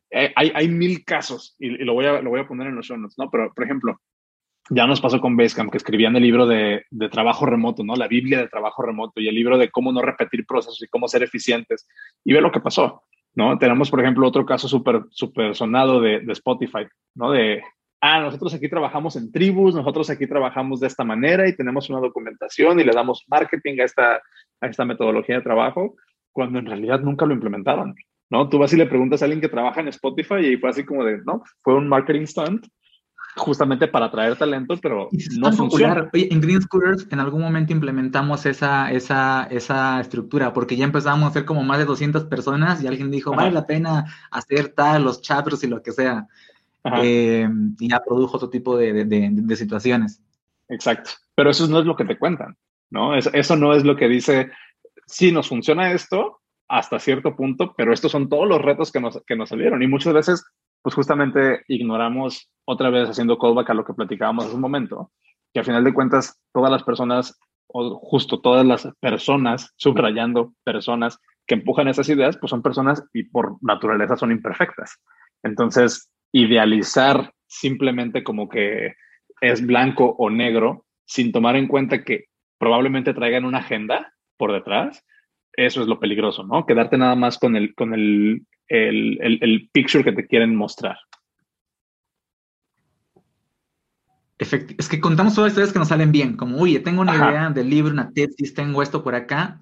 Eh, 0.09 0.31
hay, 0.33 0.53
hay, 0.55 0.69
mil 0.69 1.03
casos 1.03 1.57
y, 1.59 1.69
lo, 1.83 1.93
voy 1.93 2.05
a, 2.05 2.21
lo 2.21 2.29
voy 2.29 2.39
a 2.39 2.47
poner 2.47 2.67
en 2.67 2.75
los 2.75 2.85
show 2.85 2.95
notes, 2.95 3.17
¿no? 3.17 3.29
Pero, 3.29 3.53
por 3.53 3.65
ejemplo, 3.65 3.99
ya 4.69 4.87
nos 4.87 5.01
pasó 5.01 5.19
con 5.19 5.35
Basecamp, 5.35 5.71
que 5.71 5.77
escribían 5.77 6.15
el 6.15 6.23
libro 6.23 6.47
de, 6.47 6.85
de, 6.89 7.09
trabajo 7.09 7.45
remoto, 7.45 7.83
¿no? 7.83 7.97
La 7.97 8.07
Biblia 8.07 8.39
de 8.39 8.47
trabajo 8.47 8.83
remoto 8.83 9.19
y 9.19 9.27
el 9.27 9.35
libro 9.35 9.57
de 9.57 9.69
cómo 9.69 9.91
no 9.91 10.01
repetir 10.01 10.45
procesos 10.45 10.81
y 10.81 10.87
cómo 10.87 11.09
ser 11.09 11.23
eficientes. 11.23 11.85
Y 12.23 12.31
ve 12.31 12.39
lo 12.39 12.51
que 12.51 12.61
pasó, 12.61 13.03
¿no? 13.33 13.57
Tenemos, 13.57 13.91
por 13.91 13.99
ejemplo, 13.99 14.25
otro 14.25 14.45
caso 14.45 14.69
súper 14.69 15.03
super 15.09 15.53
sonado 15.53 15.99
de, 15.99 16.21
de, 16.21 16.33
Spotify, 16.33 16.87
¿no? 17.13 17.31
De, 17.31 17.61
ah, 18.05 18.21
nosotros 18.21 18.53
aquí 18.53 18.69
trabajamos 18.69 19.15
en 19.15 19.31
tribus, 19.31 19.75
nosotros 19.75 20.09
aquí 20.09 20.27
trabajamos 20.27 20.79
de 20.79 20.87
esta 20.87 21.03
manera 21.03 21.47
y 21.47 21.55
tenemos 21.55 21.89
una 21.89 21.99
documentación 21.99 22.79
y 22.79 22.83
le 22.83 22.91
damos 22.91 23.25
marketing 23.27 23.79
a 23.79 23.83
esta, 23.85 24.15
a 24.61 24.67
esta 24.67 24.85
metodología 24.85 25.35
de 25.35 25.41
trabajo, 25.41 25.95
cuando 26.31 26.59
en 26.59 26.65
realidad 26.65 26.99
nunca 27.01 27.25
lo 27.25 27.33
implementaron. 27.33 27.95
¿no? 28.29 28.49
Tú 28.49 28.59
vas 28.59 28.73
y 28.73 28.77
le 28.77 28.85
preguntas 28.85 29.21
a 29.21 29.25
alguien 29.25 29.41
que 29.41 29.49
trabaja 29.49 29.81
en 29.81 29.87
Spotify 29.89 30.45
y 30.45 30.57
fue 30.57 30.69
así 30.69 30.83
como 30.83 31.03
de, 31.03 31.21
no, 31.25 31.43
fue 31.63 31.75
un 31.75 31.87
marketing 31.87 32.25
stunt 32.25 32.67
justamente 33.35 33.87
para 33.87 34.05
atraer 34.05 34.37
talento, 34.37 34.75
pero 34.81 35.09
no 35.37 35.51
funciona. 35.51 36.09
Oye, 36.13 36.29
en 36.31 36.39
Green 36.39 36.61
Scooters 36.61 37.07
en 37.11 37.19
algún 37.19 37.41
momento 37.41 37.73
implementamos 37.73 38.45
esa, 38.45 38.91
esa, 38.91 39.43
esa 39.51 39.99
estructura, 39.99 40.53
porque 40.53 40.77
ya 40.77 40.85
empezábamos 40.85 41.25
a 41.25 41.29
hacer 41.29 41.45
como 41.45 41.63
más 41.63 41.79
de 41.79 41.85
200 41.85 42.25
personas 42.25 42.81
y 42.81 42.87
alguien 42.87 43.11
dijo, 43.11 43.31
vale 43.31 43.51
la 43.51 43.67
pena 43.67 44.05
hacer 44.31 44.69
tal, 44.69 45.03
los 45.03 45.21
chapters 45.21 45.63
y 45.63 45.67
lo 45.67 45.81
que 45.81 45.91
sea. 45.91 46.27
Eh, 47.01 47.49
y 47.79 47.89
ya 47.89 47.99
produjo 47.99 48.37
otro 48.37 48.49
tipo 48.49 48.77
de, 48.77 49.05
de, 49.05 49.29
de, 49.31 49.55
situaciones. 49.55 50.21
Exacto, 50.69 51.11
pero 51.33 51.49
eso 51.49 51.67
no 51.67 51.79
es 51.79 51.85
lo 51.85 51.95
que 51.95 52.05
te 52.05 52.17
cuentan, 52.17 52.57
¿no? 52.91 53.15
Eso, 53.15 53.31
eso 53.33 53.55
no 53.55 53.73
es 53.73 53.83
lo 53.83 53.95
que 53.95 54.07
dice, 54.07 54.51
si 55.07 55.31
nos 55.31 55.49
funciona 55.49 55.91
esto, 55.91 56.41
hasta 56.67 56.99
cierto 56.99 57.35
punto, 57.35 57.73
pero 57.75 57.93
estos 57.93 58.11
son 58.11 58.29
todos 58.29 58.47
los 58.47 58.61
retos 58.61 58.91
que 58.91 58.99
nos, 58.99 59.21
que 59.25 59.35
nos 59.35 59.49
salieron 59.49 59.81
y 59.83 59.87
muchas 59.87 60.13
veces, 60.13 60.45
pues 60.81 60.95
justamente 60.95 61.63
ignoramos 61.67 62.49
otra 62.65 62.89
vez 62.89 63.09
haciendo 63.09 63.37
callback 63.37 63.69
a 63.69 63.73
lo 63.73 63.85
que 63.85 63.93
platicábamos 63.93 64.45
hace 64.45 64.55
un 64.55 64.61
momento, 64.61 65.11
que 65.53 65.59
al 65.59 65.65
final 65.65 65.83
de 65.83 65.93
cuentas 65.93 66.39
todas 66.53 66.71
las 66.71 66.83
personas, 66.83 67.39
o 67.67 67.99
justo 67.99 68.41
todas 68.41 68.65
las 68.65 68.87
personas, 68.99 69.73
subrayando 69.75 70.53
personas 70.63 71.19
que 71.47 71.55
empujan 71.55 71.87
esas 71.87 72.09
ideas, 72.09 72.37
pues 72.37 72.49
son 72.49 72.61
personas 72.61 73.03
y 73.13 73.23
por 73.23 73.57
naturaleza 73.61 74.17
son 74.17 74.31
imperfectas. 74.31 74.99
Entonces, 75.43 76.09
idealizar 76.35 77.33
simplemente 77.47 78.21
como 78.21 78.49
que 78.49 78.95
es 79.39 79.65
blanco 79.65 80.15
o 80.17 80.29
negro, 80.29 80.85
sin 81.05 81.31
tomar 81.31 81.55
en 81.55 81.67
cuenta 81.67 82.03
que 82.03 82.25
probablemente 82.57 83.13
traigan 83.13 83.45
una 83.45 83.59
agenda 83.59 84.13
por 84.35 84.51
detrás, 84.51 85.05
eso 85.53 85.81
es 85.81 85.87
lo 85.87 85.97
peligroso, 85.97 86.43
¿no? 86.43 86.65
Quedarte 86.65 86.97
nada 86.97 87.15
más 87.15 87.37
con 87.37 87.55
el, 87.55 87.73
con 87.73 87.93
el, 87.93 88.45
el, 88.67 89.69
picture 89.71 90.03
que 90.03 90.11
te 90.11 90.27
quieren 90.27 90.53
mostrar. 90.53 90.97
es 94.37 94.89
que 94.89 94.99
contamos 94.99 95.33
todas 95.35 95.53
historias 95.53 95.71
que 95.71 95.79
nos 95.79 95.87
salen 95.87 96.11
bien, 96.11 96.35
como, 96.35 96.57
oye, 96.57 96.81
tengo 96.81 96.99
una 96.99 97.15
idea 97.15 97.49
del 97.49 97.69
libro, 97.69 97.93
una 97.93 98.11
tesis, 98.11 98.53
tengo 98.53 98.83
esto 98.83 99.01
por 99.01 99.15
acá. 99.15 99.61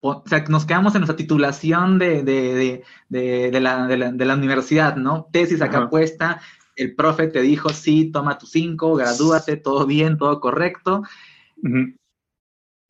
O, 0.00 0.22
sea, 0.26 0.44
nos 0.48 0.64
quedamos 0.64 0.94
en 0.94 1.00
nuestra 1.00 1.16
titulación 1.16 1.98
de, 1.98 2.22
de, 2.22 2.84
de, 3.08 3.50
de 3.50 3.60
la, 3.60 3.86
la, 3.88 4.34
universidad, 4.34 4.96
¿no? 4.96 5.28
Tesis 5.32 5.60
acá 5.60 5.90
puesta, 5.90 6.40
el 6.76 6.94
profe 6.94 7.26
te 7.26 7.42
dijo, 7.42 7.70
sí, 7.70 8.10
toma 8.12 8.38
tu 8.38 8.46
cinco, 8.46 8.94
gradúate, 8.94 9.56
todo 9.56 9.86
bien, 9.86 10.16
todo 10.16 10.38
correcto. 10.40 11.02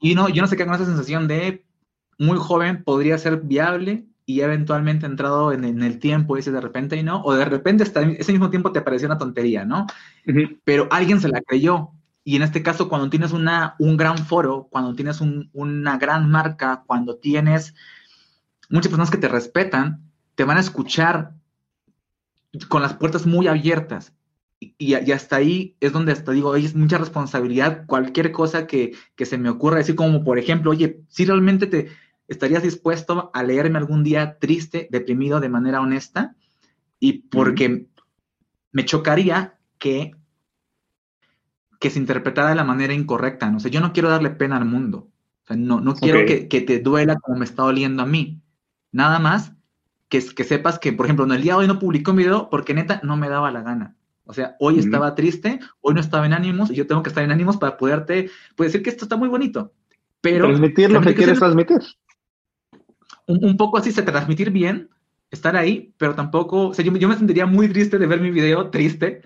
Y 0.00 0.14
no, 0.14 0.28
yo 0.28 0.42
no 0.42 0.48
sé 0.48 0.56
qué 0.56 0.66
con 0.66 0.74
esa 0.74 0.84
sensación 0.84 1.26
de, 1.26 1.64
muy 2.18 2.36
joven 2.36 2.84
podría 2.84 3.16
ser 3.16 3.40
viable 3.40 4.06
y 4.26 4.42
eventualmente 4.42 5.06
entrado 5.06 5.52
en, 5.52 5.64
el 5.64 5.98
tiempo 5.98 6.36
y 6.36 6.40
ese 6.40 6.52
de 6.52 6.61
repente 6.61 6.96
y 6.96 7.02
no, 7.02 7.22
o 7.22 7.34
de 7.34 7.46
repente 7.46 7.84
hasta 7.84 8.02
ese 8.02 8.32
mismo 8.32 8.50
tiempo 8.50 8.72
te 8.72 8.82
pareció 8.82 9.09
una 9.09 9.16
tontería, 9.16 9.64
¿no? 9.64 9.86
Pero 10.64 10.88
alguien 10.90 11.20
se 11.20 11.28
la 11.28 11.40
creyó. 11.40 11.92
Y 12.28 12.36
en 12.36 12.42
este 12.42 12.62
caso, 12.62 12.90
cuando 12.90 13.08
tienes 13.08 13.32
una, 13.32 13.74
un 13.78 13.96
gran 13.96 14.18
foro, 14.18 14.68
cuando 14.70 14.94
tienes 14.94 15.22
una 15.22 15.96
gran 15.96 16.30
marca, 16.30 16.84
cuando 16.86 17.16
tienes 17.16 17.74
muchas 18.68 18.90
personas 18.90 19.10
que 19.10 19.16
te 19.16 19.28
respetan, 19.28 20.02
te 20.34 20.44
van 20.44 20.58
a 20.58 20.60
escuchar 20.60 21.32
con 22.68 22.82
las 22.82 22.92
puertas 22.92 23.24
muy 23.24 23.46
abiertas. 23.46 24.12
Y, 24.60 24.74
y, 24.76 24.92
hasta 25.12 25.36
ahí 25.36 25.74
es 25.80 25.94
donde 25.94 26.12
hasta 26.12 26.32
digo, 26.32 26.50
oye, 26.50 26.66
es 26.66 26.74
mucha 26.74 26.98
responsabilidad 26.98 27.86
cualquier 27.86 28.30
cosa 28.30 28.66
que, 28.66 28.92
que 29.16 29.24
se 29.24 29.38
me 29.38 29.48
ocurra, 29.48 29.78
decir 29.78 29.94
como 29.94 30.22
por 30.22 30.38
ejemplo, 30.38 30.72
oye, 30.72 31.00
si 31.08 31.24
realmente 31.24 31.66
te, 31.66 31.88
¿Estarías 32.28 32.62
dispuesto 32.62 33.30
a 33.32 33.42
leerme 33.42 33.78
algún 33.78 34.04
día 34.04 34.36
triste, 34.38 34.86
deprimido 34.90 35.40
de 35.40 35.48
manera 35.48 35.80
honesta? 35.80 36.36
Y 37.00 37.20
porque 37.30 37.86
me 38.70 38.84
chocaría 38.84 39.58
que, 39.78 40.14
que 41.78 41.90
se 41.90 41.98
interpretara 41.98 42.50
de 42.50 42.54
la 42.54 42.64
manera 42.64 42.94
incorrecta. 42.94 43.50
No 43.50 43.60
sé, 43.60 43.70
yo 43.70 43.80
no 43.80 43.92
quiero 43.92 44.08
darle 44.08 44.30
pena 44.30 44.56
al 44.56 44.64
mundo. 44.64 45.08
O 45.44 45.46
sea, 45.46 45.56
no, 45.56 45.80
no 45.80 45.94
quiero 45.94 46.26
que, 46.26 46.60
te 46.60 46.78
duela 46.80 47.16
como 47.16 47.38
me 47.38 47.44
está 47.44 47.62
doliendo 47.62 48.02
a 48.02 48.06
mí. 48.06 48.40
Nada 48.92 49.18
más 49.18 49.52
que, 50.08 50.22
que 50.22 50.44
sepas 50.44 50.78
que, 50.78 50.92
por 50.92 51.06
ejemplo, 51.06 51.24
en 51.24 51.32
el 51.32 51.42
día 51.42 51.52
de 51.52 51.60
hoy 51.60 51.68
no 51.68 51.78
publicó 51.78 52.10
un 52.10 52.18
video 52.18 52.50
porque 52.50 52.74
neta 52.74 53.00
no 53.02 53.16
me 53.16 53.28
daba 53.28 53.50
la 53.50 53.62
gana. 53.62 53.96
O 54.28 54.34
sea, 54.34 54.56
hoy 54.60 54.78
estaba 54.78 55.14
triste, 55.14 55.58
hoy 55.80 55.94
no 55.94 56.00
estaba 56.00 56.26
en 56.26 56.34
ánimos 56.34 56.70
y 56.70 56.74
yo 56.74 56.86
tengo 56.86 57.02
que 57.02 57.08
estar 57.08 57.24
en 57.24 57.30
ánimos 57.30 57.56
para 57.56 57.78
poderte 57.78 58.30
pues, 58.56 58.70
decir 58.70 58.82
que 58.84 58.90
esto 58.90 59.06
está 59.06 59.16
muy 59.16 59.28
bonito. 59.30 59.72
Pero 60.20 60.48
transmitir 60.48 60.90
lo 60.90 61.00
que 61.00 61.14
quieres 61.14 61.38
transmitir. 61.38 61.78
Un, 63.26 63.56
poco 63.56 63.78
así, 63.78 63.90
se 63.90 64.02
transmitir 64.02 64.50
bien, 64.50 64.90
estar 65.30 65.56
ahí, 65.56 65.94
pero 65.96 66.14
tampoco, 66.14 66.68
o 66.68 66.74
sea, 66.74 66.84
yo, 66.84 66.94
yo 66.96 67.08
me 67.08 67.16
sentiría 67.16 67.46
muy 67.46 67.68
triste 67.68 67.98
de 67.98 68.06
ver 68.06 68.20
mi 68.20 68.30
video 68.30 68.68
triste, 68.68 69.22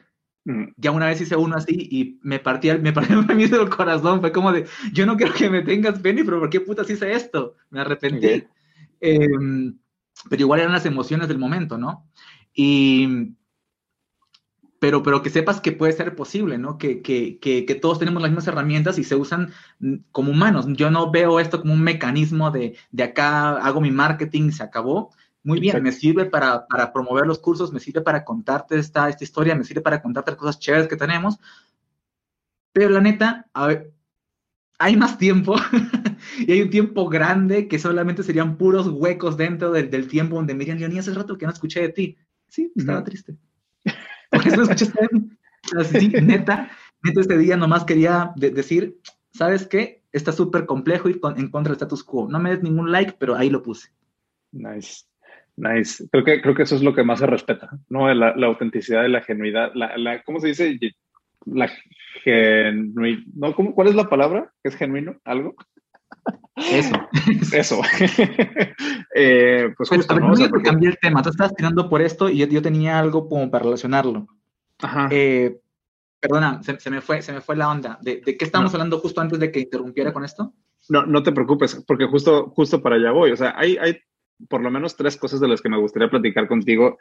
ya 0.77 0.91
una 0.91 1.07
vez 1.07 1.21
hice 1.21 1.37
uno 1.37 1.57
así 1.57 1.89
y 1.91 2.19
me 2.23 2.39
partía, 2.39 2.77
me 2.79 2.93
partía 2.93 3.17
el 3.17 3.69
corazón. 3.69 4.21
Fue 4.21 4.33
como 4.33 4.53
de, 4.53 4.67
yo 4.93 5.07
no 5.07 5.17
quiero 5.17 5.35
que 5.35 5.51
me 5.51 5.63
tengas, 5.63 6.01
Benny, 6.03 6.25
pero 6.25 6.41
¿por 6.41 6.51
qué 6.51 6.61
putas 6.61 6.91
hice 6.91 7.13
esto? 7.13 7.57
Me 7.71 7.81
arrepentí. 7.81 8.45
Em, 9.01 9.79
pero 10.29 10.43
igual 10.43 10.61
eran 10.61 10.73
las 10.73 10.87
emociones 10.87 11.29
del 11.29 11.39
momento, 11.39 11.79
¿no? 11.79 12.09
Y, 12.55 13.35
pero, 14.79 15.03
pero 15.03 15.23
que 15.23 15.31
sepas 15.31 15.61
que 15.61 15.73
puede 15.73 15.93
ser 15.93 16.17
posible, 16.17 16.59
¿no? 16.59 16.77
Que, 16.77 17.03
que, 17.03 17.39
que, 17.39 17.65
que, 17.65 17.75
todos 17.77 18.01
tenemos 18.01 18.21
las 18.21 18.33
mismas 18.33 18.49
herramientas 18.49 18.99
y 18.99 19.05
se 19.05 19.15
usan 19.15 19.53
como 20.11 20.33
humanos. 20.33 20.67
Yo 20.71 20.91
no 20.91 21.11
veo 21.13 21.39
esto 21.39 21.61
como 21.61 21.73
un 21.73 21.83
mecanismo 21.83 22.51
de, 22.51 22.77
de 22.91 23.03
acá 23.05 23.59
hago 23.59 23.81
mi 23.81 23.93
marketing, 23.93 24.51
se 24.51 24.65
acabó, 24.65 25.11
muy 25.45 25.59
bien, 25.59 25.83
me 25.83 25.93
sirve 25.93 26.27
para, 26.27 26.67
promover 26.93 27.27
los 27.27 27.39
cursos, 27.39 27.73
me 27.73 27.81
sirve 27.81 28.01
para 28.01 28.25
contarte 28.25 28.79
esta, 28.79 29.09
esta 29.09 29.25
historia, 29.25 29.55
me 29.55 29.65
sirve 29.65 29.81
para 29.81 30.01
contarte 30.01 30.31
las 30.31 30.39
cosas 30.39 30.59
chéveres 30.59 30.89
que 30.89 30.97
tenemos. 30.97 31.39
Pero 32.73 32.91
la 32.91 33.01
neta, 33.01 33.49
a 33.53 33.67
ver, 33.67 33.93
hay 34.79 34.97
más 34.97 35.19
tiempo 35.19 35.57
y 36.39 36.53
hay 36.53 36.63
un 36.63 36.71
tiempo 36.71 37.09
grande 37.09 37.69
que 37.69 37.79
solamente 37.79 38.23
serían 38.23 38.57
puros 38.57 38.89
huecos 38.89 39.37
dentro 39.37 39.73
del, 39.73 39.91
del 39.91 40.09
tiempo 40.09 40.37
donde 40.37 40.55
dirían, 40.55 40.79
ni 40.79 40.99
hace 40.99 41.13
rato 41.13 41.37
que 41.37 41.47
no 41.47 41.53
escuché 41.53 41.81
de 41.83 41.89
ti. 41.89 42.19
Sí, 42.49 42.73
estaba 42.75 43.03
triste. 43.03 43.37
Por 44.31 44.47
eso 44.47 44.57
no 44.57 44.63
escuchaste 44.63 45.09
Así, 45.79 46.09
neta, 46.09 46.71
neta, 47.03 47.21
este 47.21 47.39
día 47.39 47.57
nomás 47.57 47.85
quería 47.85 48.33
decir, 48.37 48.99
¿sabes 49.33 49.67
qué? 49.67 50.03
Está 50.13 50.33
súper 50.33 50.67
complejo 50.67 51.09
ir 51.09 51.21
en 51.37 51.51
contra 51.51 51.71
del 51.71 51.77
status 51.77 52.05
quo. 52.05 52.29
No 52.29 52.39
me 52.39 52.51
des 52.51 52.63
ningún 52.63 52.91
like, 52.91 53.15
pero 53.19 53.37
ahí 53.37 53.49
lo 53.49 53.63
puse. 53.63 53.89
Nice. 54.51 55.05
Nice. 55.57 56.09
Creo 56.11 56.25
que, 56.25 56.41
creo 56.41 56.55
que 56.55 56.63
eso 56.63 56.77
es 56.77 56.83
lo 56.83 56.95
que 56.95 57.05
más 57.05 57.19
se 57.19 57.27
respeta, 57.27 57.71
¿no? 57.89 58.13
La, 58.15 58.35
la 58.35 58.47
autenticidad 58.47 59.05
y 59.05 59.11
la 59.11 59.23
genuidad. 59.23 59.73
La, 59.75 59.97
la, 59.97 60.23
¿Cómo 60.23 60.41
se 60.41 60.49
dice? 60.49 60.79
La. 61.45 61.71
¿Cómo, 63.55 63.75
¿Cuál 63.75 63.89
es 63.89 63.95
la 63.95 64.09
palabra? 64.09 64.53
¿Es 64.63 64.77
genuino? 64.77 65.17
¿Algo? 65.25 65.55
Eso. 66.57 66.95
Eso. 67.53 67.81
eh, 69.15 69.73
pues 69.77 69.89
justo, 69.89 70.19
¿no? 70.19 70.35
cambié 70.63 70.91
el 70.91 70.99
tema. 70.99 71.23
Tú 71.23 71.31
estabas 71.31 71.55
tirando 71.55 71.89
por 71.89 72.03
esto 72.03 72.29
y 72.29 72.39
yo, 72.39 72.47
yo, 72.47 72.63
tenía 72.63 72.99
algo 72.99 73.29
como 73.29 73.51
para 73.51 73.65
relacionarlo. 73.65 74.27
Ajá. 74.81 75.09
Eh, 75.11 75.59
perdona, 76.21 76.63
se, 76.63 76.91
me 76.91 77.01
fue, 77.01 77.21
se 77.23 77.33
me 77.33 77.41
fue 77.41 77.57
la 77.57 77.69
onda. 77.69 77.99
¿De, 78.01 78.23
de 78.25 78.37
qué 78.37 78.45
estábamos 78.45 78.73
hablando 78.73 78.99
justo 78.99 79.21
antes 79.21 79.39
de 79.39 79.51
que 79.51 79.61
interrumpiera 79.61 80.13
con 80.13 80.25
esto? 80.25 80.55
No, 80.89 81.05
no 81.07 81.23
te 81.23 81.33
preocupes, 81.33 81.83
porque 81.87 82.07
justo, 82.07 82.51
justo 82.51 82.83
para 82.83 82.97
allá 82.97 83.13
voy. 83.13 83.33
O 83.33 83.37
sea, 83.37 83.55
hay, 83.57 83.77
hay 83.77 83.99
por 84.49 84.63
lo 84.63 84.71
menos 84.71 84.97
tres 84.97 85.17
cosas 85.17 85.41
de 85.41 85.49
las 85.49 85.61
que 85.61 85.69
me 85.69 85.79
gustaría 85.79 86.11
platicar 86.11 86.49
contigo 86.49 86.99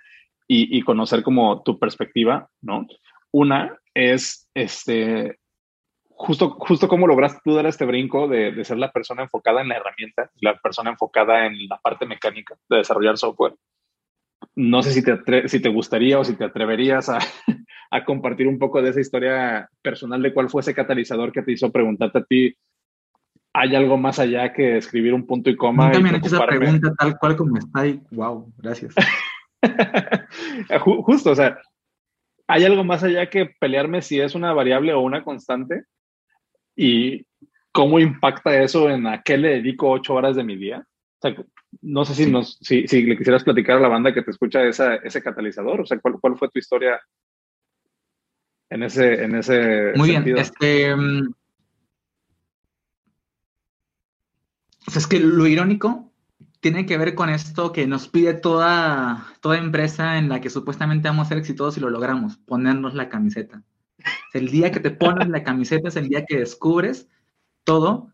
y, 0.47 0.81
conocer 0.81 1.23
como 1.23 1.63
tu 1.63 1.79
perspectiva, 1.79 2.49
¿no? 2.61 2.85
Una 3.31 3.77
es, 3.93 4.49
este, 4.53 5.39
justo, 6.09 6.51
justo 6.59 6.89
cómo 6.89 7.07
lograste 7.07 7.39
tú 7.43 7.55
dar 7.55 7.65
este 7.67 7.85
brinco 7.85 8.27
de, 8.27 8.61
ser 8.65 8.77
la 8.77 8.91
persona 8.91 9.23
enfocada 9.23 9.61
en 9.61 9.69
la 9.69 9.77
herramienta, 9.77 10.29
la 10.41 10.57
persona 10.57 10.91
enfocada 10.91 11.45
en 11.45 11.67
la 11.69 11.77
parte 11.77 12.05
mecánica 12.05 12.57
de 12.69 12.77
desarrollar 12.77 13.17
software. 13.17 13.55
No 14.55 14.83
sé 14.83 14.91
si 14.91 15.03
te, 15.03 15.47
si 15.47 15.61
te 15.61 15.69
gustaría 15.69 16.19
o 16.19 16.25
si 16.25 16.35
te 16.35 16.43
atreverías 16.43 17.07
a, 17.07 17.19
a 17.91 18.03
compartir 18.03 18.47
un 18.47 18.59
poco 18.59 18.81
de 18.81 18.89
esa 18.89 18.99
historia 18.99 19.69
personal 19.81 20.21
de 20.21 20.33
cuál 20.33 20.49
fue 20.49 20.61
ese 20.61 20.75
catalizador 20.75 21.31
que 21.31 21.43
te 21.43 21.53
hizo 21.53 21.71
preguntarte 21.71 22.19
a 22.19 22.23
ti, 22.23 22.55
hay 23.53 23.75
algo 23.75 23.97
más 23.97 24.19
allá 24.19 24.53
que 24.53 24.77
escribir 24.77 25.13
un 25.13 25.25
punto 25.25 25.49
y 25.49 25.55
coma. 25.55 25.87
Nunca 25.87 25.99
me 25.99 26.09
han 26.09 26.15
hecho 26.15 26.27
esa 26.27 26.45
pregunta 26.45 26.93
tal 26.97 27.17
cual 27.17 27.35
como 27.35 27.57
está 27.57 27.81
ahí. 27.81 28.01
Wow, 28.11 28.53
gracias. 28.57 28.95
Justo, 31.05 31.31
o 31.31 31.35
sea, 31.35 31.59
hay 32.47 32.63
algo 32.63 32.83
más 32.83 33.03
allá 33.03 33.29
que 33.29 33.47
pelearme 33.59 34.01
si 34.01 34.19
es 34.19 34.35
una 34.35 34.53
variable 34.53 34.93
o 34.93 35.01
una 35.01 35.23
constante 35.23 35.85
y 36.75 37.25
cómo 37.71 37.99
impacta 37.99 38.61
eso 38.61 38.89
en 38.89 39.07
a 39.07 39.21
qué 39.21 39.37
le 39.37 39.49
dedico 39.49 39.89
ocho 39.89 40.13
horas 40.13 40.35
de 40.35 40.43
mi 40.43 40.55
día. 40.55 40.79
O 40.79 41.21
sea, 41.21 41.35
no 41.81 42.05
sé 42.05 42.15
si, 42.15 42.31
nos, 42.31 42.57
si, 42.61 42.87
si, 42.87 43.03
le 43.03 43.17
quisieras 43.17 43.43
platicar 43.43 43.77
a 43.77 43.81
la 43.81 43.87
banda 43.87 44.13
que 44.13 44.23
te 44.23 44.31
escucha 44.31 44.63
esa, 44.63 44.95
ese 44.95 45.21
catalizador, 45.21 45.81
o 45.81 45.85
sea, 45.85 45.99
¿cuál, 45.99 46.15
cuál 46.19 46.37
fue 46.37 46.49
tu 46.49 46.59
historia 46.59 46.99
en 48.69 48.83
ese, 48.83 49.23
en 49.23 49.35
ese 49.35 49.93
Muy 49.95 50.09
bien, 50.09 50.37
este, 50.37 50.95
es 54.95 55.07
que 55.07 55.19
lo 55.19 55.47
irónico 55.47 56.11
tiene 56.59 56.85
que 56.85 56.97
ver 56.97 57.15
con 57.15 57.29
esto 57.29 57.71
que 57.71 57.87
nos 57.87 58.07
pide 58.07 58.33
toda, 58.33 59.25
toda 59.41 59.57
empresa 59.57 60.17
en 60.17 60.29
la 60.29 60.41
que 60.41 60.49
supuestamente 60.49 61.07
vamos 61.07 61.25
a 61.25 61.29
ser 61.29 61.37
exitosos 61.39 61.77
y 61.77 61.81
lo 61.81 61.89
logramos, 61.89 62.37
ponernos 62.37 62.93
la 62.93 63.09
camiseta. 63.09 63.63
El 64.33 64.49
día 64.49 64.71
que 64.71 64.79
te 64.79 64.91
pones 64.91 65.27
la 65.29 65.43
camiseta 65.43 65.89
es 65.89 65.95
el 65.95 66.07
día 66.07 66.25
que 66.25 66.37
descubres 66.37 67.09
todo 67.63 68.11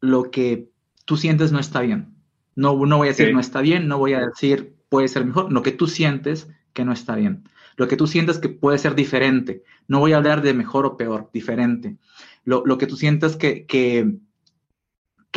lo 0.00 0.30
que 0.30 0.70
tú 1.04 1.16
sientes 1.16 1.52
no 1.52 1.58
está 1.58 1.80
bien. 1.80 2.14
No, 2.54 2.74
no 2.86 2.96
voy 2.96 3.08
a 3.08 3.10
decir 3.10 3.32
no 3.32 3.40
está 3.40 3.60
bien, 3.60 3.86
no 3.86 3.98
voy 3.98 4.14
a 4.14 4.26
decir 4.26 4.74
puede 4.88 5.08
ser 5.08 5.24
mejor, 5.24 5.52
lo 5.52 5.62
que 5.62 5.72
tú 5.72 5.86
sientes 5.86 6.48
que 6.72 6.84
no 6.84 6.92
está 6.92 7.16
bien. 7.16 7.48
Lo 7.76 7.88
que 7.88 7.96
tú 7.96 8.06
sientes 8.06 8.38
que 8.38 8.48
puede 8.48 8.78
ser 8.78 8.94
diferente. 8.94 9.62
No 9.88 9.98
voy 9.98 10.14
a 10.14 10.16
hablar 10.16 10.40
de 10.40 10.54
mejor 10.54 10.86
o 10.86 10.96
peor, 10.96 11.28
diferente. 11.32 11.98
Lo, 12.44 12.64
lo 12.64 12.78
que 12.78 12.86
tú 12.86 12.96
sientes 12.96 13.36
que, 13.36 13.66
que, 13.66 14.16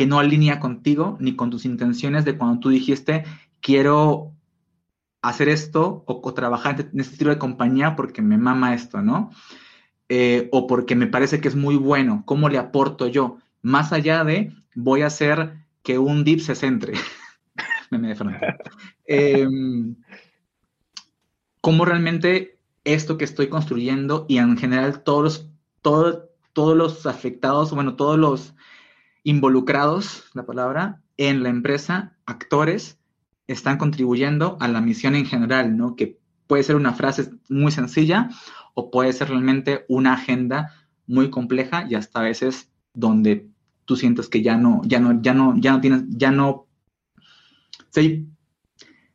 que 0.00 0.06
no 0.06 0.18
alinea 0.18 0.60
contigo 0.60 1.18
ni 1.20 1.36
con 1.36 1.50
tus 1.50 1.66
intenciones 1.66 2.24
de 2.24 2.38
cuando 2.38 2.58
tú 2.58 2.70
dijiste, 2.70 3.24
quiero 3.60 4.32
hacer 5.20 5.50
esto 5.50 6.04
o, 6.06 6.32
trabajar 6.32 6.80
en 6.80 7.00
este 7.00 7.12
estilo 7.12 7.32
de 7.32 7.38
compañía 7.38 7.96
porque 7.96 8.22
me 8.22 8.38
mama 8.38 8.72
esto, 8.72 9.02
¿no? 9.02 9.30
Eh, 10.08 10.48
o 10.52 10.66
porque 10.66 10.96
me 10.96 11.06
parece 11.06 11.42
que 11.42 11.48
es 11.48 11.54
muy 11.54 11.76
bueno, 11.76 12.22
¿cómo 12.24 12.48
le 12.48 12.56
aporto 12.56 13.08
yo? 13.08 13.36
Más 13.60 13.92
allá 13.92 14.24
de 14.24 14.54
voy 14.74 15.02
a 15.02 15.08
hacer 15.08 15.66
que 15.82 15.98
un 15.98 16.24
dip 16.24 16.40
se 16.40 16.54
centre. 16.54 16.94
me 17.90 17.98
me 17.98 18.16
eh, 19.04 19.46
¿Cómo 21.60 21.84
realmente 21.84 22.58
esto 22.84 23.18
que 23.18 23.26
estoy 23.26 23.48
construyendo 23.48 24.24
y 24.30 24.38
en 24.38 24.56
general 24.56 25.02
todos 25.02 25.50
los, 25.82 26.30
todos 26.54 26.74
los 26.74 27.04
afectados, 27.04 27.74
bueno, 27.74 27.96
todos 27.96 28.18
los 28.18 28.54
involucrados, 29.22 30.24
la 30.34 30.46
palabra, 30.46 31.02
en 31.16 31.42
la 31.42 31.48
empresa, 31.48 32.16
actores, 32.26 32.98
están 33.46 33.78
contribuyendo 33.78 34.56
a 34.60 34.68
la 34.68 34.80
misión 34.80 35.14
en 35.14 35.26
general, 35.26 35.76
¿no? 35.76 35.96
Que 35.96 36.18
puede 36.46 36.62
ser 36.62 36.76
una 36.76 36.94
frase 36.94 37.30
muy 37.48 37.72
sencilla 37.72 38.30
o 38.74 38.90
puede 38.90 39.12
ser 39.12 39.28
realmente 39.28 39.84
una 39.88 40.14
agenda 40.14 40.72
muy 41.06 41.30
compleja 41.30 41.86
y 41.88 41.94
hasta 41.94 42.20
a 42.20 42.22
veces 42.22 42.70
donde 42.94 43.48
tú 43.84 43.96
sientes 43.96 44.28
que 44.28 44.42
ya 44.42 44.56
no, 44.56 44.80
ya 44.84 45.00
no, 45.00 45.20
ya 45.20 45.34
no, 45.34 45.54
ya 45.58 45.72
no 45.72 45.80
tienes, 45.80 46.04
ya 46.08 46.30
no, 46.30 46.66
sí, 47.90 48.28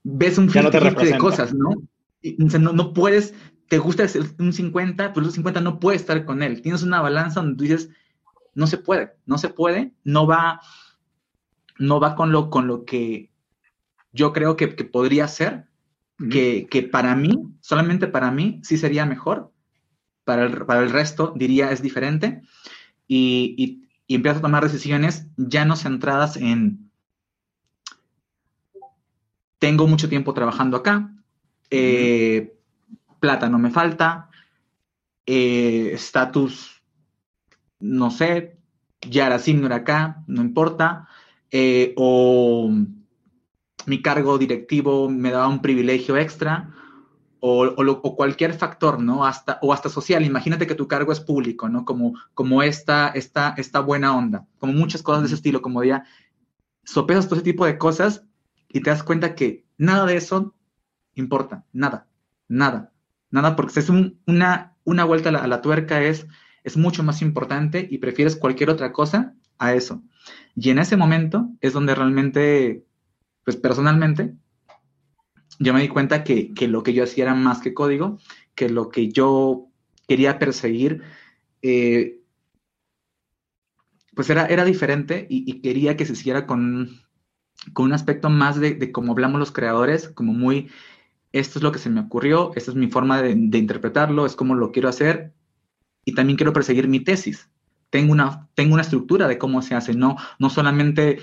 ves 0.03 0.37
un 0.37 0.49
filtro 0.49 0.91
de 0.91 1.17
cosas, 1.17 1.53
¿no? 1.53 1.71
¿no? 2.37 2.73
No 2.73 2.93
puedes, 2.93 3.33
te 3.69 3.77
gusta 3.77 4.05
un 4.39 4.53
50, 4.53 5.13
pero 5.13 5.25
un 5.25 5.31
50 5.31 5.61
no 5.61 5.79
puede 5.79 5.97
estar 5.97 6.25
con 6.25 6.43
él. 6.43 6.61
Tienes 6.61 6.83
una 6.83 7.01
balanza 7.01 7.41
donde 7.41 7.57
tú 7.57 7.63
dices, 7.63 7.89
no 8.55 8.67
se 8.67 8.77
puede, 8.77 9.15
no 9.25 9.37
se 9.37 9.49
puede, 9.49 9.91
no 10.03 10.25
va, 10.25 10.61
no 11.77 11.99
va 11.99 12.15
con 12.15 12.31
lo, 12.31 12.49
con 12.49 12.67
lo 12.67 12.85
que 12.85 13.29
yo 14.11 14.31
creo 14.31 14.55
que, 14.55 14.67
podría 14.67 15.27
ser, 15.27 15.67
que, 16.17 16.89
para 16.91 17.15
mí, 17.15 17.53
solamente 17.59 18.07
para 18.07 18.31
mí, 18.31 18.61
sí 18.63 18.77
sería 18.77 19.05
mejor, 19.05 19.51
para 20.23 20.45
el, 20.45 20.65
para 20.65 20.81
el 20.81 20.89
resto 20.89 21.33
diría 21.35 21.71
es 21.71 21.81
diferente, 21.81 22.41
y, 23.07 23.85
y, 24.07 24.15
empiezo 24.15 24.39
a 24.39 24.41
tomar 24.43 24.63
decisiones 24.63 25.27
ya 25.35 25.65
no 25.65 25.75
centradas 25.75 26.37
en, 26.37 26.91
tengo 29.59 29.87
mucho 29.87 30.07
tiempo 30.07 30.33
trabajando 30.33 30.77
acá, 30.77 31.13
eh, 31.69 32.55
plata 33.19 33.49
no 33.49 33.59
me 33.59 33.71
falta, 33.71 34.29
eh, 35.25 35.89
estatus 35.91 36.74
no 37.79 38.11
sé, 38.11 38.57
Yara 39.01 39.37
no 39.37 39.65
era 39.65 39.77
acá, 39.77 40.23
no 40.27 40.41
importa, 40.41 41.07
eh, 41.51 41.93
o 41.97 42.71
mi 43.85 44.01
cargo 44.01 44.37
directivo 44.37 45.09
me 45.09 45.31
daba 45.31 45.47
un 45.47 45.61
privilegio 45.61 46.17
extra, 46.17 46.73
o, 47.47 48.15
cualquier 48.15 48.53
factor, 48.53 48.99
¿no? 48.99 49.25
Hasta, 49.25 49.59
o 49.61 49.71
hasta 49.71 49.89
social. 49.89 50.25
Imagínate 50.25 50.65
que 50.65 50.73
tu 50.73 50.87
cargo 50.87 51.11
es 51.11 51.19
público, 51.19 51.69
¿no? 51.69 51.85
Como, 51.85 52.15
como 52.33 52.63
esta, 52.63 53.09
esta, 53.09 53.53
esta 53.57 53.81
buena 53.81 54.15
onda, 54.17 54.47
como 54.57 54.73
muchas 54.73 55.03
cosas 55.03 55.21
de 55.21 55.27
ese 55.27 55.35
estilo, 55.35 55.61
como 55.61 55.83
ya 55.83 56.05
sopesas 56.83 57.25
todo 57.25 57.35
ese 57.35 57.43
tipo 57.43 57.65
de 57.65 57.77
cosas 57.77 58.23
y 58.67 58.81
te 58.81 58.89
das 58.89 59.03
cuenta 59.03 59.35
que 59.35 59.65
nada 59.77 60.05
de 60.05 60.17
eso 60.17 60.55
importa, 61.13 61.65
nada, 61.71 62.07
nada, 62.47 62.91
nada, 63.29 63.55
porque 63.55 63.79
es 63.79 63.89
una, 63.89 64.75
una 64.83 65.03
vuelta 65.03 65.29
a 65.29 65.47
la, 65.47 65.61
tuerca 65.61 66.01
es, 66.01 66.27
es 66.65 66.75
mucho 66.75 67.03
más 67.03 67.21
importante 67.21 67.87
y 67.89 67.99
prefieres 67.99 68.35
cualquier 68.35 68.69
otra 68.69 68.91
cosa 68.91 69.33
a 69.57 69.73
eso. 69.73 70.03
Y 70.55 70.71
en 70.71 70.79
ese 70.79 70.97
momento 70.97 71.49
es 71.61 71.73
donde 71.73 71.95
realmente, 71.95 72.83
pues 73.43 73.55
personalmente, 73.55 74.33
yo 75.59 75.73
me 75.73 75.81
di 75.81 75.87
cuenta 75.87 76.23
que, 76.23 76.51
lo 76.67 76.83
que 76.83 76.93
yo 76.93 77.03
hacía 77.03 77.25
era 77.25 77.35
más 77.35 77.59
que 77.59 77.73
código, 77.73 78.19
que 78.55 78.67
lo 78.69 78.89
que 78.89 79.09
yo 79.09 79.67
quería 80.07 80.39
perseguir, 80.39 81.03
eh, 81.61 82.19
pues 84.15 84.29
era, 84.29 84.45
era 84.47 84.65
diferente 84.65 85.27
y, 85.29 85.61
quería 85.61 85.95
que 85.95 86.05
se 86.05 86.13
hiciera 86.13 86.45
con, 86.47 86.99
con 87.73 87.85
un 87.85 87.93
aspecto 87.93 88.29
más 88.29 88.59
de, 88.59 88.73
de 88.73 88.91
cómo 88.91 89.11
hablamos 89.11 89.39
los 89.39 89.51
creadores, 89.51 90.09
como 90.09 90.33
muy, 90.33 90.69
esto 91.31 91.59
es 91.59 91.63
lo 91.63 91.71
que 91.73 91.79
se 91.79 91.89
me 91.89 91.99
ocurrió, 91.99 92.53
esta 92.55 92.71
es 92.71 92.77
mi 92.77 92.87
forma 92.87 93.21
de, 93.21 93.31
interpretarlo, 93.31 94.25
es 94.25 94.35
como 94.35 94.55
lo 94.55 94.71
quiero 94.71 94.87
hacer 94.87 95.33
y 96.05 96.13
también 96.13 96.37
quiero 96.37 96.53
perseguir 96.53 96.87
mi 96.87 96.99
tesis. 97.01 97.49
Tengo 97.89 98.13
una, 98.13 98.47
tengo 98.53 98.73
una 98.73 98.83
estructura 98.83 99.27
de 99.27 99.37
cómo 99.37 99.61
se 99.61 99.75
hace, 99.75 99.93
no, 99.93 100.15
no 100.39 100.49
solamente 100.49 101.19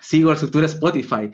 sigo 0.00 0.28
la 0.28 0.34
estructura 0.34 0.66
Spotify, 0.66 1.30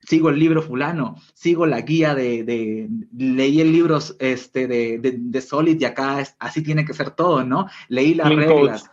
sigo 0.00 0.28
el 0.30 0.38
libro 0.38 0.62
fulano, 0.62 1.16
sigo 1.34 1.66
la 1.66 1.80
guía 1.80 2.14
de, 2.14 2.88
leí 3.16 3.60
el 3.60 3.72
libro 3.72 3.98
este, 4.18 4.66
de, 4.66 4.98
de, 5.18 5.40
Solid 5.40 5.80
y 5.80 5.84
acá 5.84 6.22
así 6.38 6.62
tiene 6.62 6.84
que 6.84 6.94
ser 6.94 7.12
todo, 7.12 7.44
¿no? 7.44 7.68
Leí 7.88 8.14
las 8.14 8.28
reglas. 8.34 8.90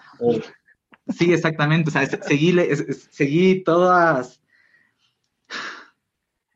Sí, 1.07 1.33
exactamente, 1.33 1.89
o 1.89 1.91
sea, 1.91 2.05
seguí, 2.05 2.55
seguí 3.09 3.63
todas, 3.63 4.41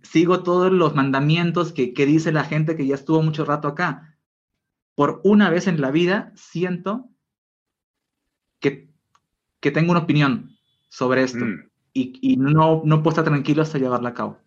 sigo 0.04 0.44
todos 0.44 0.72
los 0.72 0.94
mandamientos 0.94 1.74
que, 1.74 1.94
que 1.94 2.06
dice 2.06 2.32
la 2.32 2.44
gente 2.44 2.76
que 2.76 2.86
ya 2.86 2.94
estuvo 2.94 3.24
mucho 3.24 3.46
rato 3.46 3.68
acá. 3.68 4.13
Por 4.96 5.22
una 5.24 5.50
vez 5.50 5.68
en 5.68 5.82
la 5.82 5.92
vida 5.92 6.32
siento 6.36 7.10
que, 8.60 8.90
que 9.60 9.72
tengo 9.72 9.92
una 9.92 10.02
opinión 10.02 10.52
sobre 10.90 11.24
esto. 11.24 11.46
Mm. 11.46 11.70
Y, 11.94 12.20
y, 12.22 12.38
no, 12.38 12.82
no 12.86 13.04
puedo 13.04 13.10
estar 13.10 13.26
tranquilo 13.26 13.62
hasta 13.62 13.78
llevarla 13.78 14.10
a 14.10 14.14
cabo. 14.14 14.38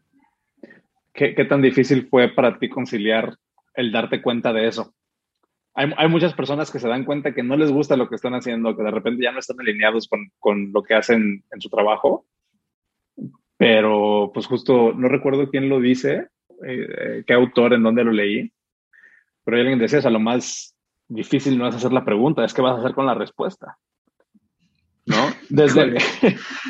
¿Qué, 1.12 1.32
tan 1.48 1.62
difícil 1.62 2.08
fue 2.08 2.28
para 2.28 2.58
ti 2.58 2.68
conciliar 2.68 3.36
el 3.74 3.90
darte 3.90 4.20
cuenta 4.20 4.52
de 4.52 4.68
eso? 4.68 4.94
Hay, 5.74 5.90
hay, 5.96 6.08
muchas 6.08 6.34
personas 6.34 6.70
que 6.70 6.78
se 6.78 6.88
dan 6.88 7.04
cuenta 7.04 7.32
que 7.32 7.42
no 7.42 7.56
les 7.56 7.70
gusta 7.70 7.96
lo 7.96 8.08
que 8.08 8.16
están 8.16 8.34
haciendo, 8.34 8.76
que 8.76 8.82
de 8.82 8.90
repente 8.90 9.24
ya 9.24 9.32
no 9.32 9.38
están 9.38 9.60
alineados 9.60 10.08
con, 10.08 10.30
con 10.38 10.72
lo 10.72 10.82
que 10.82 10.94
hacen 10.94 11.44
en 11.50 11.60
su 11.60 11.70
trabajo, 11.70 12.26
pero 13.56 14.30
pues 14.34 14.46
justo 14.46 14.92
no 14.92 15.08
recuerdo 15.08 15.48
quién 15.48 15.68
lo 15.68 15.80
dice, 15.80 16.28
eh, 16.66 17.24
qué 17.26 17.32
autor, 17.32 17.72
en 17.72 17.82
dónde 17.82 18.04
lo 18.04 18.12
leí, 18.12 18.52
pero 19.46 19.58
alguien 19.58 19.78
decía, 19.78 20.00
o 20.00 20.02
sea, 20.02 20.10
lo 20.10 20.18
más 20.18 20.76
difícil 21.06 21.56
no 21.56 21.68
es 21.68 21.76
hacer 21.76 21.92
la 21.92 22.04
pregunta, 22.04 22.44
es 22.44 22.52
qué 22.52 22.62
vas 22.62 22.76
a 22.76 22.80
hacer 22.80 22.94
con 22.94 23.06
la 23.06 23.14
respuesta. 23.14 23.78
¿no? 25.06 25.14
Desde, 25.48 25.94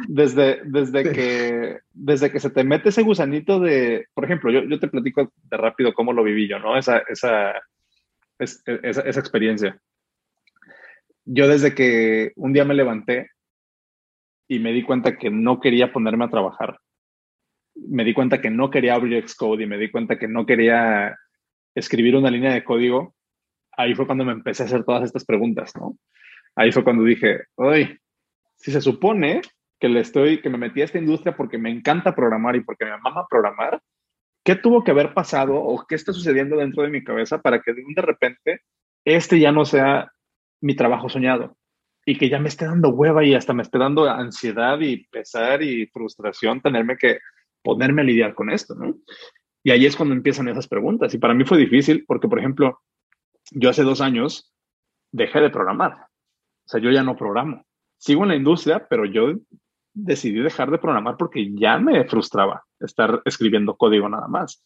desde, 0.08 0.60
desde, 0.66 1.10
que, 1.10 1.78
desde 1.94 2.30
que 2.30 2.38
se 2.38 2.50
te 2.50 2.64
mete 2.64 2.90
ese 2.90 3.02
gusanito 3.02 3.58
de, 3.58 4.08
por 4.12 4.26
ejemplo, 4.26 4.52
yo, 4.52 4.62
yo 4.64 4.78
te 4.78 4.88
platico 4.88 5.32
de 5.42 5.56
rápido 5.56 5.94
cómo 5.94 6.12
lo 6.12 6.22
viví 6.22 6.46
yo, 6.46 6.58
¿no? 6.58 6.76
Esa, 6.76 6.98
esa, 7.08 7.54
esa, 8.38 9.00
esa 9.00 9.20
experiencia. 9.20 9.80
Yo 11.24 11.48
desde 11.48 11.74
que 11.74 12.32
un 12.36 12.52
día 12.52 12.66
me 12.66 12.74
levanté 12.74 13.30
y 14.48 14.58
me 14.58 14.72
di 14.72 14.82
cuenta 14.82 15.16
que 15.16 15.30
no 15.30 15.58
quería 15.58 15.90
ponerme 15.90 16.26
a 16.26 16.30
trabajar, 16.30 16.78
me 17.74 18.04
di 18.04 18.12
cuenta 18.12 18.42
que 18.42 18.50
no 18.50 18.70
quería 18.70 18.94
abrir 18.94 19.26
Xcode 19.26 19.64
y 19.64 19.66
me 19.66 19.78
di 19.78 19.90
cuenta 19.90 20.18
que 20.18 20.28
no 20.28 20.44
quería 20.44 21.16
escribir 21.76 22.16
una 22.16 22.30
línea 22.30 22.52
de 22.52 22.64
código, 22.64 23.14
ahí 23.76 23.94
fue 23.94 24.06
cuando 24.06 24.24
me 24.24 24.32
empecé 24.32 24.62
a 24.62 24.66
hacer 24.66 24.84
todas 24.84 25.04
estas 25.04 25.24
preguntas, 25.24 25.72
¿no? 25.76 25.96
Ahí 26.56 26.72
fue 26.72 26.82
cuando 26.82 27.04
dije, 27.04 27.44
uy, 27.56 27.98
si 28.56 28.72
se 28.72 28.80
supone 28.80 29.42
que 29.78 29.88
le 29.88 30.00
estoy, 30.00 30.40
que 30.40 30.48
me 30.48 30.56
metí 30.58 30.80
a 30.80 30.86
esta 30.86 30.98
industria 30.98 31.36
porque 31.36 31.58
me 31.58 31.70
encanta 31.70 32.14
programar 32.14 32.56
y 32.56 32.64
porque 32.64 32.86
me 32.86 32.96
mama 32.98 33.26
programar, 33.28 33.82
¿qué 34.42 34.56
tuvo 34.56 34.82
que 34.82 34.90
haber 34.90 35.12
pasado 35.12 35.54
o 35.54 35.86
qué 35.86 35.94
está 35.94 36.14
sucediendo 36.14 36.56
dentro 36.56 36.82
de 36.82 36.88
mi 36.88 37.04
cabeza 37.04 37.42
para 37.42 37.60
que 37.60 37.74
de 37.74 38.02
repente 38.02 38.62
este 39.04 39.38
ya 39.38 39.52
no 39.52 39.66
sea 39.66 40.10
mi 40.62 40.74
trabajo 40.74 41.10
soñado 41.10 41.56
y 42.06 42.16
que 42.16 42.30
ya 42.30 42.38
me 42.38 42.48
esté 42.48 42.64
dando 42.64 42.88
hueva 42.88 43.22
y 43.22 43.34
hasta 43.34 43.52
me 43.52 43.62
esté 43.62 43.78
dando 43.78 44.08
ansiedad 44.08 44.80
y 44.80 45.06
pesar 45.08 45.62
y 45.62 45.86
frustración 45.88 46.62
tenerme 46.62 46.96
que 46.96 47.18
ponerme 47.62 48.02
a 48.02 48.04
lidiar 48.04 48.34
con 48.34 48.50
esto, 48.50 48.74
¿no? 48.74 48.94
Y 49.66 49.72
ahí 49.72 49.84
es 49.84 49.96
cuando 49.96 50.14
empiezan 50.14 50.46
esas 50.46 50.68
preguntas. 50.68 51.12
Y 51.12 51.18
para 51.18 51.34
mí 51.34 51.44
fue 51.44 51.58
difícil 51.58 52.04
porque, 52.06 52.28
por 52.28 52.38
ejemplo, 52.38 52.80
yo 53.50 53.68
hace 53.68 53.82
dos 53.82 54.00
años 54.00 54.54
dejé 55.10 55.40
de 55.40 55.50
programar. 55.50 55.92
O 55.94 56.68
sea, 56.68 56.80
yo 56.80 56.92
ya 56.92 57.02
no 57.02 57.16
programo 57.16 57.66
sigo 57.98 58.22
en 58.22 58.28
la 58.28 58.36
industria, 58.36 58.86
pero 58.88 59.04
yo 59.04 59.34
decidí 59.92 60.40
dejar 60.40 60.70
de 60.70 60.78
programar 60.78 61.16
porque 61.16 61.52
ya 61.54 61.78
me 61.78 62.04
frustraba 62.04 62.64
estar 62.80 63.22
escribiendo 63.24 63.76
código 63.76 64.08
nada 64.08 64.28
más. 64.28 64.62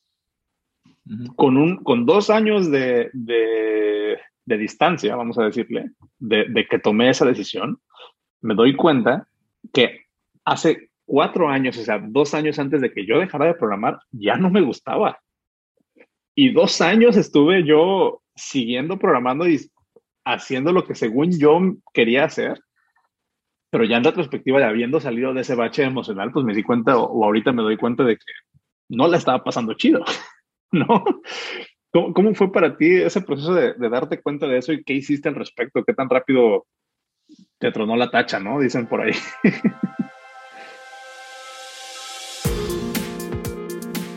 con, 1.36 1.56
un, 1.56 1.82
con 1.82 2.04
dos 2.04 2.30
años 2.30 2.70
de, 2.70 3.10
de, 3.12 4.18
distancia, 4.58 5.14
vamos 5.14 5.38
a 5.38 5.44
decirle, 5.44 5.92
de, 6.18 6.46
de, 6.48 6.66
que 6.66 6.80
tomé 6.80 7.10
esa 7.10 7.24
decisión, 7.24 7.80
me 8.40 8.54
doy 8.54 8.74
cuenta 8.74 9.28
que 9.72 10.06
hace 10.44 10.89
cuatro 11.10 11.48
años, 11.48 11.76
o 11.76 11.82
sea, 11.82 11.98
dos 11.98 12.34
años 12.34 12.58
antes 12.60 12.80
de 12.80 12.92
que 12.92 13.04
yo 13.04 13.18
dejara 13.18 13.46
de 13.46 13.54
programar, 13.54 13.98
ya 14.12 14.36
no 14.36 14.48
me 14.48 14.60
gustaba. 14.60 15.18
Y 16.36 16.52
dos 16.52 16.80
años 16.80 17.16
estuve 17.16 17.64
yo 17.64 18.22
siguiendo 18.36 18.96
programando 18.96 19.48
y 19.48 19.58
haciendo 20.24 20.72
lo 20.72 20.84
que 20.84 20.94
según 20.94 21.36
yo 21.36 21.60
quería 21.92 22.24
hacer 22.24 22.60
pero 23.70 23.84
ya 23.84 23.96
en 23.96 24.04
retrospectiva, 24.04 24.58
de 24.58 24.64
habiendo 24.64 25.00
salido 25.00 25.32
de 25.32 25.42
ese 25.42 25.54
bache 25.54 25.84
emocional, 25.84 26.32
pues 26.32 26.44
me 26.44 26.54
di 26.54 26.64
cuenta, 26.64 26.98
o, 26.98 27.24
ahorita 27.24 27.52
me 27.52 27.62
doy 27.62 27.76
cuenta 27.76 28.02
de 28.02 28.16
que 28.16 28.32
no 28.88 29.06
la 29.06 29.16
estaba 29.16 29.44
pasando 29.44 29.74
chido, 29.74 30.04
¿no? 30.72 31.04
¿Cómo, 31.92 32.34
fue 32.34 32.52
para 32.52 32.76
ti 32.76 32.88
ese 32.96 33.20
proceso 33.20 33.54
de, 33.54 33.74
de, 33.74 33.88
darte 33.88 34.20
cuenta 34.20 34.46
de 34.46 34.58
eso 34.58 34.72
y 34.72 34.82
qué 34.84 34.94
hiciste 34.94 35.28
al 35.28 35.34
respecto? 35.36 35.84
¿Qué 35.84 35.94
tan 35.94 36.08
rápido 36.08 36.66
te 37.58 37.72
tronó 37.72 37.96
la 37.96 38.10
tacha, 38.10 38.38
no? 38.38 38.60
Dicen 38.60 38.86
por 38.86 39.00
ahí. 39.00 39.12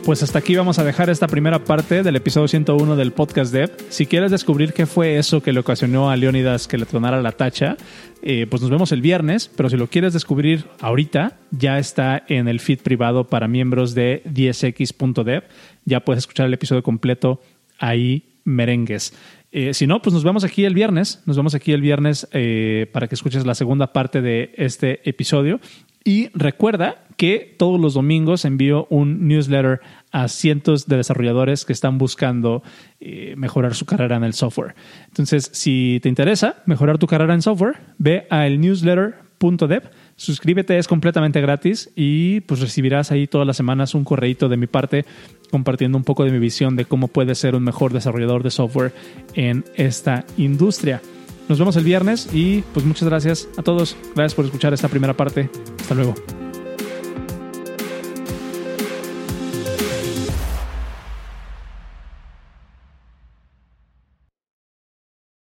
Pues 0.04 0.22
hasta 0.22 0.38
aquí 0.38 0.54
vamos 0.54 0.78
a 0.78 0.84
dejar 0.84 1.08
esta 1.08 1.28
primera 1.28 1.64
parte 1.64 2.02
del 2.02 2.16
episodio 2.16 2.46
101 2.46 2.94
del 2.94 3.12
podcast 3.12 3.50
Dev. 3.54 3.70
Si 3.88 4.04
quieres 4.04 4.30
descubrir 4.30 4.74
qué 4.74 4.84
fue 4.84 5.16
eso 5.16 5.42
que 5.42 5.50
le 5.50 5.60
ocasionó 5.60 6.10
a 6.10 6.16
Leonidas 6.16 6.68
que 6.68 6.76
le 6.76 6.84
tronara 6.84 7.22
la 7.22 7.32
tacha, 7.32 7.78
eh, 8.22 8.46
pues 8.50 8.60
nos 8.60 8.70
vemos 8.70 8.92
el 8.92 9.00
viernes, 9.00 9.50
pero 9.56 9.70
si 9.70 9.78
lo 9.78 9.86
quieres 9.86 10.12
descubrir 10.12 10.66
ahorita, 10.80 11.38
ya 11.52 11.78
está 11.78 12.22
en 12.28 12.48
el 12.48 12.60
feed 12.60 12.80
privado 12.80 13.28
para 13.28 13.48
miembros 13.48 13.94
de 13.94 14.22
10x.dev. 14.26 15.44
Ya 15.86 16.00
puedes 16.00 16.24
escuchar 16.24 16.46
el 16.46 16.54
episodio 16.54 16.82
completo 16.82 17.40
ahí 17.78 18.24
merengues. 18.44 19.14
Eh, 19.52 19.72
si 19.72 19.86
no, 19.86 20.02
pues 20.02 20.12
nos 20.12 20.22
vemos 20.22 20.44
aquí 20.44 20.66
el 20.66 20.74
viernes. 20.74 21.22
Nos 21.24 21.38
vemos 21.38 21.54
aquí 21.54 21.72
el 21.72 21.80
viernes 21.80 22.28
eh, 22.32 22.90
para 22.92 23.08
que 23.08 23.14
escuches 23.14 23.46
la 23.46 23.54
segunda 23.54 23.92
parte 23.94 24.20
de 24.20 24.52
este 24.56 25.00
episodio. 25.08 25.60
Y 26.04 26.28
recuerda 26.34 27.04
que 27.16 27.54
todos 27.58 27.80
los 27.80 27.94
domingos 27.94 28.44
envío 28.44 28.86
un 28.90 29.26
newsletter 29.26 29.80
a 30.12 30.28
cientos 30.28 30.86
de 30.86 30.98
desarrolladores 30.98 31.64
que 31.64 31.72
están 31.72 31.96
buscando 31.96 32.62
eh, 33.00 33.34
mejorar 33.36 33.74
su 33.74 33.86
carrera 33.86 34.16
en 34.16 34.24
el 34.24 34.34
software. 34.34 34.74
Entonces, 35.08 35.50
si 35.52 36.00
te 36.02 36.08
interesa 36.08 36.62
mejorar 36.66 36.98
tu 36.98 37.06
carrera 37.06 37.34
en 37.34 37.40
software, 37.40 37.76
ve 37.98 38.26
a 38.30 38.46
elnewsletter.dev, 38.46 39.90
suscríbete, 40.16 40.76
es 40.76 40.88
completamente 40.88 41.40
gratis 41.40 41.90
y 41.96 42.40
pues 42.40 42.60
recibirás 42.60 43.10
ahí 43.10 43.26
todas 43.26 43.46
las 43.46 43.56
semanas 43.56 43.94
un 43.94 44.04
correíto 44.04 44.48
de 44.48 44.56
mi 44.56 44.66
parte 44.66 45.06
compartiendo 45.50 45.96
un 45.96 46.04
poco 46.04 46.24
de 46.24 46.32
mi 46.32 46.38
visión 46.38 46.76
de 46.76 46.84
cómo 46.84 47.08
puedes 47.08 47.38
ser 47.38 47.54
un 47.54 47.64
mejor 47.64 47.92
desarrollador 47.92 48.42
de 48.42 48.50
software 48.50 48.92
en 49.34 49.64
esta 49.76 50.24
industria. 50.36 51.00
Nos 51.48 51.58
vemos 51.58 51.76
el 51.76 51.84
viernes 51.84 52.28
y 52.32 52.62
pues 52.72 52.86
muchas 52.86 53.08
gracias 53.08 53.48
a 53.56 53.62
todos. 53.62 53.96
Gracias 54.14 54.34
por 54.34 54.44
escuchar 54.44 54.72
esta 54.72 54.88
primera 54.88 55.14
parte. 55.14 55.50
Hasta 55.80 55.94
luego. 55.94 56.14